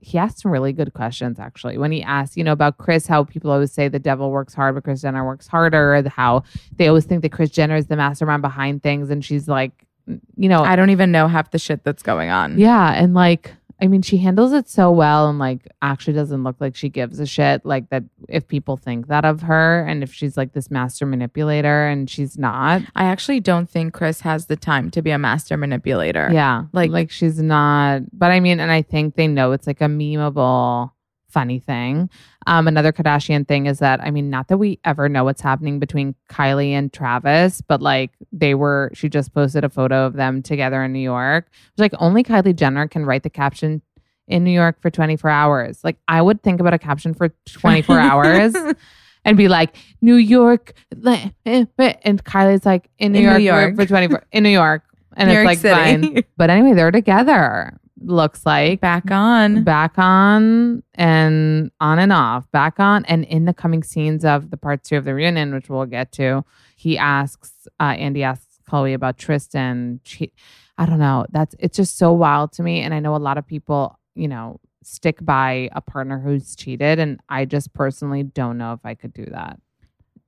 he 0.05 0.19
asked 0.19 0.39
some 0.39 0.51
really 0.51 0.71
good 0.71 0.93
questions 0.93 1.39
actually 1.39 1.79
when 1.79 1.91
he 1.91 2.03
asked 2.03 2.37
you 2.37 2.43
know 2.43 2.51
about 2.51 2.77
kris 2.77 3.07
how 3.07 3.23
people 3.23 3.49
always 3.49 3.71
say 3.71 3.87
the 3.87 3.97
devil 3.97 4.29
works 4.29 4.53
hard 4.53 4.75
but 4.75 4.83
kris 4.83 5.01
jenner 5.01 5.25
works 5.25 5.47
harder 5.47 6.03
how 6.07 6.43
they 6.75 6.87
always 6.87 7.05
think 7.05 7.23
that 7.23 7.31
kris 7.31 7.49
jenner 7.49 7.75
is 7.75 7.87
the 7.87 7.95
mastermind 7.95 8.43
behind 8.43 8.83
things 8.83 9.09
and 9.09 9.25
she's 9.25 9.47
like 9.47 9.85
you 10.37 10.47
know 10.47 10.61
I 10.63 10.75
don't 10.75 10.91
even 10.91 11.11
know 11.11 11.27
half 11.27 11.49
the 11.49 11.57
shit 11.57 11.83
that's 11.83 12.03
going 12.03 12.29
on. 12.29 12.59
yeah 12.59 12.93
and 12.93 13.15
like 13.15 13.55
i 13.81 13.87
mean 13.87 14.01
she 14.01 14.17
handles 14.17 14.53
it 14.53 14.69
so 14.69 14.89
well 14.91 15.29
and 15.29 15.37
like 15.39 15.67
actually 15.81 16.13
doesn't 16.13 16.43
look 16.43 16.55
like 16.59 16.75
she 16.75 16.89
gives 16.89 17.19
a 17.19 17.25
shit 17.25 17.65
like 17.65 17.89
that 17.89 18.03
if 18.29 18.47
people 18.47 18.77
think 18.77 19.07
that 19.07 19.25
of 19.25 19.41
her 19.41 19.85
and 19.87 20.01
if 20.03 20.13
she's 20.13 20.37
like 20.37 20.53
this 20.53 20.71
master 20.71 21.05
manipulator 21.05 21.87
and 21.87 22.09
she's 22.09 22.37
not 22.37 22.81
I 22.95 23.05
actually 23.05 23.39
don't 23.41 23.69
think 23.69 23.93
Kris 23.93 24.21
has 24.21 24.45
the 24.45 24.55
time 24.55 24.89
to 24.91 25.01
be 25.01 25.11
a 25.11 25.17
master 25.17 25.57
manipulator. 25.57 26.29
Yeah. 26.31 26.63
Like- 26.73 26.91
Like 26.91 27.11
she's 27.11 27.41
not 27.41 28.01
but 28.13 28.31
I 28.31 28.39
mean 28.39 28.59
and 28.59 28.71
I 28.71 28.81
think 28.81 29.15
they 29.15 29.27
know 29.27 29.51
it's 29.51 29.67
like 29.67 29.81
a 29.81 29.85
memeable 29.85 30.91
funny 31.29 31.59
thing. 31.59 32.09
Um 32.47 32.67
another 32.67 32.91
Kardashian 32.91 33.47
thing 33.47 33.65
is 33.65 33.79
that 33.79 33.99
I 34.01 34.11
mean 34.11 34.29
not 34.29 34.47
that 34.47 34.57
we 34.57 34.79
ever 34.85 35.09
know 35.09 35.23
what's 35.23 35.41
happening 35.41 35.79
between 35.79 36.15
Kylie 36.29 36.71
and 36.71 36.91
Travis, 36.93 37.61
but 37.61 37.81
like 37.81 38.11
they 38.31 38.55
were 38.55 38.91
she 38.93 39.09
just 39.09 39.33
posted 39.33 39.63
a 39.63 39.69
photo 39.69 40.05
of 40.05 40.13
them 40.13 40.41
together 40.41 40.83
in 40.83 40.93
New 40.93 40.99
York. 40.99 41.47
It's 41.71 41.79
like 41.79 41.93
only 41.99 42.23
Kylie 42.23 42.55
Jenner 42.55 42.87
can 42.87 43.05
write 43.05 43.23
the 43.23 43.29
caption 43.29 43.81
in 44.27 44.43
New 44.43 44.51
York 44.51 44.81
for 44.81 44.89
24 44.89 45.29
hours. 45.29 45.83
Like 45.83 45.97
I 46.07 46.21
would 46.21 46.41
think 46.41 46.59
about 46.59 46.73
a 46.73 46.79
caption 46.79 47.13
for 47.13 47.29
24 47.47 47.99
hours 48.11 48.55
and 49.23 49.37
be 49.37 49.47
like 49.47 49.75
New 50.01 50.15
York 50.15 50.73
eh, 51.05 51.29
eh, 51.45 51.65
eh," 51.79 51.93
and 52.03 52.23
Kylie's 52.23 52.65
like 52.65 52.89
in 52.97 53.11
New 53.11 53.19
In 53.19 53.25
New 53.37 53.43
York, 53.43 53.61
York. 53.61 53.75
for 53.75 53.85
24 53.85 54.23
in 54.31 54.43
New 54.43 54.49
York 54.49 54.83
and 55.17 55.27
New 55.29 55.33
it's 55.33 55.37
York 55.37 55.45
like 55.45 55.57
City. 55.59 56.13
fine. 56.13 56.23
But 56.37 56.49
anyway, 56.49 56.73
they're 56.73 56.91
together. 56.91 57.77
Looks 58.01 58.45
like 58.45 58.81
Back 58.81 59.09
on. 59.09 59.63
back 59.63 59.97
on 59.97 60.83
and 60.95 61.71
on 61.79 61.97
and 61.97 62.11
off, 62.11 62.49
back 62.51 62.77
on, 62.79 63.05
and 63.05 63.23
in 63.23 63.45
the 63.45 63.53
coming 63.53 63.83
scenes 63.83 64.25
of 64.25 64.49
the 64.51 64.57
part 64.57 64.83
two 64.83 64.97
of 64.97 65.05
the 65.05 65.13
reunion, 65.15 65.53
which 65.53 65.69
we'll 65.69 65.85
get 65.85 66.11
to, 66.13 66.43
he 66.75 66.97
asks, 66.97 67.53
uh, 67.79 67.83
Andy 67.97 68.21
asks 68.21 68.59
Khloé 68.69 68.93
about 68.95 69.17
Tristan. 69.17 70.01
She, 70.03 70.33
I 70.77 70.85
don't 70.85 70.99
know. 70.99 71.25
That's 71.31 71.55
it's 71.57 71.77
just 71.77 71.97
so 71.97 72.11
wild 72.11 72.51
to 72.53 72.63
me, 72.63 72.81
and 72.81 72.93
I 72.93 72.99
know 72.99 73.15
a 73.15 73.17
lot 73.17 73.37
of 73.37 73.47
people, 73.47 73.97
you 74.13 74.27
know, 74.27 74.59
stick 74.83 75.23
by 75.23 75.69
a 75.71 75.79
partner 75.79 76.19
who's 76.19 76.53
cheated, 76.55 76.99
and 76.99 77.21
I 77.29 77.45
just 77.45 77.73
personally 77.73 78.23
don't 78.23 78.57
know 78.57 78.73
if 78.73 78.81
I 78.83 78.95
could 78.95 79.13
do 79.13 79.25
that, 79.31 79.57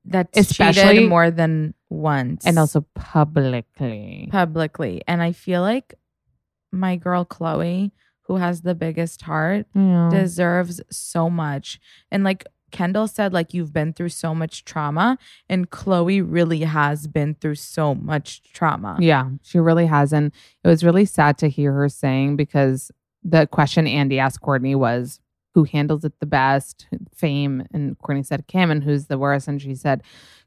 That's 0.06 0.38
Especially- 0.40 0.84
cheated 0.84 1.10
more 1.10 1.32
than 1.32 1.74
once. 1.90 2.46
and 2.46 2.58
also 2.58 2.86
publicly. 2.96 4.30
publicly. 4.32 5.02
And 5.06 5.22
I 5.22 5.34
feel 5.34 5.62
like 5.62 5.96
my 6.72 6.96
girl 6.96 7.26
Khloé, 7.26 7.92
who 8.24 8.36
has 8.38 8.62
the 8.62 8.76
biggest 8.76 9.22
heart, 9.22 9.66
Yeah. 9.74 10.10
deserves 10.12 10.82
so 10.90 11.30
much. 11.30 11.80
And 12.12 12.24
like 12.24 12.46
Kendall 12.72 13.08
said, 13.08 13.32
like 13.32 13.54
you've 13.54 13.72
been 13.72 13.94
through 13.94 14.10
so 14.10 14.36
much 14.36 14.66
trauma, 14.66 15.18
and 15.48 15.70
Khloé 15.70 16.22
really 16.26 16.62
has 16.62 17.08
been 17.08 17.36
through 17.36 17.56
so 17.56 17.96
much 17.96 18.42
trauma. 18.52 18.98
Yeah, 19.00 19.30
she 19.42 19.58
really 19.60 19.86
has. 19.86 20.12
And 20.12 20.34
it 20.64 20.68
was 20.68 20.84
really 20.84 21.06
sad 21.06 21.38
to 21.38 21.48
hear 21.50 21.72
her 21.72 21.88
saying 21.88 22.36
because 22.36 22.92
the 23.24 23.48
question 23.48 23.88
Andy 23.88 24.20
asked 24.20 24.42
Kourtney 24.42 24.76
was, 24.76 25.22
who 25.54 25.64
handles 25.64 26.04
it 26.04 26.20
the 26.20 26.26
best? 26.26 26.88
Fame. 27.16 27.66
And 27.74 27.98
Kourtney 28.00 28.26
said 28.26 28.48
Kim, 28.48 28.70
and 28.70 28.84
who's 28.84 29.08
the 29.08 29.18
worst? 29.18 29.48
And 29.48 29.62
she 29.62 29.74
said 29.74 30.04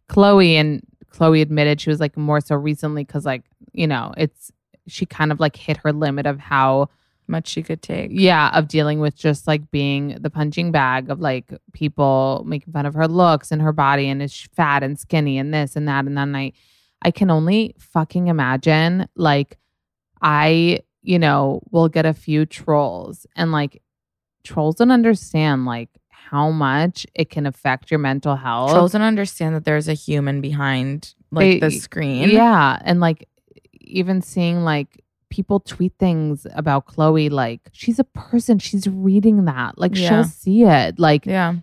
Khloé. 0.09 0.53
And 0.55 0.83
Khloé 1.13 1.41
admitted 1.43 1.81
she 1.81 1.91
was 1.91 2.01
like 2.01 2.17
more 2.19 2.41
so 2.41 2.55
recently 2.55 3.03
because, 3.05 3.25
like, 3.25 3.45
you 3.73 3.87
know, 3.87 4.13
it's, 4.17 4.53
she 4.87 5.07
kind 5.07 5.31
of 5.33 5.41
like 5.41 5.57
hit 5.57 5.77
her 5.79 5.93
limit 5.93 6.27
of 6.27 6.39
how 6.39 6.89
Much 7.27 7.49
she 7.49 7.63
could 7.63 7.81
take. 7.83 8.11
yeah, 8.13 8.51
of 8.59 8.67
dealing 8.69 8.99
with 9.01 9.15
just 9.17 9.47
like 9.47 9.71
being 9.71 10.17
the 10.21 10.31
punching 10.31 10.73
bag 10.73 11.11
of 11.11 11.21
like 11.21 11.53
people 11.73 12.43
making 12.47 12.73
fun 12.73 12.87
of 12.87 12.95
her 12.95 13.07
looks 13.09 13.53
and 13.53 13.63
her 13.63 13.73
body 13.73 14.09
and 14.09 14.21
is 14.23 14.49
fat 14.55 14.83
and 14.83 14.99
skinny 14.99 15.39
and 15.39 15.55
this 15.55 15.77
and 15.77 15.87
that. 15.89 16.05
And 16.07 16.17
then 16.19 16.35
I, 16.35 16.53
I 17.03 17.11
can 17.13 17.31
only 17.31 17.75
fucking 17.79 18.27
imagine 18.29 19.07
like 19.15 19.59
I, 20.23 20.81
you 21.03 21.19
know, 21.19 21.63
will 21.71 21.89
get 21.89 22.05
a 22.07 22.13
few 22.13 22.47
trolls 22.47 23.27
and 23.37 23.53
like 23.53 23.81
trolls 24.45 24.77
don't 24.77 24.91
understand 24.91 25.65
like 25.67 25.89
how 26.09 26.51
much 26.51 27.07
it 27.15 27.31
can 27.31 27.47
affect 27.47 27.91
your 27.91 27.99
mental 27.99 28.37
health. 28.37 28.73
Trolls 28.73 28.93
don't 28.93 29.03
understand 29.03 29.55
that 29.55 29.65
there's 29.65 29.89
a 29.89 29.95
human 29.95 30.41
behind 30.41 31.15
like 31.33 31.61
They- 31.61 31.61
the 31.61 31.71
screen. 31.71 32.29
Yeah. 32.31 32.79
And 32.85 33.01
like 33.01 33.29
even 33.91 34.23
seeing 34.23 34.65
like 34.65 35.03
people 35.31 35.61
tweet 35.61 35.93
things 35.99 36.47
about 36.55 36.87
Khloé, 36.87 37.31
like 37.31 37.61
she's 37.73 37.99
a 37.99 38.05
person, 38.05 38.59
she's 38.59 38.89
reading 38.89 39.45
that. 39.45 39.79
Like 39.79 39.97
Yeah. 39.97 40.09
she'll 40.09 40.25
see 40.25 40.65
it. 40.65 40.99
Like 40.99 41.25
Yeah. 41.27 41.55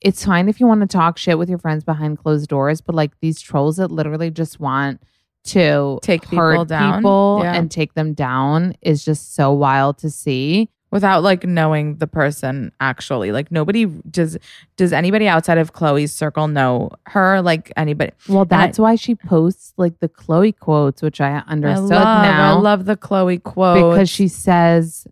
it's 0.00 0.24
fine 0.24 0.48
if 0.48 0.60
you 0.60 0.66
want 0.66 0.82
to 0.82 0.86
talk 0.86 1.18
shit 1.18 1.36
with 1.38 1.48
your 1.48 1.58
friends 1.58 1.82
behind 1.84 2.18
closed 2.18 2.48
doors, 2.48 2.80
but 2.80 2.94
like 2.94 3.12
these 3.20 3.40
trolls 3.40 3.78
that 3.78 3.90
literally 3.90 4.30
just 4.30 4.60
want 4.60 5.00
to 5.44 5.98
Take 6.02 6.24
hurt 6.26 6.52
people 6.54 6.64
down. 6.66 6.98
people 6.98 7.40
Yeah. 7.42 7.54
and 7.54 7.70
take 7.70 7.94
them 7.94 8.14
down 8.14 8.74
is 8.82 9.04
just 9.04 9.34
so 9.34 9.52
wild 9.52 9.98
to 9.98 10.10
see. 10.10 10.68
Without 10.92 11.22
like 11.24 11.44
knowing 11.44 11.96
the 11.96 12.06
person 12.06 12.70
actually. 12.80 13.32
Like 13.32 13.50
nobody 13.50 13.86
does 13.86 14.38
does 14.76 14.92
anybody 14.92 15.26
outside 15.26 15.58
of 15.58 15.72
Khloé's 15.72 16.12
circle 16.12 16.46
know 16.48 16.90
her? 17.06 17.42
Like 17.42 17.72
anybody 17.76 18.12
Well, 18.28 18.42
I- 18.42 18.44
that's 18.44 18.78
why 18.78 18.94
she 18.94 19.14
posts 19.16 19.72
like 19.76 19.98
the 19.98 20.08
Khloé 20.08 20.56
quotes, 20.58 21.02
which 21.02 21.20
I 21.20 21.42
understood 21.48 21.92
I 21.92 21.96
love, 21.96 22.22
now. 22.22 22.56
I 22.56 22.60
love 22.60 22.84
the 22.84 22.96
Khloé 22.96 23.42
quote. 23.42 23.92
because 23.94 24.08
she 24.08 24.28
says 24.28 25.06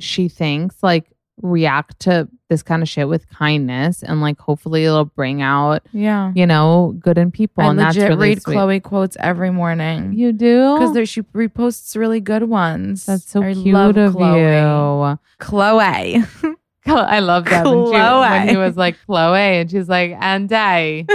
she 0.00 0.28
thinks 0.28 0.82
like 0.82 1.06
react 1.42 1.98
to 2.00 2.28
this 2.48 2.62
kind 2.62 2.80
of 2.80 2.88
shit 2.88 3.08
with 3.08 3.28
kindness 3.28 4.02
and 4.04 4.20
like 4.20 4.38
hopefully 4.38 4.84
it'll 4.84 5.04
bring 5.04 5.42
out 5.42 5.82
Yeah. 5.92 6.30
you 6.36 6.46
know 6.46 6.94
good 7.00 7.18
in 7.18 7.32
people 7.32 7.64
I 7.64 7.70
and 7.70 7.78
that's 7.78 7.96
legit 7.96 8.08
really 8.10 8.28
read 8.30 8.42
sweet. 8.42 8.56
Khloé 8.56 8.82
quotes 8.82 9.16
every 9.18 9.50
morning. 9.50 10.12
you 10.12 10.32
do 10.32 10.78
Because 10.78 11.08
she 11.08 11.22
reposts 11.22 11.96
really 11.96 12.20
good 12.20 12.44
ones. 12.44 13.06
that's 13.06 13.28
so 13.28 13.42
I 13.42 13.52
cute 13.54 13.74
love 13.74 13.96
of 13.96 14.14
Khloé. 14.14 15.10
you 15.10 15.18
Khloé. 15.44 16.54
I 16.86 17.18
love 17.18 17.46
that 17.46 17.64
when, 17.66 17.86
she, 17.86 17.92
when 17.92 18.48
he 18.48 18.56
was 18.56 18.76
like 18.76 18.96
Khloé 19.08 19.62
and 19.62 19.70
she's 19.70 19.88
like 19.88 20.12
and 20.20 20.52
I 20.52 21.06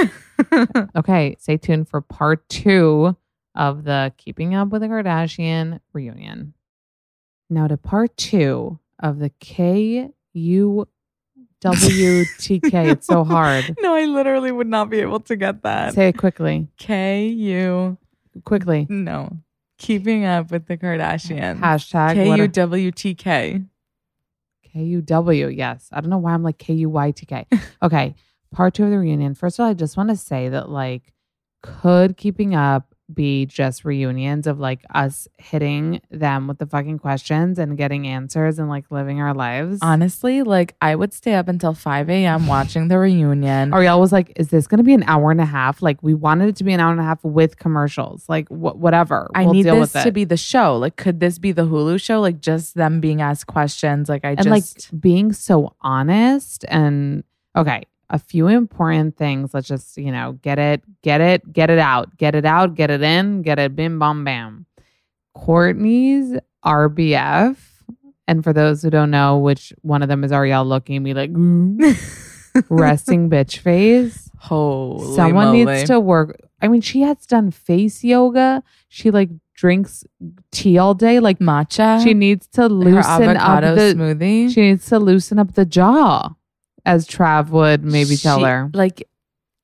okay 0.98 1.36
stay 1.40 1.56
tuned 1.58 1.88
for 1.88 2.02
part 2.02 2.48
two 2.50 3.16
of 3.56 3.84
the 3.86 4.12
Keeping 4.18 4.54
Up 4.54 4.68
with 4.70 4.82
the 4.82 4.88
Kardashian 4.88 5.80
reunion 5.94 6.54
now 7.50 7.68
to 7.68 7.78
part 7.78 8.18
two 8.18 8.80
of 9.00 9.20
the 9.20 9.30
K 9.40 10.10
U 10.34 10.88
W 11.62 12.26
T 12.38 12.60
K 12.60 12.90
it's 12.90 13.08
so 13.08 13.24
hard 13.24 13.76
no, 13.82 13.94
I 13.96 14.06
literally 14.06 14.52
would 14.52 14.68
not 14.68 14.90
be 14.90 15.00
able 15.00 15.20
to 15.22 15.36
get 15.36 15.64
that. 15.64 15.94
Say 15.94 16.10
it 16.10 16.18
quickly. 16.18 16.68
K 16.78 17.28
U 17.28 17.98
Quickly. 18.46 18.86
no 18.90 19.38
Keeping 19.78 20.26
up 20.26 20.52
with 20.52 20.68
the 20.68 20.78
Kardashians. 20.78 21.60
Hashtag 21.60 22.14
K 22.16 22.36
U 22.36 22.48
W 22.48 22.92
T 22.92 23.16
K. 23.16 23.62
K 24.64 24.84
U 24.84 25.02
W. 25.02 25.48
Yes. 25.48 25.88
I 25.92 26.02
don't 26.02 26.10
know 26.10 26.18
why 26.18 26.34
I'm 26.34 26.44
like 26.44 26.58
K 26.58 26.74
U 26.74 26.90
Y 26.90 27.12
T 27.12 27.26
K. 27.26 27.48
Okay. 27.82 28.14
Part 28.52 28.74
two 28.74 28.84
of 28.84 28.90
the 28.90 29.00
reunion. 29.00 29.36
First 29.36 29.58
of 29.60 29.64
all, 29.64 29.70
I 29.70 29.74
just 29.74 29.96
want 29.96 30.10
to 30.10 30.16
say 30.16 30.50
that, 30.50 30.70
like, 30.70 31.14
could 31.62 32.18
keeping 32.18 32.56
up 32.56 32.94
be 33.14 33.46
just 33.46 33.86
reunions 33.86 34.48
of 34.48 34.60
like 34.60 34.82
us 34.94 35.28
hitting 35.38 36.02
them 36.12 36.48
with 36.48 36.60
the 36.60 36.66
fucking 36.66 37.00
questions 37.00 37.60
and 37.60 37.78
getting 37.78 38.08
answers 38.08 38.60
and 38.60 38.70
like 38.70 38.86
living 38.92 39.20
our 39.22 39.34
lives? 39.34 39.80
Honestly, 39.82 40.44
like 40.44 40.76
I 40.82 40.96
would 40.96 41.14
stay 41.14 41.34
up 41.34 41.48
until 41.48 41.74
5 41.74 42.10
a.m. 42.10 42.48
watching 42.48 42.88
the 42.88 42.98
reunion. 43.00 43.72
Arielle 43.72 44.00
was 44.00 44.12
like, 44.12 44.34
"Is 44.36 44.50
this 44.50 44.68
going 44.68 44.78
to 44.78 44.84
be 44.84 44.94
an 44.94 45.04
hour 45.04 45.32
and 45.32 45.42
a 45.42 45.46
half? 45.46 45.82
Like, 45.82 46.02
we 46.04 46.14
wanted 46.14 46.50
it 46.50 46.56
to 46.58 46.64
be 46.64 46.74
an 46.74 46.80
hour 46.80 46.92
and 46.92 47.00
a 47.00 47.04
half 47.04 47.24
with 47.24 47.58
commercials. 47.58 48.28
Like, 48.28 48.48
wh- 48.50 48.76
whatever. 48.76 49.30
I 49.36 49.46
We'll 49.46 49.54
need 49.54 49.64
deal 49.64 49.80
this 49.80 49.94
with 49.94 50.04
to 50.04 50.12
be 50.12 50.24
the 50.24 50.38
show. 50.38 50.78
Like, 50.78 50.96
could 50.96 51.20
this 51.20 51.40
be 51.40 51.52
the 51.52 51.66
Hulu 51.66 52.02
show? 52.02 52.22
Like, 52.22 52.42
just 52.42 52.76
them 52.76 53.00
being 53.00 53.22
asked 53.22 53.48
questions. 53.48 54.10
Like, 54.10 54.26
I 54.26 54.32
and 54.32 54.44
just 54.44 54.92
like 54.92 55.02
being 55.02 55.34
so 55.34 55.76
honest 55.82 56.66
and 56.68 57.24
okay 57.56 57.84
a 58.10 58.20
few 58.20 58.48
important 58.48 59.16
things 59.18 59.54
let's 59.54 59.68
just 59.68 59.98
you 59.98 60.12
know 60.12 60.34
get 60.42 60.58
it 60.58 60.82
get 61.02 61.22
it 61.22 61.52
get 61.54 61.70
it 61.70 61.80
out 61.80 62.16
get 62.18 62.36
it 62.36 62.46
out 62.46 62.76
get 62.76 62.90
it 62.90 63.02
in 63.02 63.42
get 63.42 63.60
it 63.60 63.76
bim 63.76 64.00
bam 64.00 64.24
bam 64.24 64.66
kourtney's 65.38 66.40
rbf 66.66 67.58
and 68.28 68.44
for 68.44 68.54
those 68.54 68.82
who 68.82 68.90
don't 68.90 69.12
know 69.12 69.38
which 69.38 69.74
one 69.82 70.02
of 70.02 70.10
them 70.10 70.24
is 70.24 70.32
arielle 70.32 70.66
looking 70.66 70.96
at 70.96 71.02
me 71.02 71.14
like 71.14 71.30
resting 72.70 73.30
bitch 73.30 73.60
face 73.60 74.30
holy 74.40 75.16
someone 75.16 75.48
moly. 75.48 75.66
needs 75.66 75.88
to 75.88 76.00
work 76.00 76.40
i 76.62 76.68
mean 76.68 76.82
she 76.82 77.02
has 77.02 77.26
done 77.26 77.52
face 77.52 78.04
yoga 78.04 78.64
she 78.88 79.12
like 79.12 79.30
drinks 79.60 80.06
tea 80.52 80.78
all 80.78 80.94
day 80.94 81.20
like 81.20 81.40
matcha. 81.40 82.02
she 82.02 82.14
needs 82.14 82.48
to 82.48 82.68
loosen 82.68 83.36
up 83.36 83.62
the 83.62 83.94
smoothie. 83.94 84.54
she 84.54 84.62
needs 84.62 84.86
to 84.88 84.98
loosen 84.98 85.38
up 85.38 85.54
the 85.54 85.66
jaw, 85.66 86.30
as 86.90 87.08
Trav 87.08 87.50
would 87.50 87.84
maybe 87.84 88.18
tell 88.18 88.40
She- 88.40 88.46
her. 88.46 88.70
Like, 88.74 89.08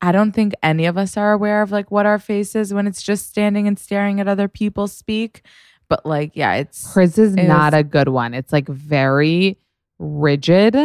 I 0.02 0.12
don't 0.12 0.32
think 0.32 0.54
any 0.62 0.86
of 0.86 0.98
us 0.98 1.18
are 1.18 1.32
aware 1.34 1.62
of 1.64 1.72
like 1.72 1.90
what 1.90 2.06
our 2.06 2.20
face 2.20 2.56
is 2.56 2.74
when 2.74 2.86
it's 2.86 3.02
just 3.02 3.28
standing 3.28 3.68
and 3.68 3.80
staring 3.80 4.20
at 4.20 4.28
other 4.28 4.48
people 4.48 4.88
speak. 4.88 5.42
But 5.90 6.06
like, 6.06 6.32
yeah, 6.36 6.54
it's 6.56 6.94
Hers 6.94 7.18
is 7.18 7.34
it 7.36 7.44
not 7.48 7.74
was- 7.74 7.80
a 7.80 7.84
good 7.84 8.10
one. 8.10 8.34
It's 8.34 8.54
like 8.54 8.68
very 8.68 9.58
rigid 9.98 10.76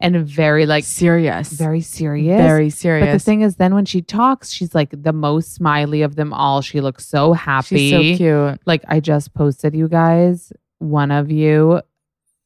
and 0.00 0.16
very 0.26 0.64
like 0.66 0.84
serious, 0.84 1.52
very 1.52 1.80
serious. 1.82 2.40
very 2.40 2.70
serious. 2.70 3.06
But 3.08 3.12
the 3.12 3.18
thing 3.18 3.42
is, 3.42 3.56
then 3.56 3.74
when 3.74 3.84
she 3.84 4.00
talks, 4.02 4.50
she's 4.50 4.74
like 4.74 4.90
the 4.92 5.12
most 5.12 5.54
smiley 5.54 6.02
of 6.02 6.16
them 6.16 6.32
all. 6.32 6.60
She 6.62 6.80
looks 6.80 7.06
so 7.06 7.34
happy. 7.34 7.90
she's 7.90 8.16
so 8.16 8.16
cute. 8.16 8.60
Like 8.66 8.82
I 8.88 9.00
just 9.00 9.34
posted, 9.34 9.74
you 9.74 9.88
guys. 9.88 10.52
One 10.78 11.10
of 11.10 11.30
you 11.30 11.82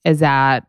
is 0.05 0.22
at 0.22 0.61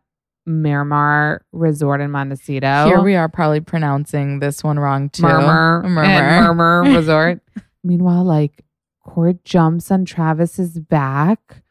Miramar 0.48 1.44
Resort 1.52 2.00
in 2.00 2.10
Montecito. 2.10 2.86
Here 2.86 3.00
we 3.02 3.14
are, 3.14 3.28
probably 3.28 3.60
pronouncing 3.60 4.40
this 4.40 4.64
one 4.64 4.78
wrong 4.78 5.08
too. 5.10 5.22
murmur, 5.22 5.82
murmur, 5.88 6.54
murmur 6.54 6.82
resort. 6.96 7.40
Meanwhile, 7.84 8.24
like 8.24 8.64
Kourt 9.06 9.44
jumps 9.44 9.90
on 9.90 10.04
Travis's 10.04 10.78
back, 10.78 11.62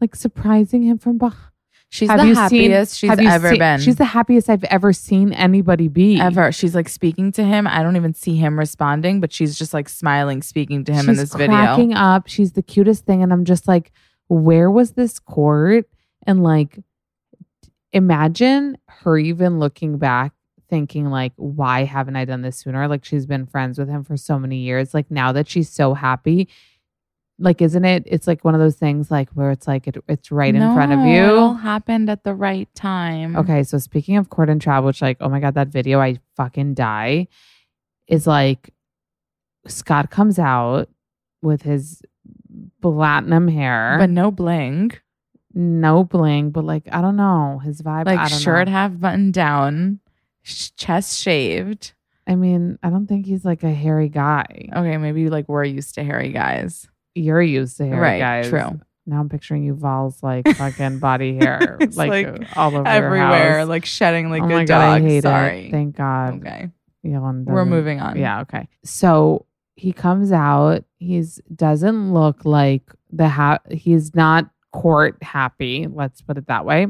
like 0.00 0.14
surprising 0.16 0.82
him 0.82 0.98
from 0.98 1.18
behind. 1.18 1.48
She's 1.88 2.08
Have 2.08 2.20
the 2.20 2.28
you 2.28 2.34
seen- 2.34 2.70
happiest 2.70 2.98
she's 2.98 3.10
ever 3.10 3.50
seen- 3.50 3.58
been. 3.58 3.80
She's 3.80 3.96
the 3.96 4.06
happiest 4.06 4.48
I've 4.48 4.64
ever 4.64 4.94
seen 4.94 5.34
anybody 5.34 5.88
be. 5.88 6.18
ever. 6.18 6.50
She's 6.50 6.74
like 6.74 6.88
speaking 6.88 7.32
to 7.32 7.44
him. 7.44 7.66
I 7.66 7.82
don't 7.82 7.96
even 7.96 8.14
see 8.14 8.34
him 8.36 8.58
responding, 8.58 9.20
but 9.20 9.30
she's 9.30 9.58
just 9.58 9.74
like 9.74 9.90
smiling, 9.90 10.40
speaking 10.40 10.84
to 10.86 10.94
him 10.94 11.10
in 11.10 11.16
this 11.16 11.34
video. 11.34 11.48
cracking 11.54 11.92
up. 11.92 12.28
She's 12.28 12.52
the 12.52 12.62
cutest 12.62 13.04
thing, 13.04 13.22
and 13.22 13.30
I'm 13.30 13.44
just 13.44 13.68
like, 13.68 13.92
where 14.28 14.70
was 14.70 14.92
this 14.92 15.20
kourt? 15.20 15.84
And 16.26 16.42
like, 16.42 16.78
imagine 17.92 18.78
her 18.86 19.18
even 19.18 19.58
looking 19.58 19.98
back, 19.98 20.32
thinking 20.68 21.10
like, 21.10 21.32
why 21.36 21.84
haven't 21.84 22.16
I 22.16 22.24
done 22.24 22.42
this 22.42 22.58
sooner? 22.58 22.88
Like 22.88 23.04
she's 23.04 23.26
been 23.26 23.46
friends 23.46 23.78
with 23.78 23.88
him 23.88 24.04
for 24.04 24.16
so 24.16 24.38
many 24.38 24.58
years. 24.58 24.94
Like 24.94 25.10
now 25.10 25.32
that 25.32 25.48
she's 25.48 25.68
so 25.68 25.94
happy, 25.94 26.48
like 27.38 27.60
isn't 27.60 27.84
it? 27.84 28.04
It's 28.06 28.26
like 28.26 28.44
one 28.44 28.54
of 28.54 28.60
those 28.60 28.76
things 28.76 29.10
like 29.10 29.30
where 29.30 29.50
it's 29.50 29.66
like 29.66 29.86
it, 29.88 29.96
it's 30.08 30.30
right 30.30 30.54
in 30.54 30.74
front 30.74 30.92
of 30.92 31.00
you. 31.00 31.22
It 31.22 31.38
all 31.38 31.54
happened 31.54 32.08
at 32.08 32.24
the 32.24 32.34
right 32.34 32.72
time. 32.74 33.36
Okay, 33.36 33.62
so 33.64 33.78
speaking 33.78 34.16
of 34.16 34.30
kourt 34.30 34.50
and 34.50 34.60
travel, 34.60 34.86
which 34.86 35.02
like, 35.02 35.18
oh 35.20 35.28
my 35.28 35.40
god, 35.40 35.54
that 35.54 35.68
video, 35.68 36.00
I 36.00 36.18
fucking 36.36 36.74
die. 36.74 37.28
Is 38.06 38.26
like 38.26 38.72
Scott 39.66 40.10
comes 40.10 40.38
out 40.38 40.88
with 41.40 41.62
his 41.62 42.02
platinum 42.80 43.48
hair, 43.48 43.96
But 43.98 44.10
no 44.10 44.30
bling. 44.30 44.92
No 45.54 46.04
bling, 46.04 46.50
but 46.50 46.64
like 46.64 46.84
I 46.92 47.00
don't 47.00 47.16
know 47.16 47.60
his 47.64 47.82
vibe. 47.82 48.06
I 48.08 48.14
Like 48.16 48.28
shirt 48.30 48.66
know. 48.68 48.72
half 48.72 48.98
buttoned 48.98 49.34
down, 49.34 50.00
sh- 50.42 50.70
chest 50.76 51.20
shaved. 51.22 51.92
I 52.26 52.36
mean, 52.36 52.78
I 52.82 52.90
don't 52.90 53.06
think 53.06 53.26
he's 53.26 53.44
like 53.44 53.62
a 53.64 53.72
hairy 53.72 54.08
guy. 54.08 54.68
Okay, 54.74 54.96
maybe 54.96 55.28
like 55.28 55.48
we're 55.48 55.64
used 55.64 55.94
to 55.96 56.04
hairy 56.04 56.30
guys. 56.32 56.88
You're 57.14 57.42
used 57.42 57.76
to 57.78 57.84
hairy 57.86 58.00
Right, 58.00 58.18
guys. 58.20 58.48
true. 58.48 58.80
Now 59.04 59.18
I'm 59.20 59.28
picturing 59.28 59.64
you 59.64 59.74
Val's 59.74 60.22
like 60.22 60.46
fucking 60.56 61.00
body 61.00 61.36
hair, 61.40 61.76
It's, 61.80 61.96
like, 61.96 62.10
like, 62.38 62.56
all 62.56 62.68
over 62.76 62.86
Everywhere, 62.86 63.64
like 63.64 63.84
shedding 63.84 64.30
like 64.30 64.42
oh 64.42 64.46
a 64.46 64.48
my 64.48 64.58
dog. 64.64 64.68
god, 64.68 64.80
I 64.92 65.00
hate 65.00 65.22
Sorry. 65.24 65.66
it. 65.66 65.70
Thank 65.72 65.96
God. 65.96 66.34
okay. 66.36 66.70
We're 67.04 67.64
moving 67.64 68.00
on. 68.00 68.16
Yeah, 68.16 68.42
okay. 68.42 68.68
So 68.84 69.46
he 69.74 69.92
comes 69.92 70.30
out. 70.30 70.84
He's 70.98 71.40
doesn't 71.52 72.14
look 72.14 72.44
like 72.44 72.92
the 73.10 73.28
ha- 73.28 73.58
he's 73.72 74.14
not 74.14 74.48
kourt 74.74 75.22
happy. 75.22 75.86
Let's 75.86 76.20
put 76.22 76.38
it 76.38 76.46
that 76.46 76.64
way. 76.64 76.86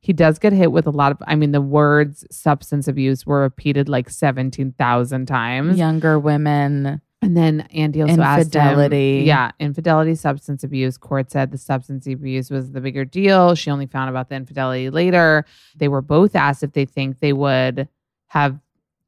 He 0.00 0.12
does 0.12 0.38
get 0.38 0.52
hit 0.52 0.72
with 0.72 0.86
a 0.86 0.90
lot 0.90 1.12
of. 1.12 1.18
I 1.26 1.34
mean, 1.36 1.52
the 1.52 1.60
words 1.60 2.24
substance 2.30 2.88
abuse 2.88 3.26
were 3.26 3.40
repeated 3.42 3.88
like 3.88 4.08
seventeen 4.10 4.72
thousand 4.72 5.26
times. 5.26 5.78
Younger 5.78 6.18
women. 6.18 7.00
And 7.22 7.36
then 7.36 7.62
Andy 7.72 8.02
also 8.02 8.12
Infidelity. 8.14 9.18
asked 9.18 9.20
him, 9.22 9.26
yeah, 9.26 9.50
infidelity, 9.58 10.14
substance 10.14 10.62
abuse. 10.62 10.98
Kourt 10.98 11.30
said 11.30 11.50
the 11.50 11.58
substance 11.58 12.06
abuse 12.06 12.50
was 12.50 12.72
the 12.72 12.80
bigger 12.80 13.04
deal. 13.06 13.54
She 13.54 13.70
only 13.70 13.86
found 13.86 14.10
about 14.10 14.28
the 14.28 14.34
infidelity 14.36 14.90
later. 14.90 15.44
They 15.76 15.88
were 15.88 16.02
both 16.02 16.36
asked 16.36 16.62
if 16.62 16.72
they 16.72 16.84
think 16.84 17.18
they 17.20 17.32
would 17.32 17.88
have. 18.28 18.60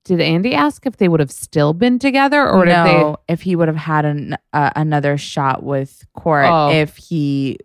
Did 0.04 0.22
Andy 0.22 0.54
ask 0.54 0.86
if 0.86 0.96
they 0.96 1.06
would 1.06 1.20
have 1.20 1.30
still 1.30 1.74
been 1.74 1.98
together, 1.98 2.48
or 2.48 2.66
if 2.66 2.72
they? 2.72 3.14
if 3.28 3.42
he 3.42 3.54
would 3.54 3.68
have 3.68 3.76
had 3.76 4.06
an, 4.06 4.38
uh, 4.54 4.70
another 4.74 5.18
shot 5.18 5.62
with 5.62 6.02
kourt 6.16 6.48
Oh. 6.50 6.72
if 6.74 6.96
he 6.96 7.58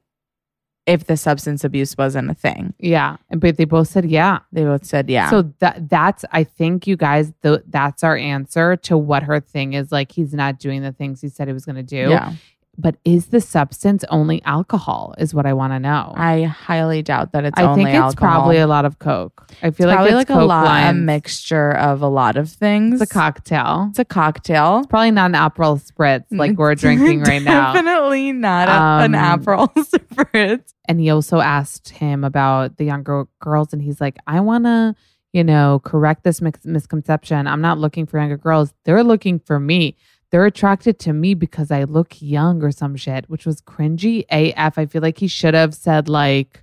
if 0.85 1.05
the 1.05 1.15
substance 1.15 1.63
abuse 1.63 1.97
wasn't 1.97 2.29
a 2.29 2.33
thing. 2.33 2.73
Yeah, 2.79 3.17
but 3.31 3.57
they 3.57 3.65
both 3.65 3.87
said 3.87 4.05
yeah. 4.05 4.39
They 4.51 4.63
both 4.63 4.85
said 4.85 5.09
yeah. 5.09 5.29
So 5.29 5.53
that 5.59 5.89
that's 5.89 6.25
I 6.31 6.43
think 6.43 6.87
you 6.87 6.97
guys 6.97 7.31
the, 7.41 7.63
that's 7.67 8.03
our 8.03 8.17
answer 8.17 8.75
to 8.77 8.97
what 8.97 9.23
her 9.23 9.39
thing 9.39 9.73
is. 9.73 9.91
Like 9.91 10.11
he's 10.11 10.33
not 10.33 10.59
doing 10.59 10.81
the 10.81 10.91
things 10.91 11.21
he 11.21 11.29
said 11.29 11.47
he 11.47 11.53
was 11.53 11.65
going 11.65 11.77
to 11.77 11.83
do. 11.83 12.09
yeah. 12.09 12.33
But 12.75 12.95
is 13.05 13.27
the 13.27 13.39
substance 13.39 14.03
only 14.09 14.41
alcohol? 14.45 15.13
Is 15.19 15.31
what 15.31 15.45
I 15.45 15.53
want 15.53 15.73
to 15.73 15.79
know. 15.79 16.11
I 16.15 16.41
highly 16.43 17.03
doubt 17.03 17.31
that 17.33 17.45
it's 17.45 17.55
alcohol. 17.59 17.73
I 17.73 17.75
think 17.75 17.89
it's 17.89 17.97
alcohol. 17.97 18.29
probably 18.31 18.57
a 18.57 18.65
lot 18.65 18.83
of 18.85 18.97
Coke. 18.97 19.47
I 19.61 19.69
feel 19.69 19.85
like 19.87 19.97
probably 19.97 20.11
it's 20.19 20.29
like 20.29 20.41
a 20.41 20.43
lot, 20.43 20.89
a 20.89 20.93
mixture 20.93 21.71
of 21.71 22.01
a 22.01 22.07
lot 22.07 22.35
of 22.35 22.49
things. 22.49 22.99
It's 22.99 23.11
a 23.11 23.13
cocktail. 23.13 23.87
It's 23.91 23.99
a 23.99 24.05
cocktail. 24.05 24.79
It's 24.79 24.87
probably 24.87 25.11
not 25.11 25.29
an 25.29 25.35
Aperol 25.35 25.79
spritz 25.79 26.25
like 26.31 26.57
we're 26.57 26.73
drinking 26.73 27.21
right 27.27 27.43
now. 27.43 27.73
Definitely 27.73 28.31
not 28.31 28.67
a, 28.67 29.05
an 29.05 29.13
Um, 29.13 29.39
Aperol 29.43 29.71
spritz. 29.75 30.73
And 30.87 30.99
he 30.99 31.11
also 31.11 31.39
asked 31.41 31.89
him 31.89 32.23
about 32.23 32.77
the 32.77 32.85
younger 32.85 33.25
girls, 33.39 33.71
and 33.71 33.83
he's 33.83 34.01
like, 34.01 34.17
"I 34.25 34.39
want 34.39 34.63
to, 34.65 34.95
you 35.31 35.43
know, 35.43 35.79
correct 35.85 36.23
this 36.23 36.41
mis- 36.41 36.65
misconception. 36.65 37.45
I'm 37.45 37.61
not 37.61 37.77
looking 37.77 38.07
for 38.07 38.17
younger 38.19 38.37
girls. 38.37 38.73
They're 38.83 39.03
looking 39.03 39.39
for 39.39 39.59
me. 39.59 39.95
They're 40.33 40.45
attracted 40.45 40.97
to 41.01 41.13
me 41.13 41.35
because 41.35 41.69
I 41.69 41.83
look 41.83 42.19
young 42.19 42.63
or 42.63 42.71
some 42.71 42.95
shit, 42.95 43.29
which 43.29 43.45
was 43.45 43.61
cringy 43.61 44.25
AF. 44.31 44.79
I 44.79 44.87
feel 44.87 45.01
like 45.03 45.19
he 45.19 45.27
should 45.27 45.53
have 45.53 45.73
said 45.73 46.09
like." 46.09 46.59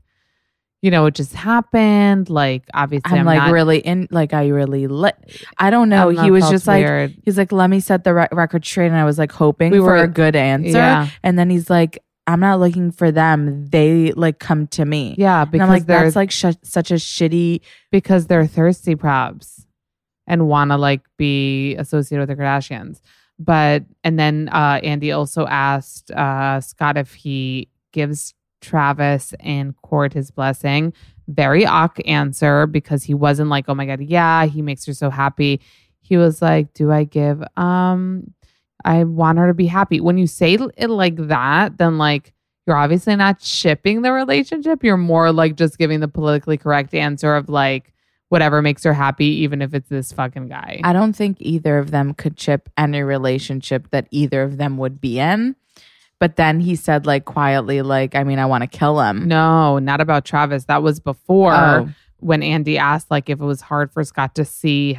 You 0.83 0.91
know, 0.91 1.05
it 1.05 1.15
just 1.15 1.35
happened. 1.35 2.31
Like, 2.31 2.65
obviously, 2.73 3.13
I'm, 3.13 3.19
I'm, 3.19 3.27
like 3.27 3.37
not, 3.39 3.53
really 3.53 3.81
in, 3.81 4.09
like 4.11 4.33
I 4.33 4.49
really 4.49 4.87
lit. 4.87 5.15
I 5.59 5.69
don't 5.69 5.91
know. 5.91 6.11
don't 6.11 6.25
he 6.25 6.31
was 6.31 6.49
just 6.49 6.67
like, 6.67 7.13
he's 7.23 7.37
like, 7.37 7.53
let 7.53 7.69
me 7.69 7.81
set 7.81 8.03
the 8.03 8.15
re- 8.15 8.29
record 8.33 8.65
straight. 8.65 8.87
And 8.87 8.97
I 8.97 9.05
was 9.05 9.19
like 9.19 9.31
hoping 9.31 9.73
We 9.73 9.77
for 9.77 9.85
were- 9.85 9.97
a 9.97 10.09
good 10.09 10.35
answer. 10.35 10.71
Yeah. 10.79 11.09
And 11.23 11.39
then 11.39 11.51
he's 11.51 11.69
like, 11.69 11.99
I'm 12.27 12.41
not 12.41 12.61
looking 12.61 12.93
for 12.93 13.13
them. 13.13 13.67
They 13.67 14.13
like 14.13 14.39
come 14.39 14.69
to 14.69 14.87
me. 14.87 15.17
yeah, 15.19 15.43
And 15.43 15.51
because 15.51 15.65
I'm 15.67 15.69
like, 15.69 15.85
that's 15.85 16.17
like 16.17 16.31
sh- 16.31 16.47
such 16.63 16.91
a 16.91 16.95
shitty. 16.95 17.61
because 17.91 18.27
they're 18.27 18.47
thirsty 18.47 18.95
props 18.95 19.67
and 20.27 20.49
want 20.49 20.71
to 20.71 20.79
like 20.79 21.03
be 21.19 21.77
associated 21.77 22.27
with 22.27 22.39
the 22.39 22.43
Kardashians. 22.43 23.03
But 23.41 23.85
and 24.05 24.19
then 24.19 24.51
uh 24.53 24.81
Andy 24.83 25.11
also 25.11 25.47
asked 25.47 26.11
uh 26.11 26.61
Scott 26.61 26.99
if 26.99 27.15
he 27.15 27.69
gives 27.93 28.35
Travis 28.61 29.35
and 29.41 29.75
Kourt 29.83 30.13
his 30.13 30.31
blessing. 30.31 30.93
Very 31.27 31.65
awk 31.65 31.99
answer 32.07 32.67
because 32.67 33.03
he 33.03 33.15
wasn't 33.15 33.49
like, 33.49 33.65
oh 33.69 33.75
my 33.75 33.87
god, 33.87 34.03
yeah, 34.03 34.45
he 34.45 34.61
makes 34.61 34.85
her 34.85 34.93
so 34.93 35.09
happy. 35.09 35.61
He 36.03 36.17
was 36.17 36.43
like, 36.43 36.75
do 36.75 36.93
I 36.93 37.05
give 37.05 37.43
um 37.57 38.35
I 38.85 39.05
want 39.05 39.39
her 39.39 39.47
to 39.49 39.55
be 39.55 39.67
happy. 39.67 40.01
When 40.01 40.19
you 40.19 40.27
say 40.27 40.55
it 40.55 40.91
like 40.91 41.17
that, 41.17 41.79
then 41.79 41.99
like 41.99 42.35
you're 42.67 42.77
obviously 42.77 43.17
not 43.17 43.43
shipping 43.43 44.03
the 44.03 44.13
relationship. 44.13 44.85
You're 44.85 44.97
more 44.97 45.33
like 45.33 45.57
just 45.57 45.79
giving 45.79 46.01
the 46.01 46.09
politically 46.09 46.59
correct 46.59 46.95
answer 46.95 47.35
of 47.35 47.49
like 47.49 47.93
whatever 48.31 48.63
makes 48.63 48.83
her 48.85 48.95
happy, 48.95 49.27
even 49.43 49.61
if 49.61 49.75
it's 49.75 49.89
this 49.91 50.11
fucking 50.13 50.49
guy. 50.49 50.81
I 50.83 50.93
don't 50.95 51.13
think 51.13 51.37
either 51.41 51.77
of 51.79 51.91
them 51.91 52.15
could 52.15 52.37
chip 52.37 52.69
any 52.79 53.03
relationship 53.03 53.91
that 53.91 54.07
either 54.11 54.43
of 54.43 54.57
them 54.57 54.79
would 54.79 55.01
be 55.01 55.19
in. 55.21 55.55
But 56.19 56.37
then 56.37 56.61
he 56.61 56.77
said, 56.77 57.07
like, 57.07 57.25
quietly, 57.25 57.81
like, 57.83 58.15
I 58.15 58.25
mean, 58.25 58.39
I 58.39 58.47
want 58.47 58.63
to 58.63 58.67
kill 58.69 59.01
him. 59.01 59.29
no, 59.29 59.79
not 59.79 60.01
about 60.01 60.25
Travis. 60.25 60.65
That 60.67 60.83
was 60.83 61.01
before 61.01 61.55
Oh. 61.55 61.89
when 62.19 62.43
Andy 62.43 62.77
asked 62.79 63.11
like 63.11 63.29
if 63.31 63.41
it 63.41 63.45
was 63.45 63.61
hard 63.63 63.91
for 63.93 64.05
Scott 64.05 64.35
to 64.37 64.45
see 64.45 64.99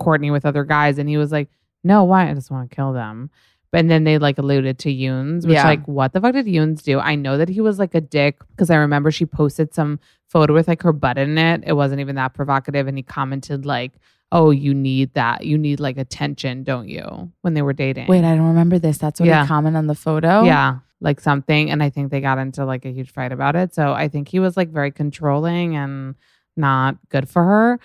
Kourtney 0.00 0.32
with 0.32 0.44
other 0.46 0.64
guys, 0.64 0.98
and 0.98 1.08
he 1.08 1.16
was 1.16 1.30
like, 1.32 1.48
"No, 1.84 2.04
why? 2.04 2.28
I 2.30 2.34
just 2.34 2.50
want 2.50 2.68
to 2.70 2.74
kill 2.74 2.92
them." 2.92 3.30
And 3.76 3.90
then 3.90 4.04
they 4.04 4.18
like 4.18 4.38
alluded 4.38 4.78
to 4.80 4.88
Younes, 4.88 5.44
which 5.44 5.54
Yeah. 5.54 5.64
like, 5.64 5.86
what 5.86 6.12
the 6.12 6.20
fuck 6.20 6.32
did 6.32 6.46
Younes 6.46 6.82
do? 6.82 6.98
I 6.98 7.14
know 7.14 7.36
that 7.38 7.48
he 7.48 7.60
was 7.60 7.78
like 7.78 7.94
a 7.94 8.00
dick 8.00 8.38
because 8.50 8.70
I 8.70 8.76
remember 8.76 9.10
she 9.10 9.26
posted 9.26 9.74
some 9.74 10.00
photo 10.28 10.54
with 10.54 10.66
like 10.68 10.82
her 10.82 10.92
butt 10.92 11.18
in 11.18 11.36
it. 11.38 11.62
It 11.66 11.74
wasn't 11.74 12.00
even 12.00 12.16
that 12.16 12.34
provocative, 12.34 12.86
and 12.88 12.96
he 12.98 13.02
commented 13.02 13.64
like, 13.66 13.92
"Oh, 14.32 14.50
you 14.50 14.74
need 14.74 15.14
that. 15.14 15.44
You 15.44 15.56
need 15.58 15.78
like 15.78 15.98
attention, 15.98 16.64
don't 16.64 16.88
you?" 16.88 17.30
When 17.42 17.54
they 17.54 17.62
were 17.62 17.72
dating. 17.72 18.08
Wait, 18.08 18.24
I 18.24 18.34
don't 18.34 18.48
remember 18.48 18.78
this. 18.78 18.98
That's 18.98 19.20
what 19.20 19.26
Yeah. 19.28 19.42
he 19.42 19.48
commented 19.48 19.78
on 19.78 19.86
the 19.86 19.94
photo. 19.94 20.42
Yeah, 20.44 20.78
like 21.00 21.20
something. 21.20 21.70
And 21.70 21.82
I 21.82 21.90
think 21.90 22.10
they 22.10 22.20
got 22.20 22.38
into 22.38 22.64
like 22.64 22.84
a 22.84 22.90
huge 22.92 23.12
fight 23.12 23.30
about 23.32 23.54
it. 23.56 23.74
So 23.74 23.92
I 23.92 24.08
think 24.08 24.28
he 24.28 24.40
was 24.40 24.56
like 24.56 24.70
very 24.70 24.90
controlling 24.90 25.76
and 25.76 26.14
not 26.56 26.96
good 27.10 27.28
for 27.28 27.44
her. 27.44 27.78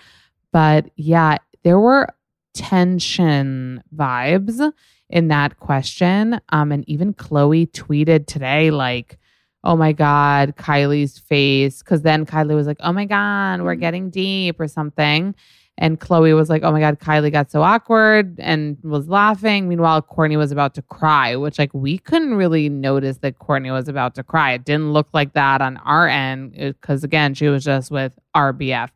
But 0.53 0.89
yeah, 0.95 1.37
there 1.63 1.79
were 1.79 2.07
tension 2.53 3.81
vibes 3.95 4.71
in 5.11 5.27
that 5.27 5.59
question. 5.59 6.39
Um, 6.49 6.71
and 6.71 6.87
even 6.89 7.13
Khloé 7.13 7.69
tweeted 7.71 8.25
today, 8.25 8.71
like, 8.71 9.19
oh 9.63 9.75
my 9.75 9.91
God, 9.91 10.55
Kylie's 10.55 11.19
face. 11.19 11.83
Cause 11.83 12.01
then 12.01 12.25
Kylie 12.25 12.55
was 12.55 12.65
like, 12.65 12.79
oh 12.79 12.91
my 12.91 13.05
God, 13.05 13.61
we're 13.61 13.75
getting 13.75 14.09
deep 14.09 14.59
or 14.59 14.67
something. 14.67 15.35
And 15.77 15.99
Khloé 15.99 16.35
was 16.35 16.49
like, 16.49 16.63
oh 16.63 16.71
my 16.71 16.79
God, 16.79 16.99
Kylie 16.99 17.31
got 17.31 17.49
so 17.49 17.63
awkward 17.63 18.39
and 18.39 18.77
was 18.83 19.07
laughing. 19.07 19.67
Meanwhile, 19.67 20.03
Kourtney 20.03 20.37
was 20.37 20.51
about 20.51 20.75
to 20.75 20.81
cry, 20.83 21.35
which, 21.35 21.57
like, 21.57 21.73
we 21.73 21.97
couldn't 21.97 22.35
really 22.35 22.69
notice 22.69 23.17
that 23.19 23.39
Kourtney 23.39 23.71
was 23.71 23.87
about 23.87 24.13
to 24.15 24.23
cry. 24.23 24.53
It 24.53 24.63
didn't 24.63 24.93
look 24.93 25.07
like 25.13 25.33
that 25.33 25.59
on 25.61 25.77
our 25.77 26.07
end 26.07 26.51
because, 26.51 27.03
again, 27.03 27.33
she 27.33 27.47
was 27.47 27.63
just 27.63 27.89
with 27.89 28.19
RBF. 28.35 28.89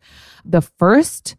The 0.43 0.61
first 0.61 1.37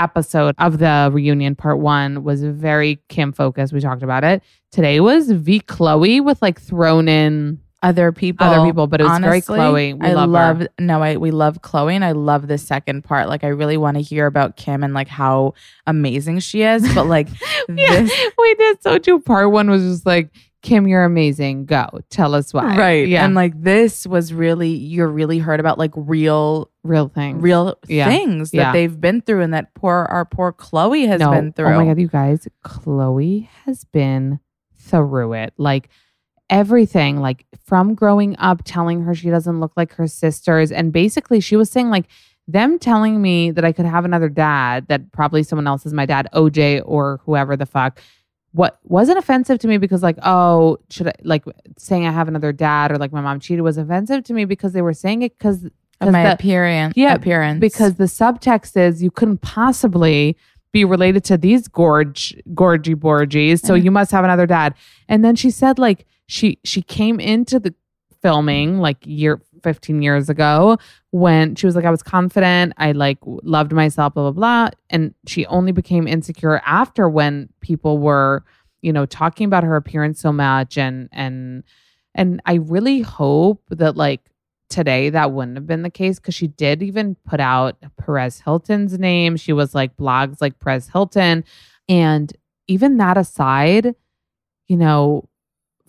episode 0.00 0.54
of 0.58 0.78
the 0.78 1.10
reunion, 1.12 1.54
part 1.54 1.78
one, 1.78 2.24
was 2.24 2.42
very 2.42 3.00
Kim 3.08 3.32
focused. 3.32 3.72
We 3.72 3.80
talked 3.80 4.02
about 4.02 4.24
it. 4.24 4.42
Today 4.72 5.00
was 5.00 5.30
V 5.30 5.60
Khloé 5.60 6.24
with 6.24 6.40
like 6.42 6.60
thrown 6.60 7.08
in 7.08 7.60
Other 7.82 8.12
people. 8.12 8.46
other 8.46 8.64
people, 8.66 8.86
but 8.86 9.00
it 9.00 9.04
was 9.04 9.18
very 9.18 9.32
Honestly, 9.36 9.58
Khloé. 9.58 9.98
We 10.00 10.08
I 10.08 10.12
love, 10.12 10.30
love 10.30 10.58
her. 10.60 10.68
no, 10.78 11.02
I 11.02 11.16
we 11.16 11.30
love 11.30 11.60
Khloé 11.62 11.94
and 11.94 12.04
I 12.04 12.12
love 12.12 12.46
the 12.48 12.58
second 12.58 13.04
part. 13.04 13.28
Like 13.28 13.42
I 13.44 13.48
really 13.48 13.76
want 13.76 13.96
to 13.96 14.02
hear 14.02 14.26
about 14.26 14.56
Kim 14.56 14.82
and 14.84 14.94
like 14.94 15.08
how 15.08 15.54
amazing 15.86 16.40
she 16.40 16.62
is. 16.62 16.82
But 16.94 17.06
like 17.06 17.28
Yeah, 17.68 18.02
this 18.02 18.12
we 18.38 18.54
did 18.54 18.82
so 18.82 18.98
too. 18.98 19.20
Part 19.20 19.50
one 19.50 19.68
was 19.70 19.82
just 19.82 20.06
like, 20.06 20.30
Kim, 20.62 20.86
you're 20.86 21.04
amazing. 21.04 21.64
Go 21.64 22.00
tell 22.10 22.34
us 22.34 22.52
why. 22.52 22.76
right. 22.76 23.08
Yeah. 23.08 23.24
And 23.24 23.34
like 23.34 23.60
this 23.60 24.06
was 24.06 24.32
really 24.32 24.68
you're 24.70 25.08
really 25.08 25.38
heard 25.38 25.58
about 25.58 25.78
like 25.78 25.92
real 25.96 26.69
real 26.82 27.08
thing. 27.08 27.40
real 27.40 27.76
Yeah. 27.88 28.06
things 28.08 28.50
that 28.52 28.56
Yeah. 28.56 28.72
they've 28.72 29.00
been 29.00 29.20
through 29.20 29.42
and 29.42 29.52
that 29.54 29.74
poor 29.74 30.06
our 30.10 30.24
poor 30.24 30.52
Khloé 30.52 31.06
has 31.08 31.20
no. 31.20 31.30
been 31.30 31.52
through. 31.52 31.66
Oh 31.66 31.76
my 31.78 31.86
god, 31.86 31.98
you 31.98 32.08
guys, 32.08 32.48
Khloé 32.64 33.48
has 33.64 33.84
been 33.84 34.40
through 34.76 35.34
it. 35.34 35.52
Like 35.58 35.88
everything, 36.48 37.18
like 37.20 37.46
from 37.64 37.94
growing 37.94 38.36
up 38.38 38.62
telling 38.64 39.02
her 39.02 39.14
she 39.14 39.30
doesn't 39.30 39.60
look 39.60 39.72
like 39.76 39.94
her 39.94 40.06
sisters. 40.06 40.72
And 40.72 40.92
basically 40.92 41.40
she 41.40 41.56
was 41.56 41.70
saying 41.70 41.90
like 41.90 42.06
them 42.48 42.78
telling 42.78 43.22
me 43.22 43.50
that 43.52 43.64
I 43.64 43.72
could 43.72 43.84
have 43.86 44.04
another 44.04 44.28
dad, 44.28 44.88
that 44.88 45.12
probably 45.12 45.42
someone 45.44 45.66
else 45.68 45.86
is 45.86 45.92
my 45.92 46.06
dad, 46.06 46.28
OJ 46.32 46.82
or 46.84 47.20
whoever 47.24 47.56
the 47.56 47.66
fuck. 47.66 48.00
What 48.52 48.80
wasn't 48.82 49.18
offensive 49.18 49.60
to 49.60 49.68
me 49.68 49.78
because 49.78 50.02
like, 50.02 50.18
oh, 50.24 50.78
should 50.88 51.06
I 51.06 51.12
like 51.22 51.44
saying 51.78 52.04
I 52.04 52.10
have 52.10 52.26
another 52.26 52.50
dad 52.52 52.90
or 52.90 52.96
like 52.96 53.12
my 53.12 53.20
mom 53.20 53.38
cheated 53.38 53.62
was 53.62 53.78
offensive 53.78 54.24
to 54.24 54.32
me 54.34 54.44
because 54.44 54.72
they 54.72 54.82
were 54.82 54.92
saying 54.94 55.22
it 55.22 55.38
because 55.38 55.68
Of 56.00 56.12
my 56.12 56.24
the- 56.24 56.32
appearance. 56.32 56.94
Yeah, 56.96 57.14
appearance. 57.14 57.60
because 57.60 57.94
the 57.94 58.04
subtext 58.04 58.76
is 58.76 59.02
you 59.02 59.10
couldn't 59.10 59.42
possibly 59.42 60.36
be 60.72 60.84
related 60.84 61.24
to 61.24 61.36
these 61.36 61.66
gorge 61.68 62.34
gorgy 62.54 62.94
borgies 62.94 63.60
so 63.60 63.74
Mhm. 63.74 63.84
you 63.84 63.90
must 63.90 64.12
have 64.12 64.22
another 64.24 64.46
dad 64.46 64.72
and 65.08 65.24
then 65.24 65.34
she 65.34 65.50
said 65.50 65.78
like 65.80 66.06
she 66.26 66.58
she 66.64 66.80
came 66.80 67.18
into 67.18 67.58
the 67.58 67.74
filming 68.22 68.78
like 68.78 68.98
year 69.04 69.40
15 69.64 70.00
years 70.00 70.28
ago 70.30 70.76
when 71.10 71.56
she 71.56 71.66
was 71.66 71.74
like 71.74 71.84
i 71.84 71.90
was 71.90 72.02
confident 72.04 72.72
i 72.76 72.92
like 72.92 73.18
loved 73.24 73.72
myself 73.72 74.14
blah 74.14 74.30
blah 74.30 74.30
blah 74.30 74.70
and 74.90 75.12
she 75.26 75.44
only 75.46 75.72
became 75.72 76.06
insecure 76.06 76.60
after 76.64 77.08
when 77.08 77.48
people 77.60 77.98
were 77.98 78.44
you 78.80 78.92
know 78.92 79.04
talking 79.06 79.46
about 79.46 79.64
her 79.64 79.74
appearance 79.74 80.20
so 80.20 80.32
much 80.32 80.78
and 80.78 81.08
and 81.10 81.64
and 82.14 82.40
i 82.46 82.54
really 82.54 83.00
hope 83.00 83.60
that 83.70 83.96
like 83.96 84.20
today 84.70 85.10
that 85.10 85.32
wouldn't 85.32 85.56
have 85.56 85.66
been 85.66 85.82
the 85.82 85.90
case 85.90 86.18
because 86.18 86.34
she 86.34 86.46
did 86.46 86.82
even 86.82 87.16
put 87.26 87.40
out 87.40 87.76
Perez 87.98 88.40
Hilton's 88.40 88.98
name. 88.98 89.36
She 89.36 89.52
was 89.52 89.74
like 89.74 89.96
blogs 89.96 90.40
like 90.40 90.58
Perez 90.60 90.88
Hilton. 90.88 91.44
And 91.88 92.32
even 92.68 92.96
that 92.98 93.18
aside, 93.18 93.94
you 94.68 94.76
know, 94.76 95.28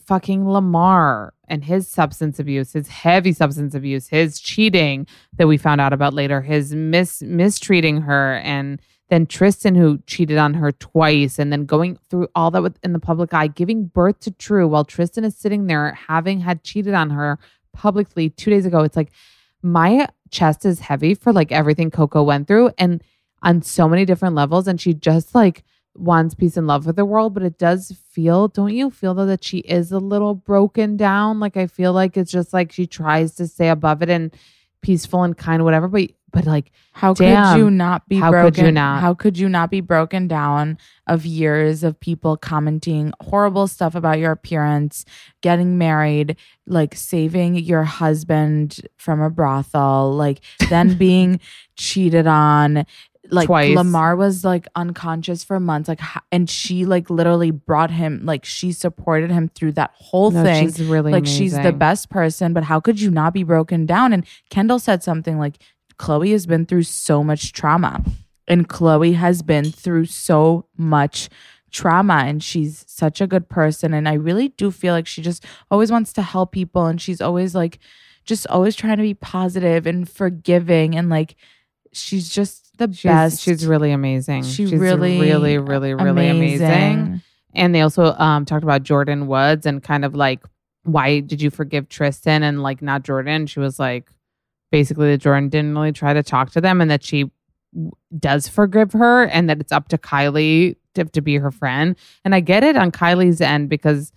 fucking 0.06 0.50
Lamar 0.50 1.34
and 1.48 1.64
his 1.64 1.88
substance 1.88 2.40
abuse, 2.40 2.74
his 2.74 2.88
heavy 2.88 3.32
substance 3.32 3.76
abuse, 3.76 4.08
his 4.08 4.40
cheating 4.40 5.08
that 5.38 5.48
we 5.48 5.58
found 5.58 5.80
out 5.80 5.94
about 5.94 6.14
later, 6.14 6.42
his 6.42 6.74
mis 6.74 7.22
mistreating 7.22 8.02
her 8.02 8.38
and 8.44 8.82
then 9.10 9.26
Tristan 9.26 9.76
who 9.76 10.00
cheated 10.08 10.38
on 10.38 10.54
her 10.54 10.72
twice 10.72 11.38
and 11.38 11.52
then 11.52 11.66
going 11.66 11.98
through 12.10 12.30
all 12.34 12.50
that 12.52 12.64
with, 12.64 12.80
in 12.82 12.94
the 12.94 13.00
public 13.00 13.34
eye, 13.34 13.48
giving 13.48 13.86
birth 13.86 14.20
to 14.22 14.32
True 14.32 14.68
while 14.68 14.86
Tristan 14.86 15.26
is 15.26 15.36
sitting 15.36 15.68
there 15.68 15.92
having 16.08 16.40
had 16.40 16.64
cheated 16.64 16.94
on 16.94 17.10
her 17.10 17.38
publicly 17.74 18.30
two 18.30 18.50
days 18.50 18.66
ago. 18.66 18.82
It's 18.82 18.98
like 18.98 19.12
my 19.62 20.08
chest 20.30 20.66
is 20.66 20.80
heavy 20.80 21.14
for 21.14 21.34
like 21.34 21.52
everything 21.52 21.92
Coco 21.92 22.24
went 22.24 22.48
through 22.48 22.72
and 22.78 23.04
on 23.44 23.62
so 23.62 23.88
many 23.88 24.06
different 24.06 24.36
levels. 24.36 24.68
And 24.68 24.80
she 24.80 24.94
just 24.94 25.36
like 25.36 25.64
wants 25.96 26.36
peace 26.36 26.58
and 26.58 26.68
love 26.68 26.86
with 26.86 26.96
the 26.96 27.06
world. 27.06 27.34
But 27.34 27.44
it 27.44 27.58
does 27.58 27.92
feel, 28.12 28.48
don't 28.48 28.74
you 28.74 28.90
feel 28.90 29.14
though 29.14 29.26
that 29.26 29.44
she 29.44 29.60
is 29.60 29.92
a 29.92 30.00
little 30.00 30.36
broken 30.36 30.98
down? 30.98 31.40
Like 31.40 31.58
I 31.58 31.68
feel 31.68 31.94
like 31.94 32.18
it's 32.18 32.32
just 32.32 32.54
like 32.54 32.72
she 32.72 32.88
tries 32.88 33.36
to 33.36 33.48
stay 33.48 33.70
above 33.70 34.02
it 34.02 34.10
and 34.10 34.36
peaceful 34.82 35.24
and 35.24 35.38
kind, 35.38 35.64
whatever. 35.64 35.88
But 35.88 36.12
but 36.32 36.46
like 36.46 36.72
How 36.94 37.14
Damn. 37.14 37.54
could 37.54 37.60
you 37.60 37.70
not 37.70 38.08
be 38.08 38.18
How 38.18 38.32
broken? 38.32 38.54
could 38.54 38.66
you 38.66 38.72
not? 38.72 39.02
How 39.02 39.14
could 39.14 39.38
you 39.38 39.50
not 39.50 39.70
be 39.70 39.82
broken 39.82 40.28
down 40.28 40.78
of 41.08 41.26
years 41.26 41.84
of 41.84 42.00
people 42.00 42.38
commenting 42.38 43.12
horrible 43.22 43.68
stuff 43.68 43.96
about 43.96 44.20
your 44.20 44.32
appearance, 44.32 45.06
getting 45.42 45.78
married, 45.78 46.38
like 46.66 46.96
saving 46.96 47.56
your 47.56 47.84
husband 47.84 48.80
from 48.98 49.22
a 49.22 49.30
brothel, 49.30 50.14
like 50.14 50.40
then 50.70 50.98
being 50.98 51.40
cheated 51.76 52.28
on. 52.28 52.86
Like 53.30 53.48
Twice. 53.48 53.76
Lamar 53.76 54.16
was 54.16 54.44
like 54.44 54.68
unconscious 54.76 55.44
for 55.44 55.60
months, 55.60 55.88
like, 55.88 56.02
and 56.32 56.50
she 56.50 56.86
like 56.86 57.10
literally 57.10 57.52
brought 57.52 57.92
him, 57.92 58.22
like 58.26 58.44
she 58.46 58.72
supported 58.72 59.30
him 59.30 59.50
through 59.50 59.74
that 59.74 59.92
whole 59.94 60.32
no, 60.32 60.44
thing. 60.44 60.68
she's 60.68 60.82
really 60.82 61.12
like 61.12 61.28
she's 61.28 61.58
the 61.58 61.72
best 61.72 62.10
person 62.10 62.52
but 62.52 62.64
how 62.64 62.80
could 62.80 63.00
you 63.00 63.12
not 63.12 63.34
be 63.34 63.44
broken 63.44 63.86
down? 63.86 64.12
And 64.12 64.26
kendall 64.50 64.80
said 64.80 65.04
something 65.04 65.38
like 65.38 65.60
khloé 66.02 66.32
has 66.32 66.48
been 66.48 66.66
through 66.66 66.84
so 66.84 67.24
much 67.24 67.54
trauma 67.54 68.04
and 68.48 68.68
khloé 68.68 69.14
has 69.14 69.42
been 69.44 69.72
through 69.72 70.06
so 70.06 70.66
much 70.76 71.30
trauma 71.72 72.24
and 72.26 72.44
she's 72.44 72.84
such 72.88 73.22
a 73.22 73.28
good 73.28 73.48
person 73.48 73.94
and 73.94 74.10
i 74.10 74.14
really 74.14 74.50
do 74.50 74.72
feel 74.72 74.94
like 74.94 75.08
she 75.08 75.22
just 75.22 75.46
always 75.70 75.92
wants 75.92 76.12
to 76.12 76.22
help 76.22 76.52
people 76.52 76.88
and 76.88 77.02
she's 77.02 77.22
always 77.22 77.56
like 77.56 77.80
just 78.26 78.46
always 78.48 78.76
trying 78.76 78.98
to 78.98 79.04
be 79.04 79.14
positive 79.14 79.88
and 79.88 80.10
forgiving 80.10 80.96
and 80.96 81.10
like 81.10 81.36
she's 81.94 82.30
just 82.30 82.78
the 82.78 82.88
She's, 82.88 83.04
best 83.04 83.42
she's 83.42 83.66
really 83.66 83.92
amazing. 83.92 84.44
She 84.44 84.68
she's 84.68 84.74
really 84.74 85.20
really, 85.20 85.58
really, 85.58 85.94
really 85.94 86.28
amazing. 86.30 87.22
And 87.54 87.76
they 87.76 87.82
also 87.82 88.14
um 88.14 88.46
talked 88.46 88.64
about 88.64 88.84
Jordyn 88.84 89.28
Woods 89.28 89.66
and 89.66 89.84
kind 89.84 90.06
of 90.06 90.16
like 90.16 90.44
why 90.84 91.20
did 91.20 91.42
you 91.42 91.50
forgive 91.50 91.90
Tristan 91.90 92.44
and 92.44 92.64
like 92.64 92.82
not 92.82 93.04
Jordyn? 93.04 93.48
She 93.48 93.60
was 93.60 93.80
like 93.80 94.10
basically 94.72 95.12
that 95.12 95.22
Jordyn 95.22 95.50
didn't 95.50 95.76
really 95.76 95.92
try 95.92 96.14
to 96.14 96.24
talk 96.24 96.52
to 96.52 96.62
them 96.62 96.82
and 96.82 96.90
that 96.90 97.04
she 97.04 97.30
does 98.18 98.48
forgive 98.48 98.94
her 98.94 99.26
and 99.26 99.50
that 99.50 99.60
it's 99.60 99.72
up 99.72 99.90
to 99.90 99.98
Kylie 99.98 100.76
to, 100.96 101.06
to 101.06 101.22
be 101.22 101.38
her 101.38 101.52
friend. 101.52 101.96
And 102.26 102.34
I 102.36 102.40
get 102.40 102.64
it 102.64 102.76
on 102.76 102.92
Kylie's 102.92 103.42
end 103.42 103.70
because 103.70 104.12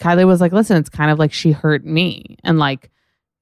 Kylie 0.00 0.26
was 0.26 0.40
like, 0.40 0.52
listen, 0.52 0.76
it's 0.76 0.90
kind 0.90 1.10
of 1.10 1.18
like 1.18 1.32
she 1.32 1.52
hurt 1.52 1.84
me. 1.84 2.36
And 2.44 2.58
like, 2.58 2.90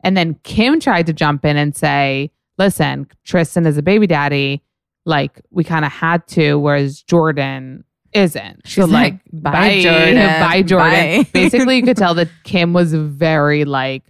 and 0.00 0.16
then 0.16 0.38
Kim 0.42 0.78
tried 0.78 1.06
to 1.06 1.12
jump 1.12 1.44
in 1.44 1.56
and 1.56 1.74
say, 1.74 2.30
listen, 2.58 3.08
Tristan 3.24 3.66
is 3.66 3.76
a 3.78 3.82
baby 3.82 4.06
daddy. 4.06 4.62
Like, 5.04 5.40
we 5.50 5.62
kind 5.64 5.84
of 5.84 5.92
had 5.92 6.26
to, 6.28 6.58
whereas 6.58 7.02
Jordyn 7.02 7.84
isn't. 8.12 8.66
She's 8.66 8.88
like, 8.88 9.20
"Bye, 9.32 9.82
Jordyn. 9.82 10.40
Bye, 10.40 10.62
Jordyn. 10.62 11.24
Bye." 11.24 11.30
Basically, 11.32 11.76
you 11.76 11.82
could 11.82 11.96
tell 11.96 12.14
that 12.14 12.28
Kim 12.44 12.72
was 12.72 12.92
very 12.94 13.64
like 13.64 14.04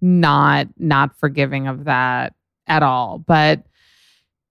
not 0.00 0.68
not 0.78 1.16
forgiving 1.18 1.68
of 1.68 1.84
that 1.84 2.34
at 2.66 2.82
all. 2.82 3.18
But 3.18 3.62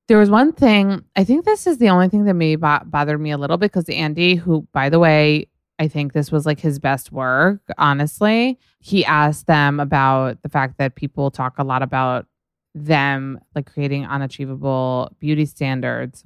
there 0.08 0.18
was 0.18 0.30
one 0.30 0.54
thing. 0.54 1.04
I 1.16 1.24
think 1.24 1.46
this 1.46 1.68
is 1.68 1.78
the 1.78 1.90
only 1.90 2.10
thing 2.10 2.26
that 2.26 2.36
maybe 2.36 2.58
bo- 2.58 2.82
bothered 2.86 3.20
me 3.20 3.32
a 3.32 3.38
little 3.38 3.58
because 3.58 3.90
Andy, 3.90 4.36
who 4.36 4.68
by 4.72 4.90
the 4.90 5.00
way, 5.00 5.48
I 5.80 5.88
think 5.88 6.14
this 6.14 6.32
was 6.32 6.46
like 6.46 6.60
his 6.60 6.80
best 6.80 7.12
work. 7.12 7.62
Honestly, 7.78 8.60
he 8.80 9.04
asked 9.04 9.48
them 9.48 9.80
about 9.80 10.42
the 10.44 10.50
fact 10.50 10.78
that 10.78 10.96
people 10.96 11.32
talk 11.32 11.56
a 11.58 11.64
lot 11.64 11.82
about 11.82 12.28
them 12.74 13.40
like 13.56 13.72
creating 13.72 14.06
unachievable 14.06 15.16
beauty 15.20 15.46
standards. 15.46 16.24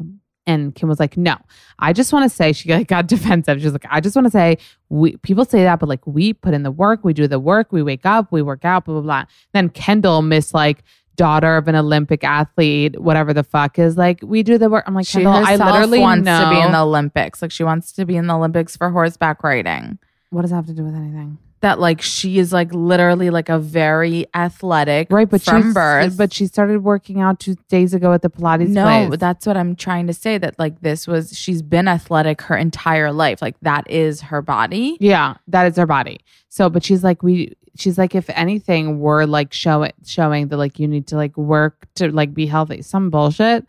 And 0.47 0.75
Kim 0.75 0.87
was 0.87 0.99
like, 0.99 1.17
"No, 1.17 1.37
I 1.79 1.91
just 1.91 2.13
want 2.13 2.29
to 2.29 2.35
say." 2.35 2.53
She 2.53 2.71
like, 2.71 2.87
got 2.87 3.07
defensive. 3.15 3.59
She's 3.61 3.71
like, 3.71 3.85
"I 3.89 3.99
just 3.99 4.15
want 4.15 4.27
to 4.27 4.31
say, 4.31 4.59
we 4.89 5.17
people 5.17 5.43
say 5.43 5.63
that, 5.63 5.79
but 5.79 5.89
like 5.89 6.05
we 6.05 6.33
put 6.33 6.53
in 6.53 6.61
the 6.61 6.69
work, 6.69 7.03
we 7.03 7.13
do 7.13 7.27
the 7.27 7.39
work, 7.39 7.71
we 7.71 7.81
wake 7.81 8.05
up, 8.05 8.31
we 8.31 8.43
work 8.43 8.63
out, 8.63 8.85
blah 8.85 8.93
blah 8.93 9.01
blah." 9.01 9.25
Then 9.53 9.69
Kendall, 9.69 10.21
Miss 10.21 10.53
like 10.53 10.83
daughter 11.15 11.57
of 11.57 11.67
an 11.67 11.75
Olympic 11.75 12.23
athlete, 12.23 12.99
whatever 13.01 13.33
the 13.33 13.43
fuck, 13.43 13.79
is 13.79 13.97
like, 13.97 14.19
"We 14.21 14.43
do 14.43 14.59
the 14.59 14.69
work." 14.69 14.83
I'm 14.85 14.93
like, 14.93 15.07
She 15.07 15.23
Kendall, 15.23 15.33
I 15.33 15.53
herself 15.53 15.71
literally 15.71 15.99
wants 15.99 16.25
know. 16.25 16.43
to 16.43 16.49
be 16.51 16.59
in 16.61 16.71
the 16.71 16.81
Olympics. 16.81 17.41
Like 17.41 17.51
she 17.51 17.63
wants 17.63 17.91
to 17.93 18.05
be 18.05 18.15
in 18.15 18.27
the 18.27 18.35
Olympics 18.35 18.77
for 18.77 18.91
horseback 18.91 19.43
riding. 19.43 19.97
what 20.29 20.43
does 20.43 20.51
that 20.51 20.57
have 20.57 20.67
to 20.67 20.73
do 20.73 20.83
with 20.83 20.93
anything? 20.93 21.39
That 21.65 21.79
like 21.79 21.99
she 21.99 22.37
is 22.37 22.53
like 22.53 22.71
literally 22.71 23.31
like 23.31 23.49
a 23.49 23.57
very 23.57 24.27
athletic 24.35 25.07
Right, 25.09 25.27
but 25.27 25.41
from 25.41 25.63
she's, 25.63 25.73
birth. 25.73 26.15
but 26.15 26.31
she 26.31 26.45
started 26.45 26.83
working 26.83 27.21
out 27.21 27.39
two 27.39 27.55
days 27.69 27.95
ago 27.95 28.13
at 28.13 28.21
the 28.21 28.29
Pilates 28.29 28.67
no, 28.69 28.83
place. 29.07 29.19
that's 29.19 29.47
what 29.47 29.57
I'm 29.57 29.75
trying 29.75 30.05
to 30.05 30.13
say. 30.13 30.37
That 30.37 30.59
like 30.59 30.81
this 30.81 31.07
was 31.07 31.35
she's 31.35 31.63
been 31.63 31.87
athletic 31.87 32.43
her 32.43 32.55
entire 32.55 33.11
life. 33.11 33.41
Like 33.41 33.55
that 33.63 33.89
is 33.89 34.21
her 34.21 34.43
body. 34.43 34.95
Yeah, 34.99 35.37
that 35.47 35.65
is 35.65 35.75
her 35.77 35.87
body. 35.87 36.19
So, 36.49 36.69
but 36.69 36.83
she's 36.83 37.03
like, 37.03 37.23
we, 37.23 37.55
she's 37.75 37.97
like, 37.97 38.13
if 38.13 38.29
anything, 38.29 38.99
we're 38.99 39.25
like 39.25 39.51
show 39.51 39.89
showing 40.05 40.49
that 40.49 40.57
like 40.57 40.77
you 40.77 40.87
need 40.87 41.07
to 41.07 41.15
like 41.15 41.35
work 41.35 41.87
to 41.95 42.11
like 42.11 42.31
be 42.31 42.45
healthy. 42.45 42.83
Some 42.83 43.09
bullshit. 43.09 43.65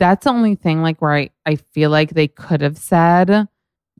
That's 0.00 0.24
the 0.24 0.30
only 0.30 0.56
thing 0.56 0.82
like 0.82 1.00
where 1.00 1.12
I, 1.12 1.30
I 1.46 1.54
feel 1.54 1.90
like 1.90 2.10
they 2.10 2.26
could 2.26 2.60
have 2.60 2.76
said, 2.76 3.46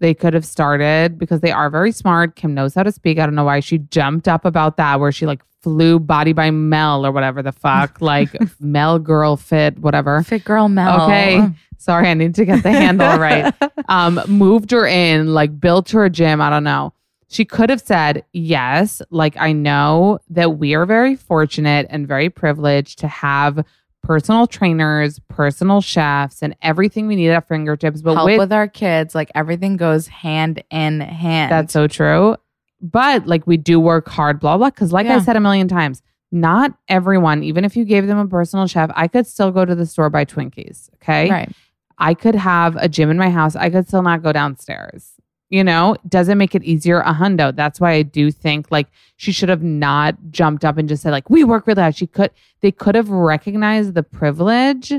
they 0.00 0.14
could 0.14 0.34
have 0.34 0.44
started 0.44 1.18
because 1.18 1.40
they 1.40 1.52
are 1.52 1.70
very 1.70 1.92
smart. 1.92 2.34
Kim 2.34 2.54
knows 2.54 2.74
how 2.74 2.82
to 2.82 2.90
speak. 2.90 3.18
I 3.18 3.26
don't 3.26 3.34
know 3.34 3.44
why 3.44 3.60
she 3.60 3.78
jumped 3.78 4.26
up 4.26 4.44
about 4.44 4.76
that 4.78 4.98
where 4.98 5.12
she 5.12 5.26
like 5.26 5.42
flew 5.62 6.00
body 6.00 6.32
by 6.32 6.50
Mel 6.50 7.06
or 7.06 7.12
whatever 7.12 7.42
the 7.42 7.52
fuck, 7.52 8.00
like 8.00 8.34
Mel 8.60 8.98
girl 8.98 9.36
fit, 9.36 9.78
whatever. 9.78 10.22
Fit 10.22 10.44
girl 10.44 10.68
Mel. 10.68 11.02
Okay. 11.02 11.46
Sorry, 11.78 12.08
I 12.08 12.14
need 12.14 12.34
to 12.34 12.44
get 12.44 12.62
the 12.62 12.72
handle 12.72 13.18
right. 13.18 13.54
Um, 13.88 14.20
moved 14.28 14.70
her 14.70 14.86
in, 14.86 15.34
like 15.34 15.58
built 15.58 15.90
her 15.90 16.04
a 16.04 16.10
gym. 16.10 16.40
I 16.40 16.48
don't 16.48 16.62
know. 16.62 16.92
She 17.28 17.44
could 17.44 17.70
have 17.70 17.80
said, 17.80 18.24
Yes, 18.32 19.02
like 19.10 19.36
I 19.36 19.52
know 19.52 20.20
that 20.28 20.58
we 20.58 20.74
are 20.74 20.86
very 20.86 21.16
fortunate 21.16 21.88
and 21.90 22.06
very 22.06 22.30
privileged 22.30 23.00
to 23.00 23.08
have 23.08 23.64
personal 24.02 24.46
trainers, 24.46 25.18
personal 25.28 25.80
chefs, 25.80 26.42
and 26.42 26.56
everything 26.62 27.06
we 27.06 27.16
need 27.16 27.28
at 27.28 27.34
our 27.34 27.40
fingertips. 27.42 28.02
But 28.02 28.14
Help 28.14 28.26
with, 28.26 28.38
with, 28.38 28.52
our 28.52 28.68
kids. 28.68 29.14
Like 29.14 29.30
everything 29.34 29.76
goes 29.76 30.06
hand 30.06 30.62
in 30.70 31.00
hand. 31.00 31.52
that's 31.52 31.72
so 31.72 31.86
true. 31.86 32.36
But 32.80 33.26
like 33.26 33.46
we 33.46 33.56
do 33.56 33.78
work 33.78 34.08
hard, 34.08 34.40
blah, 34.40 34.56
blah. 34.56 34.70
Cause 34.70 34.92
like 34.92 35.06
I 35.06 35.20
said 35.20 35.36
a 35.36 35.40
million 35.40 35.68
times, 35.68 36.02
not 36.32 36.72
everyone, 36.88 37.42
even 37.42 37.64
if 37.64 37.76
you 37.76 37.84
gave 37.84 38.06
them 38.06 38.18
a 38.18 38.26
personal 38.26 38.66
chef, 38.66 38.90
I 38.94 39.08
could 39.08 39.26
still 39.26 39.50
go 39.50 39.64
to 39.64 39.74
the 39.74 39.84
store 39.84 40.08
buy 40.08 40.24
Twinkies. 40.24 40.88
Okay. 40.94 41.30
right. 41.30 41.52
I 41.98 42.14
could 42.14 42.34
have 42.34 42.76
a 42.76 42.88
gym 42.88 43.10
in 43.10 43.18
my 43.18 43.28
house. 43.28 43.54
I 43.54 43.68
could 43.68 43.86
still 43.86 44.02
not 44.02 44.22
go 44.22 44.32
downstairs. 44.32 45.12
You 45.50 45.64
know, 45.64 45.96
doesn't 46.08 46.38
make 46.38 46.54
it 46.54 46.62
easier 46.62 47.00
a 47.00 47.12
hundo. 47.12 47.54
That's 47.54 47.80
why 47.80 47.92
I 47.92 48.02
do 48.02 48.30
think 48.30 48.70
like 48.70 48.86
she 49.16 49.32
should 49.32 49.48
have 49.48 49.62
not 49.62 50.16
jumped 50.30 50.64
up 50.64 50.78
and 50.78 50.88
just 50.88 51.02
said 51.02 51.10
like 51.10 51.28
we 51.28 51.44
work 51.44 51.66
really 51.66 51.82
hard. 51.82 51.96
She 51.96 52.06
could 52.06 52.30
they 52.60 52.70
could 52.72 52.94
have 52.94 53.10
recognized 53.10 53.94
the 53.94 54.04
privilege 54.04 54.92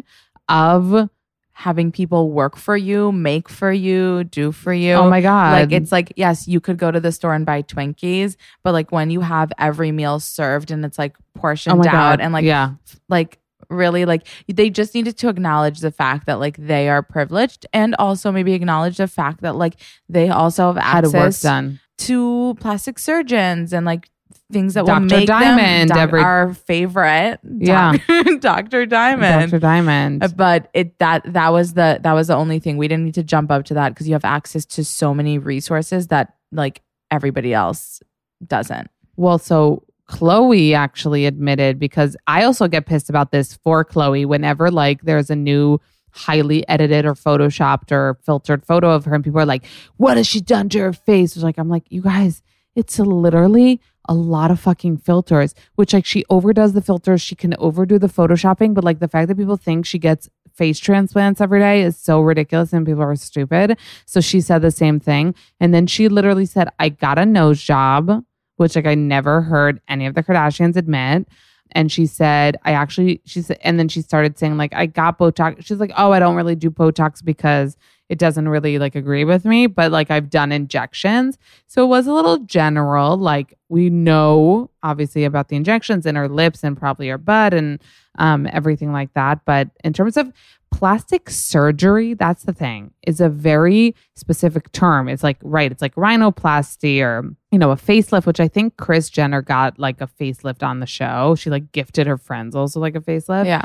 of 0.49 1.10
Having 1.54 1.91
people 1.91 2.32
work 2.32 2.58
for 2.58 2.76
you, 2.76 3.12
make 3.12 3.47
for 3.47 3.72
you, 3.72 4.24
do 4.24 4.52
for 4.52 4.74
you. 4.74 4.93
oh 4.93 5.08
my 5.08 5.22
god, 5.22 5.70
Like 5.70 5.72
it's 5.72 5.91
like 5.91 6.12
yes, 6.16 6.47
you 6.47 6.60
could 6.60 6.78
go 6.80 6.89
to 6.89 6.99
the 6.99 7.12
store 7.12 7.36
and 7.36 7.45
buy 7.45 7.62
Twinkies, 7.62 8.36
but 8.64 8.72
like 8.72 8.91
when 8.91 9.12
you 9.12 9.22
have 9.22 9.54
every 9.60 9.91
meal 9.91 10.20
served 10.20 10.72
and 10.72 10.84
it's 10.84 10.97
like 10.97 11.16
portioned 11.36 11.76
oh 11.76 11.88
out 11.88 11.91
god, 11.91 12.20
and 12.20 12.34
like 12.34 12.45
yeah, 12.45 12.72
like 13.10 13.38
really 13.72 14.05
like 14.05 14.28
they 14.47 14.69
just 14.69 14.93
needed 14.93 15.17
to 15.17 15.30
acknowledge 15.30 15.80
the 15.80 15.91
fact 15.91 16.26
that 16.28 16.39
like 16.39 16.57
they 16.57 16.89
are 16.89 17.01
privileged 17.01 17.65
and 17.74 17.95
also 17.97 18.32
maybe 18.32 18.53
acknowledge 18.53 18.97
the 18.97 19.07
fact 19.07 19.41
that 19.41 19.55
like 19.55 19.76
they 20.09 20.30
also 20.30 20.67
have 20.67 20.78
access 20.78 21.41
done. 21.41 21.80
to 21.99 22.55
plastic 22.59 22.99
surgeons 22.99 23.74
and 23.74 23.86
like 23.86 24.09
things 24.51 24.74
that 24.74 24.82
will 24.82 24.88
Dr. 24.88 25.05
make 25.15 25.28
Diamond, 25.28 25.89
them 25.89 25.95
doc- 25.95 25.97
every- 25.97 26.22
our 26.22 26.53
favorite 26.53 27.39
Yeah. 27.49 27.93
Dr. 28.39 28.86
Diamond. 28.86 29.49
Dr. 29.51 29.59
Diamond. 29.59 30.24
Uh, 30.24 30.28
But 30.36 30.69
it 30.74 30.99
that 30.99 31.24
that 31.34 31.49
was 31.53 31.74
the 31.74 31.99
that 32.03 32.13
was 32.13 32.28
the 32.28 32.36
only 32.36 32.59
thing 32.59 32.76
we 32.78 32.88
didn't 32.89 33.05
need 33.05 33.13
to 33.15 33.24
jump 33.24 33.49
up 33.49 33.63
to 33.65 33.74
that 33.76 33.89
because 33.89 34.07
you 34.09 34.13
have 34.13 34.26
access 34.26 34.65
to 34.65 34.84
so 34.84 35.13
many 35.13 35.38
resources 35.38 36.07
that 36.07 36.34
like 36.51 36.82
everybody 37.09 37.53
else 37.53 38.01
doesn't. 38.45 38.89
Well, 39.15 39.38
so 39.38 39.84
Khloé 40.12 40.74
actually 40.76 41.26
admitted 41.26 41.80
because 41.80 42.18
I 42.28 42.43
also 42.43 42.68
get 42.68 42.86
pissed 42.86 43.09
about 43.09 43.32
this 43.32 43.55
for 43.55 43.86
Khloé 43.86 44.26
whenever 44.26 44.70
like 44.70 45.01
there's 45.03 45.30
a 45.30 45.36
new 45.36 45.80
highly 46.12 46.68
edited 46.68 47.05
or 47.05 47.14
photoshopped 47.14 47.91
or 47.91 48.20
filtered 48.26 48.66
photo 48.66 48.91
of 48.91 49.05
her 49.05 49.16
and 49.16 49.24
people 49.24 49.39
are 49.39 49.45
like, 49.45 49.66
what 49.95 50.18
has 50.18 50.28
she 50.28 50.41
done 50.41 50.68
to 50.70 50.80
her 50.80 50.93
face? 50.93 51.36
It's 51.36 51.43
like, 51.43 51.57
I'm 51.57 51.70
like, 51.70 51.86
you 51.89 52.01
guys, 52.01 52.43
it's 52.76 52.99
literally 52.99 53.80
a 54.09 54.14
lot 54.14 54.51
of 54.51 54.59
fucking 54.59 54.97
filters, 54.97 55.55
which 55.76 55.93
like 55.93 56.05
she 56.05 56.26
overdoes 56.30 56.74
the 56.74 56.82
filters. 56.82 57.22
She 57.22 57.36
can 57.36 57.55
overdo 57.59 57.97
the 57.97 58.07
photoshopping, 58.07 58.74
but 58.74 58.84
like 58.84 58.99
the 58.99 59.07
fact 59.07 59.30
that 59.30 59.38
people 59.38 59.55
think 59.55 59.86
she 59.86 59.99
gets 59.99 60.30
face 60.53 60.80
transplants 60.80 61.39
every 61.39 61.59
day 61.59 61.82
is 61.82 61.97
so 61.97 62.20
ridiculous 62.20 62.74
and 62.74 62.86
people 62.86 63.01
are 63.03 63.16
stupid. 63.16 63.78
So 64.05 64.20
she 64.20 64.41
said 64.41 64.62
the 64.62 64.72
same 64.72 64.99
thing. 64.99 65.36
And 65.62 65.74
then 65.74 65.88
she 65.88 66.09
literally 66.09 66.45
said, 66.45 66.68
I 66.80 66.89
got 66.89 67.18
a 67.18 67.26
nose 67.26 67.64
job 67.64 68.26
which 68.62 68.76
like 68.76 68.86
I 68.86 68.95
never 68.95 69.41
heard 69.41 69.82
any 69.89 70.05
of 70.05 70.16
the 70.16 70.24
Kardashians 70.24 70.78
admit. 70.78 71.28
And 71.74 71.91
she 71.91 72.05
said, 72.05 72.57
I 72.64 72.74
actually, 72.74 73.22
she 73.26 73.41
said, 73.41 73.57
and 73.62 73.80
then 73.80 73.88
she 73.88 74.01
started 74.01 74.38
saying, 74.38 74.57
like, 74.57 74.74
I 74.74 74.86
got 74.86 75.18
Botox. 75.18 75.66
She's 75.66 75.80
like, 75.80 75.93
oh, 75.97 76.12
I 76.12 76.20
don't 76.20 76.36
really 76.36 76.55
do 76.55 76.70
Botox 76.70 77.24
because 77.24 77.78
it 78.12 78.20
doesn't 78.20 78.49
really 78.49 78.78
like 78.78 78.93
agree 78.95 79.24
with 79.24 79.45
me, 79.45 79.68
but 79.68 79.89
like 79.89 80.12
I've 80.12 80.30
done 80.30 80.51
injections. 80.51 81.38
So 81.68 81.86
it 81.86 81.88
was 81.88 82.07
a 82.07 82.14
little 82.14 82.39
general. 82.39 83.16
Like 83.16 83.57
we 83.70 83.89
know 83.89 84.70
obviously 84.84 85.24
about 85.24 85.47
the 85.47 85.55
injections 85.55 86.05
in 86.05 86.16
her 86.16 86.28
lips 86.28 86.62
and 86.62 86.78
probably 86.78 87.07
her 87.07 87.18
butt 87.18 87.53
and 87.53 87.82
um, 88.20 88.49
everything 88.51 88.91
like 88.91 89.14
that. 89.14 89.45
But 89.45 89.70
in 89.86 89.93
terms 89.93 90.18
of 90.18 90.32
plastic 90.72 91.30
surgery, 91.30 92.13
that's 92.13 92.43
the 92.43 92.53
thing, 92.53 92.91
is 93.05 93.22
a 93.22 93.30
very 93.30 93.95
specific 94.15 94.72
term. 94.72 95.07
It's 95.09 95.24
like, 95.24 95.38
right, 95.43 95.72
it's 95.72 95.82
like 95.82 95.93
rhinoplasty 95.95 97.01
or, 97.01 97.30
you 97.51 97.59
know, 97.59 97.72
a 97.72 97.76
facelift, 97.76 98.26
which 98.26 98.39
I 98.39 98.47
think 98.47 98.78
Kris 98.78 99.09
Jenner 99.09 99.41
got 99.41 99.78
like 99.78 100.01
a 100.01 100.07
facelift 100.07 100.63
on 100.63 100.80
the 100.80 100.86
show. 100.88 101.36
She 101.36 101.49
like 101.49 101.72
gifted 101.72 102.07
her 102.07 102.17
friends 102.17 102.55
also 102.55 102.80
like 102.80 102.95
a 102.95 103.01
facelift. 103.01 103.45
Yeah. 103.45 103.63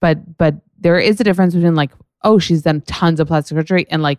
But 0.00 0.36
but 0.38 0.56
there 0.78 0.98
is 0.98 1.20
a 1.20 1.24
difference 1.24 1.54
between 1.54 1.74
like, 1.74 1.90
oh, 2.24 2.38
she's 2.38 2.62
done 2.62 2.80
tons 2.82 3.20
of 3.20 3.28
plastic 3.28 3.56
surgery 3.56 3.86
and 3.90 4.02
like 4.02 4.18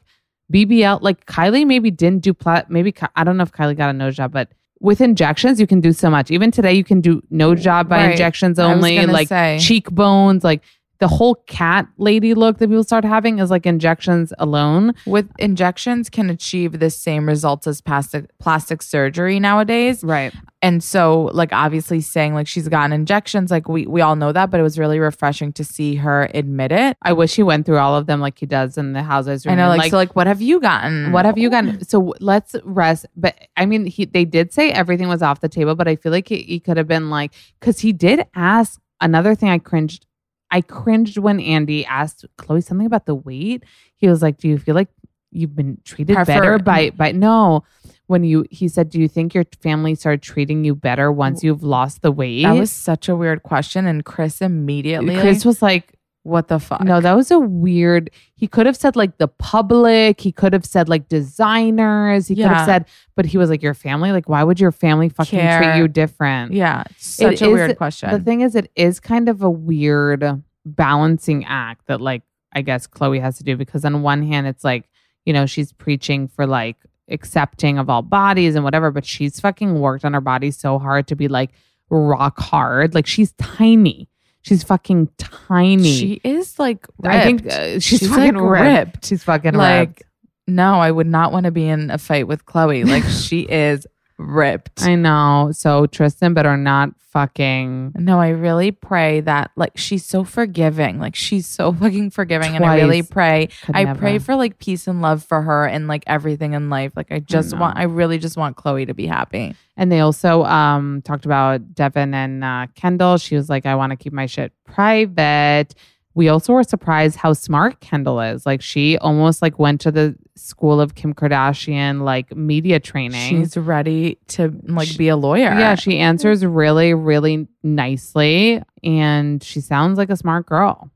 BBL, 0.54 1.02
like 1.02 1.26
Kylie 1.26 1.68
maybe 1.68 1.92
didn't 1.92 2.24
do 2.24 2.34
plat 2.34 2.70
maybe 2.70 2.94
I 3.16 3.24
don't 3.24 3.38
know 3.38 3.44
if 3.44 3.52
Kylie 3.52 3.76
got 3.76 3.90
a 3.90 3.94
nose 3.94 4.16
job, 4.16 4.32
but 4.32 4.50
with 4.80 5.02
injections, 5.02 5.60
you 5.60 5.66
can 5.66 5.82
do 5.82 5.92
so 5.92 6.08
much. 6.10 6.30
Even 6.30 6.52
today, 6.52 6.74
you 6.74 6.84
can 6.84 7.02
do 7.02 7.22
no 7.32 7.56
job 7.56 7.90
by 7.90 7.98
Right. 7.98 8.12
injections 8.12 8.60
only, 8.60 9.04
like 9.08 9.28
say. 9.28 9.58
cheekbones, 9.60 10.44
like 10.44 10.62
the 11.00 11.08
whole 11.08 11.36
cat 11.48 11.88
lady 11.98 12.34
look 12.34 12.58
that 12.58 12.68
people 12.68 12.84
start 12.84 13.04
having 13.04 13.40
is 13.40 13.52
like 13.52 13.66
injections 13.66 14.34
alone. 14.40 14.94
With 15.06 15.30
injections 15.38 16.10
can 16.10 16.30
achieve 16.30 16.80
the 16.80 16.90
same 16.90 17.28
results 17.28 17.68
as 17.68 17.82
plastic 17.82 18.26
plastic 18.40 18.82
surgery 18.82 19.40
nowadays. 19.40 20.04
Right. 20.04 20.34
And 20.62 20.84
so 20.84 21.30
like 21.34 21.54
obviously 21.54 22.02
saying 22.02 22.34
like 22.34 22.48
she's 22.48 22.68
gotten 22.68 22.92
injections, 22.92 23.52
like 23.52 23.70
we 23.70 23.86
we 23.86 24.02
all 24.02 24.16
know 24.16 24.32
that, 24.32 24.50
but 24.50 24.60
it 24.60 24.64
was 24.64 24.80
really 24.80 24.98
refreshing 25.00 25.54
to 25.54 25.64
see 25.64 25.96
her 25.96 26.30
admit 26.34 26.72
it. 26.72 26.98
I 27.04 27.14
wish 27.14 27.36
he 27.36 27.44
went 27.44 27.68
through 27.68 27.78
all 27.78 27.96
of 27.96 28.08
them 28.08 28.20
like 28.20 28.40
he 28.40 28.48
does 28.48 28.76
in 28.78 28.94
the 28.94 29.04
houses. 29.04 29.46
I 29.46 29.54
know, 29.54 29.70
like, 29.70 29.92
so 29.92 29.98
like 29.98 30.16
what 30.16 30.26
have 30.26 30.42
you 30.42 30.60
gotten? 30.60 31.12
What 31.12 31.26
have 31.26 31.38
you 31.38 31.52
gotten? 31.52 31.86
So 31.86 32.16
let's 32.20 32.56
rest. 32.64 33.06
But 33.16 33.38
I 33.56 33.68
mean, 33.68 33.86
he 33.86 34.06
they 34.06 34.26
did 34.26 34.52
say 34.52 34.72
everything 34.72 35.08
was 35.08 35.22
off 35.22 35.42
the 35.42 35.50
table, 35.50 35.76
but 35.76 35.88
I 35.88 35.96
feel 35.96 36.12
like 36.12 36.28
he, 36.28 36.42
he 36.42 36.60
could 36.60 36.78
have 36.78 36.88
been 36.88 37.12
like, 37.12 37.34
because 37.60 37.80
he 37.80 37.94
did 37.94 38.26
ask 38.34 38.82
another 39.00 39.36
thing. 39.36 39.50
I 39.50 39.60
cringed. 39.60 40.07
I 40.52 40.62
cringed 40.62 41.18
when 41.18 41.40
Andy 41.40 41.86
asked 41.86 42.26
Khloé 42.38 42.64
something 42.64 42.88
about 42.88 43.06
the 43.06 43.16
weight. 43.16 43.64
He 43.96 44.08
was 44.08 44.22
like, 44.22 44.38
"Do 44.38 44.48
you 44.48 44.58
feel 44.58 44.76
like 44.76 44.90
you've 45.32 45.56
been 45.56 45.80
treated 45.84 46.16
Prefer- 46.16 46.34
better 46.34 46.60
by 46.60 46.92
by 46.92 47.12
no?" 47.12 47.64
When 48.08 48.24
you 48.24 48.46
he 48.50 48.70
said, 48.70 48.90
"Do 48.90 49.00
you 49.00 49.10
think 49.10 49.34
your 49.34 49.44
family 49.62 49.94
started 49.96 50.22
treating 50.22 50.64
you 50.64 50.76
better 50.76 51.12
once 51.12 51.44
you've 51.44 51.64
lost 51.64 52.02
the 52.02 52.12
weight?" 52.12 52.44
That 52.44 52.54
was 52.54 52.72
such 52.72 53.10
a 53.10 53.16
weird 53.16 53.44
question. 53.44 53.86
And 53.86 54.06
Kris 54.06 54.42
immediately 54.42 55.18
Kris 55.18 55.44
was 55.44 55.62
like, 55.62 55.97
what 56.28 56.48
the 56.50 56.60
fuck? 56.60 56.82
No, 56.82 57.00
that 57.02 57.14
was 57.16 57.32
a 57.32 57.40
weird. 57.40 58.10
He 58.36 58.48
could 58.48 58.66
have 58.66 58.76
said 58.76 58.96
like 58.96 59.18
the 59.18 59.28
public. 59.28 60.20
He 60.22 60.32
could 60.32 60.54
have 60.54 60.66
said 60.66 60.90
like 60.90 61.08
designers. 61.10 62.28
He 62.28 62.36
could 62.36 62.46
have 62.46 62.66
said, 62.66 62.86
but 63.16 63.26
he 63.26 63.38
was 63.38 63.50
like 63.50 63.64
your 63.64 63.74
family. 63.74 64.12
Like, 64.12 64.28
why 64.30 64.44
would 64.44 64.60
your 64.60 64.72
family 64.72 65.10
fucking 65.10 65.40
treat 65.40 65.78
you 65.78 65.88
different? 65.88 66.54
yeah, 66.54 66.84
it's 66.90 67.08
such 67.08 67.34
It 67.36 67.42
a 67.42 67.46
is- 67.46 67.52
weird 67.54 67.78
question. 67.78 68.12
The 68.12 68.20
thing 68.20 68.42
is, 68.42 68.56
it 68.56 68.72
is 68.76 69.00
kind 69.00 69.30
of 69.30 69.42
a 69.42 69.50
weird 69.50 70.44
balancing 70.66 71.46
act 71.46 71.88
that, 71.88 72.02
like, 72.02 72.24
I 72.54 72.62
guess 72.62 72.88
Khloé 72.88 73.22
has 73.22 73.38
to 73.38 73.44
do 73.44 73.56
because 73.56 73.86
on 73.86 74.02
one 74.02 74.22
hand, 74.24 74.48
it's 74.48 74.64
like, 74.64 74.90
you 75.26 75.34
know, 75.34 75.46
she's 75.46 75.72
preaching 75.74 76.28
for 76.28 76.46
like 76.46 76.78
accepting 77.10 77.78
of 77.78 77.90
all 77.90 78.02
bodies 78.02 78.56
and 78.56 78.64
whatever, 78.64 78.92
but 78.92 79.06
she's 79.06 79.40
fucking 79.40 79.80
worked 79.80 80.04
on 80.06 80.14
her 80.14 80.22
body 80.22 80.52
so 80.52 80.78
hard 80.80 81.08
to 81.08 81.16
be 81.16 81.28
like 81.28 81.52
rock 81.90 82.40
hard. 82.40 82.94
Like, 82.96 83.08
she's 83.08 83.32
tiny. 83.34 84.10
She's 84.48 84.64
fucking 84.64 85.10
tiny. 85.18 85.84
she 85.92 86.22
is 86.24 86.58
like 86.58 86.88
ripped. 87.00 87.16
I 87.16 87.24
think 87.24 87.46
uh, 87.52 87.74
she's, 87.80 87.84
She's, 87.84 88.08
fucking 88.08 88.36
like, 88.36 88.52
ripped. 88.52 88.64
ripped. 88.96 89.06
She's 89.08 89.24
fucking 89.24 89.56
like 89.56 89.90
ripped. 89.90 90.04
no, 90.48 90.76
I 90.76 90.90
would 90.90 91.06
not 91.08 91.34
want 91.34 91.44
to 91.44 91.52
be 91.52 91.68
in 91.68 91.92
a 91.92 91.98
fight 91.98 92.28
with 92.30 92.46
Khloé. 92.46 92.86
Like 92.88 93.04
she 93.10 93.42
is 93.42 93.86
ripped. 94.18 94.84
I 94.84 94.96
know. 94.96 95.52
So 95.54 95.86
Tristan 95.86 96.34
better 96.34 96.58
not 96.58 96.90
fucking. 97.12 97.94
No, 97.96 98.20
I 98.20 98.30
really 98.30 98.72
pray 98.72 99.22
that 99.22 99.52
like 99.56 99.78
she's 99.78 100.06
so 100.06 100.24
forgiving. 100.24 101.00
Like 101.00 101.16
she's 101.16 101.48
so 101.48 101.74
fucking 101.82 102.12
forgiving. 102.12 102.56
And 102.56 102.66
I 102.66 102.76
really 102.76 103.04
pray. 103.04 103.50
Could 103.64 103.76
I 103.76 103.86
never. 103.86 104.00
pray 104.00 104.20
for 104.20 104.36
like 104.36 104.60
peace 104.60 104.88
and 104.88 105.02
love 105.02 105.24
for 105.24 105.42
her 105.42 105.66
and 105.66 105.88
like 105.88 106.04
everything 106.08 106.54
in 106.54 106.70
life. 106.70 106.94
Like 106.96 107.12
I 107.12 107.20
just 107.20 107.54
know. 107.54 107.62
want 107.62 107.78
I 107.78 107.84
really 107.84 108.18
just 108.18 108.38
want 108.38 108.58
Khloé 108.58 108.88
to 108.88 108.94
be 108.94 109.08
happy. 109.08 109.56
And 109.76 109.92
they 109.92 110.00
also 110.00 110.44
um 110.44 111.02
talked 111.04 111.26
about 111.26 111.74
Devin 111.74 112.14
and 112.14 112.44
uh, 112.44 112.68
Kendall. 112.76 113.18
She 113.18 113.36
was 113.36 113.50
like, 113.50 113.66
I 113.66 113.76
want 113.76 113.92
to 113.92 113.96
keep 113.96 114.14
my 114.14 114.26
shit 114.26 114.52
private. 114.66 115.74
We 116.18 116.28
also 116.30 116.54
were 116.54 116.64
surprised 116.64 117.16
how 117.16 117.34
smart 117.34 117.80
Kendall 117.80 118.20
is. 118.20 118.46
Like 118.46 118.62
she 118.62 118.98
almost 118.98 119.42
like 119.42 119.60
went 119.60 119.80
to 119.82 119.92
the 119.92 120.16
school 120.36 120.82
of 120.82 120.96
Kim 120.96 121.14
Kardashian 121.14 122.02
like 122.02 122.36
media 122.36 122.80
training. 122.80 123.30
She's 123.30 123.56
ready 123.56 124.18
to 124.30 124.54
like 124.64 124.88
She- 124.88 124.98
be 124.98 125.08
a 125.10 125.16
lawyer. 125.16 125.54
yeah, 125.58 125.76
she 125.76 126.00
answers 126.00 126.44
really, 126.44 126.94
really 126.94 127.48
nicely, 127.64 128.62
and 128.84 129.42
she 129.44 129.62
sounds 129.62 129.98
like 129.98 130.10
a 130.10 130.18
smart 130.18 130.46
girl. 130.48 130.90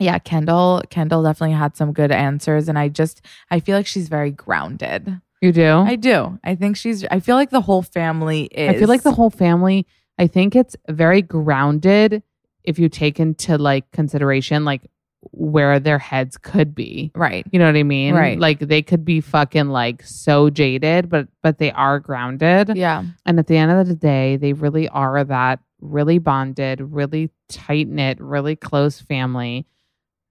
yeah, 0.00 0.18
Kendall 0.18 0.82
Kendall 0.90 1.22
definitely 1.22 1.54
had 1.54 1.76
some 1.76 1.92
good 1.92 2.10
answers 2.10 2.68
and 2.68 2.76
I 2.78 2.88
just 2.88 3.20
I 3.50 3.60
feel 3.60 3.76
like 3.76 3.86
she's 3.86 4.08
very 4.08 4.30
grounded. 4.32 5.20
You 5.40 5.52
do? 5.52 5.70
I 5.78 5.96
do. 5.96 6.38
I 6.44 6.54
think 6.54 6.76
she's 6.76 7.04
I 7.10 7.20
feel 7.20 7.36
like 7.36 7.50
the 7.50 7.60
whole 7.60 7.82
family 7.82 8.44
is 8.44 8.70
I 8.70 8.78
feel 8.78 8.88
like 8.88 9.02
the 9.02 9.12
whole 9.12 9.30
family, 9.30 9.86
I 10.18 10.26
think 10.26 10.56
it's 10.56 10.74
very 10.88 11.20
grounded 11.22 12.22
if 12.64 12.78
you 12.78 12.88
take 12.88 13.20
into 13.20 13.58
like 13.58 13.90
consideration 13.92 14.64
like 14.64 14.82
where 15.30 15.78
their 15.78 15.98
heads 15.98 16.36
could 16.36 16.74
be. 16.74 17.12
right. 17.14 17.46
You 17.52 17.58
know 17.58 17.66
what 17.66 17.76
I 17.76 17.84
mean? 17.84 18.14
Right. 18.14 18.38
Like 18.38 18.58
they 18.58 18.82
could 18.82 19.04
be 19.04 19.20
fucking 19.20 19.68
like 19.68 20.02
so 20.02 20.50
jaded, 20.50 21.08
but 21.08 21.28
but 21.42 21.58
they 21.58 21.70
are 21.72 22.00
grounded. 22.00 22.76
Yeah. 22.76 23.04
And 23.24 23.38
at 23.38 23.46
the 23.46 23.56
end 23.56 23.70
of 23.70 23.86
the 23.86 23.94
day, 23.94 24.36
they 24.36 24.52
really 24.52 24.88
are 24.88 25.22
that 25.24 25.60
really 25.80 26.18
bonded, 26.18 26.80
really 26.80 27.30
tight 27.48 27.88
knit, 27.88 28.20
really 28.20 28.56
close 28.56 29.00
family 29.00 29.66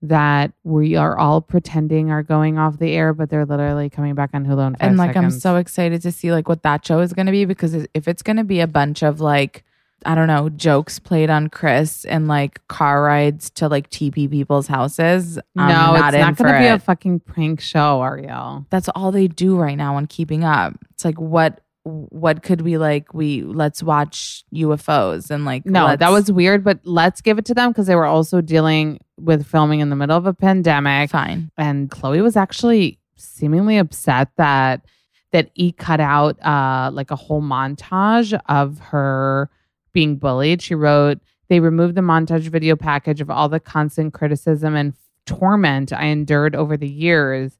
that 0.03 0.51
we 0.63 0.95
are 0.95 1.17
all 1.17 1.41
pretending 1.41 2.09
are 2.09 2.23
going 2.23 2.57
off 2.57 2.79
the 2.79 2.91
air, 2.93 3.13
but 3.13 3.29
they're 3.29 3.45
literally 3.45 3.89
coming 3.89 4.15
back 4.15 4.31
on 4.33 4.45
Hulu 4.45 4.67
in 4.67 4.75
five 4.75 4.89
and 4.89 4.97
like 4.97 5.15
i'm 5.15 5.29
so 5.29 5.57
excited 5.57 6.01
to 6.01 6.11
see 6.11 6.31
like 6.31 6.49
what 6.49 6.63
that 6.63 6.83
show 6.83 6.99
is 7.01 7.13
going 7.13 7.27
to 7.27 7.31
be 7.31 7.45
because 7.45 7.75
if 7.93 8.07
it's 8.07 8.23
going 8.23 8.37
to 8.37 8.43
be 8.43 8.61
a 8.61 8.67
bunch 8.67 9.03
of 9.03 9.21
like 9.21 9.63
i 10.05 10.15
don't 10.15 10.27
know 10.27 10.49
jokes 10.49 10.99
played 10.99 11.29
on 11.29 11.47
kris 11.49 12.05
and 12.05 12.27
like 12.27 12.65
car 12.67 13.03
rides 13.03 13.49
to 13.49 13.67
like 13.67 13.89
tp 13.89 14.29
people's 14.29 14.67
houses 14.67 15.35
no, 15.55 15.63
I'm 15.63 15.69
not 15.69 16.13
it's 16.13 16.21
not 16.21 16.37
going 16.37 16.53
to 16.53 16.59
be 16.59 16.65
it. 16.65 16.73
a 16.73 16.79
fucking 16.79 17.21
prank 17.21 17.61
show, 17.61 17.99
Arielle. 17.99 18.65
that's 18.69 18.89
all 18.89 19.11
they 19.11 19.27
do 19.27 19.57
right 19.57 19.75
now 19.75 19.95
on 19.95 20.07
keeping 20.07 20.43
up 20.43 20.73
it's 20.91 21.05
like 21.05 21.19
what 21.19 21.61
what 21.83 22.43
could 22.43 22.61
we 22.61 22.77
like 22.77 23.13
we 23.13 23.41
let's 23.41 23.81
watch 23.81 24.43
ufos 24.53 25.31
and 25.31 25.45
like 25.45 25.65
No, 25.65 25.95
that 25.95 26.11
was 26.11 26.31
weird, 26.31 26.63
but 26.63 26.79
let's 26.83 27.21
give 27.21 27.39
it 27.39 27.45
to 27.45 27.55
them 27.55 27.71
because 27.71 27.87
they 27.87 27.95
were 27.95 28.05
also 28.05 28.39
dealing 28.39 28.99
with 29.19 29.47
filming 29.47 29.79
in 29.79 29.89
the 29.89 29.95
middle 29.95 30.15
of 30.15 30.27
a 30.27 30.33
pandemic. 30.33 31.09
fine 31.09 31.49
and 31.57 31.89
Khloé 31.89 32.21
was 32.21 32.37
actually 32.37 32.99
seemingly 33.15 33.77
upset 33.77 34.29
that 34.37 34.85
that 35.31 35.49
E 35.55 35.71
cut 35.71 35.99
out 35.99 36.39
uh 36.45 36.91
like 36.93 37.09
a 37.09 37.15
whole 37.15 37.41
montage 37.41 38.39
of 38.47 38.79
her 38.79 39.49
being 39.93 40.17
bullied. 40.17 40.61
She 40.61 40.75
wrote, 40.75 41.19
"They 41.49 41.59
removed 41.59 41.95
the 41.95 42.01
montage 42.01 42.47
video 42.47 42.75
package 42.75 43.21
of 43.21 43.29
all 43.29 43.49
the 43.49 43.59
constant 43.59 44.13
criticism 44.13 44.75
and 44.75 44.93
torment 45.25 45.93
I 45.93 46.05
endured 46.05 46.55
over 46.55 46.77
the 46.77 46.89
years." 46.89 47.57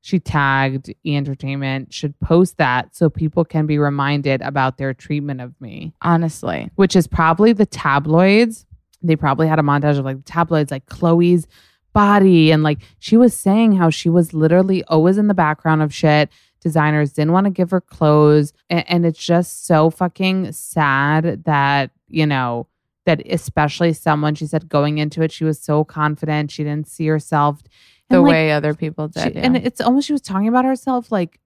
She 0.00 0.18
tagged 0.20 0.92
E 1.06 1.16
Entertainment 1.16 1.92
should 1.94 2.18
post 2.20 2.58
that 2.58 2.94
so 2.94 3.08
people 3.08 3.42
can 3.44 3.66
be 3.66 3.78
reminded 3.78 4.42
about 4.42 4.76
their 4.76 4.92
treatment 4.92 5.40
of 5.40 5.58
me 5.62 5.94
honestly 6.02 6.70
which 6.74 6.94
is 6.94 7.06
probably 7.06 7.54
the 7.54 7.64
tabloids. 7.64 8.66
They 9.02 9.16
probably 9.16 9.48
had 9.48 9.58
a 9.58 9.62
montage 9.62 9.98
of 9.98 10.04
like 10.04 10.18
the 10.18 10.22
tabloids, 10.22 10.70
like 10.70 10.84
Khloé's 10.86 11.46
body. 11.94 12.50
And 12.50 12.62
like 12.62 12.80
she 12.98 13.16
was 13.16 13.34
saying 13.34 13.76
how 13.76 13.88
she 13.88 14.10
was 14.10 14.34
literally 14.34 14.84
always 14.84 15.16
in 15.16 15.28
the 15.28 15.34
background 15.34 15.82
of 15.82 15.94
shit. 15.94 16.28
Designers 16.64 17.12
didn't 17.12 17.32
want 17.32 17.44
to 17.44 17.50
give 17.50 17.70
her 17.70 17.80
clothes. 17.82 18.54
And, 18.70 18.84
and 18.88 19.06
it's 19.06 19.22
just 19.22 19.66
so 19.66 19.90
fucking 19.90 20.50
sad 20.52 21.44
that, 21.44 21.90
you 22.08 22.26
know, 22.26 22.66
that 23.04 23.20
especially 23.30 23.92
someone, 23.92 24.34
she 24.34 24.46
said 24.46 24.70
going 24.70 24.96
into 24.96 25.20
it, 25.20 25.30
she 25.30 25.44
was 25.44 25.60
so 25.60 25.84
confident. 25.84 26.50
She 26.50 26.64
didn't 26.64 26.88
see 26.88 27.06
herself. 27.06 27.62
the 28.08 28.22
like, 28.22 28.30
way 28.30 28.50
other 28.50 28.72
people 28.72 29.10
she- 29.14 29.24
did 29.24 29.34
yeah. 29.34 29.42
And 29.42 29.58
it's 29.58 29.82
almost 29.82 30.06
she 30.06 30.14
was 30.14 30.22
talking 30.22 30.48
about 30.48 30.64
herself 30.64 31.12
like 31.12 31.38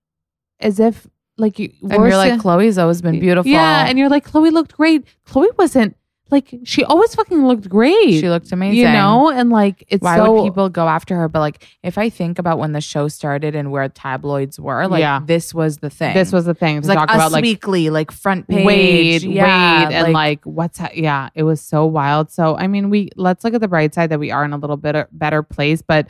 as 0.60 0.78
if 0.78 1.08
like 1.36 1.58
you 1.58 1.72
and 1.82 2.04
you're 2.04 2.16
like 2.16 2.40
khloé's 2.40 2.78
always 2.78 3.02
been 3.02 3.18
beautiful 3.18 3.50
yeah, 3.50 3.86
and 3.86 3.98
you're 3.98 4.08
like, 4.08 4.26
Khloé 4.26 4.52
looked 4.52 4.76
great. 4.76 5.04
Khloé 5.26 5.46
wasn't 5.56 5.96
like 6.30 6.54
she 6.64 6.84
always 6.84 7.14
fucking 7.14 7.46
looked 7.46 7.68
great. 7.68 8.20
she 8.20 8.28
looked 8.28 8.52
amazing 8.52 8.78
you 8.78 8.84
know, 8.84 9.30
and 9.30 9.50
like 9.50 9.84
it's 9.88 10.02
why 10.02 10.16
so 10.16 10.32
would 10.32 10.44
people 10.50 10.68
go 10.68 10.86
after 10.88 11.16
her? 11.16 11.28
But 11.28 11.40
like, 11.40 11.66
if 11.82 11.96
I 11.98 12.10
think 12.10 12.38
about 12.38 12.58
when 12.58 12.72
the 12.72 12.80
show 12.80 13.08
started 13.08 13.54
and 13.54 13.70
where 13.70 13.88
tabloids 13.88 14.60
were, 14.60 14.86
like 14.86 15.00
Yeah. 15.00 15.20
this 15.24 15.54
was 15.54 15.78
the 15.78 15.90
thing. 15.90 16.14
This 16.14 16.32
was 16.32 16.44
the 16.44 16.54
thing 16.54 16.76
it 16.76 16.80
was 16.80 16.88
like 16.88 16.98
talk 16.98 17.10
Us 17.10 17.16
about, 17.16 17.32
like 17.32 17.42
Weekly, 17.42 17.90
like 17.90 18.10
front 18.10 18.46
page, 18.48 18.66
Wade, 18.66 19.22
yeah, 19.22 19.86
Wade, 19.86 19.94
and 19.94 20.12
like 20.12 20.44
what's 20.44 20.78
ha- 20.78 20.90
yeah, 20.94 21.30
it 21.34 21.44
was 21.44 21.60
so 21.60 21.86
wild. 21.86 22.30
So 22.30 22.56
I 22.56 22.66
mean, 22.66 22.90
we 22.90 23.10
let's 23.16 23.44
look 23.44 23.54
at 23.54 23.60
the 23.60 23.68
bright 23.68 23.94
side 23.94 24.10
that 24.10 24.20
we 24.20 24.30
are 24.30 24.44
in 24.44 24.52
a 24.52 24.58
little 24.58 24.76
bit 24.76 25.06
better 25.12 25.42
place, 25.42 25.82
but 25.82 26.08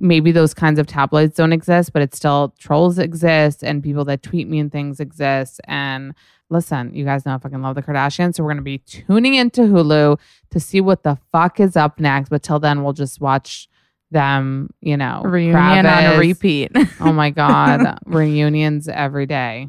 maybe 0.00 0.32
those 0.32 0.54
kinds 0.54 0.78
of 0.78 0.86
tabloids 0.86 1.36
don't 1.36 1.52
exist, 1.52 1.92
but 1.92 2.02
it's 2.02 2.16
still 2.16 2.54
trolls 2.58 2.98
exist 2.98 3.62
and 3.62 3.82
people 3.82 4.04
that 4.06 4.22
tweet 4.22 4.48
me 4.48 4.58
and 4.58 4.72
things 4.72 4.98
exist. 4.98 5.60
And 5.64 6.14
listen, 6.48 6.94
you 6.94 7.04
guys 7.04 7.24
know 7.24 7.34
I 7.34 7.38
fucking 7.38 7.62
love 7.62 7.74
the 7.74 7.82
Kardashians, 7.82 8.34
so 8.34 8.42
we're 8.42 8.50
gonna 8.50 8.62
be 8.62 8.78
tuning 8.78 9.34
into 9.34 9.62
Hulu 9.62 10.18
to 10.50 10.60
see 10.60 10.80
what 10.80 11.02
the 11.02 11.18
fuck 11.30 11.60
is 11.60 11.76
up 11.76 12.00
next. 12.00 12.30
But 12.30 12.42
till 12.42 12.58
then, 12.58 12.82
we'll 12.82 12.92
just 12.92 13.20
watch 13.20 13.68
them, 14.10 14.70
you 14.80 14.96
know, 14.96 15.22
reunion 15.24 15.86
on 15.86 16.04
a 16.14 16.18
repeat. 16.18 16.72
Oh 17.00 17.12
my 17.12 17.30
God. 17.30 17.98
Reunions 18.06 18.88
every 18.88 19.26
day. 19.26 19.68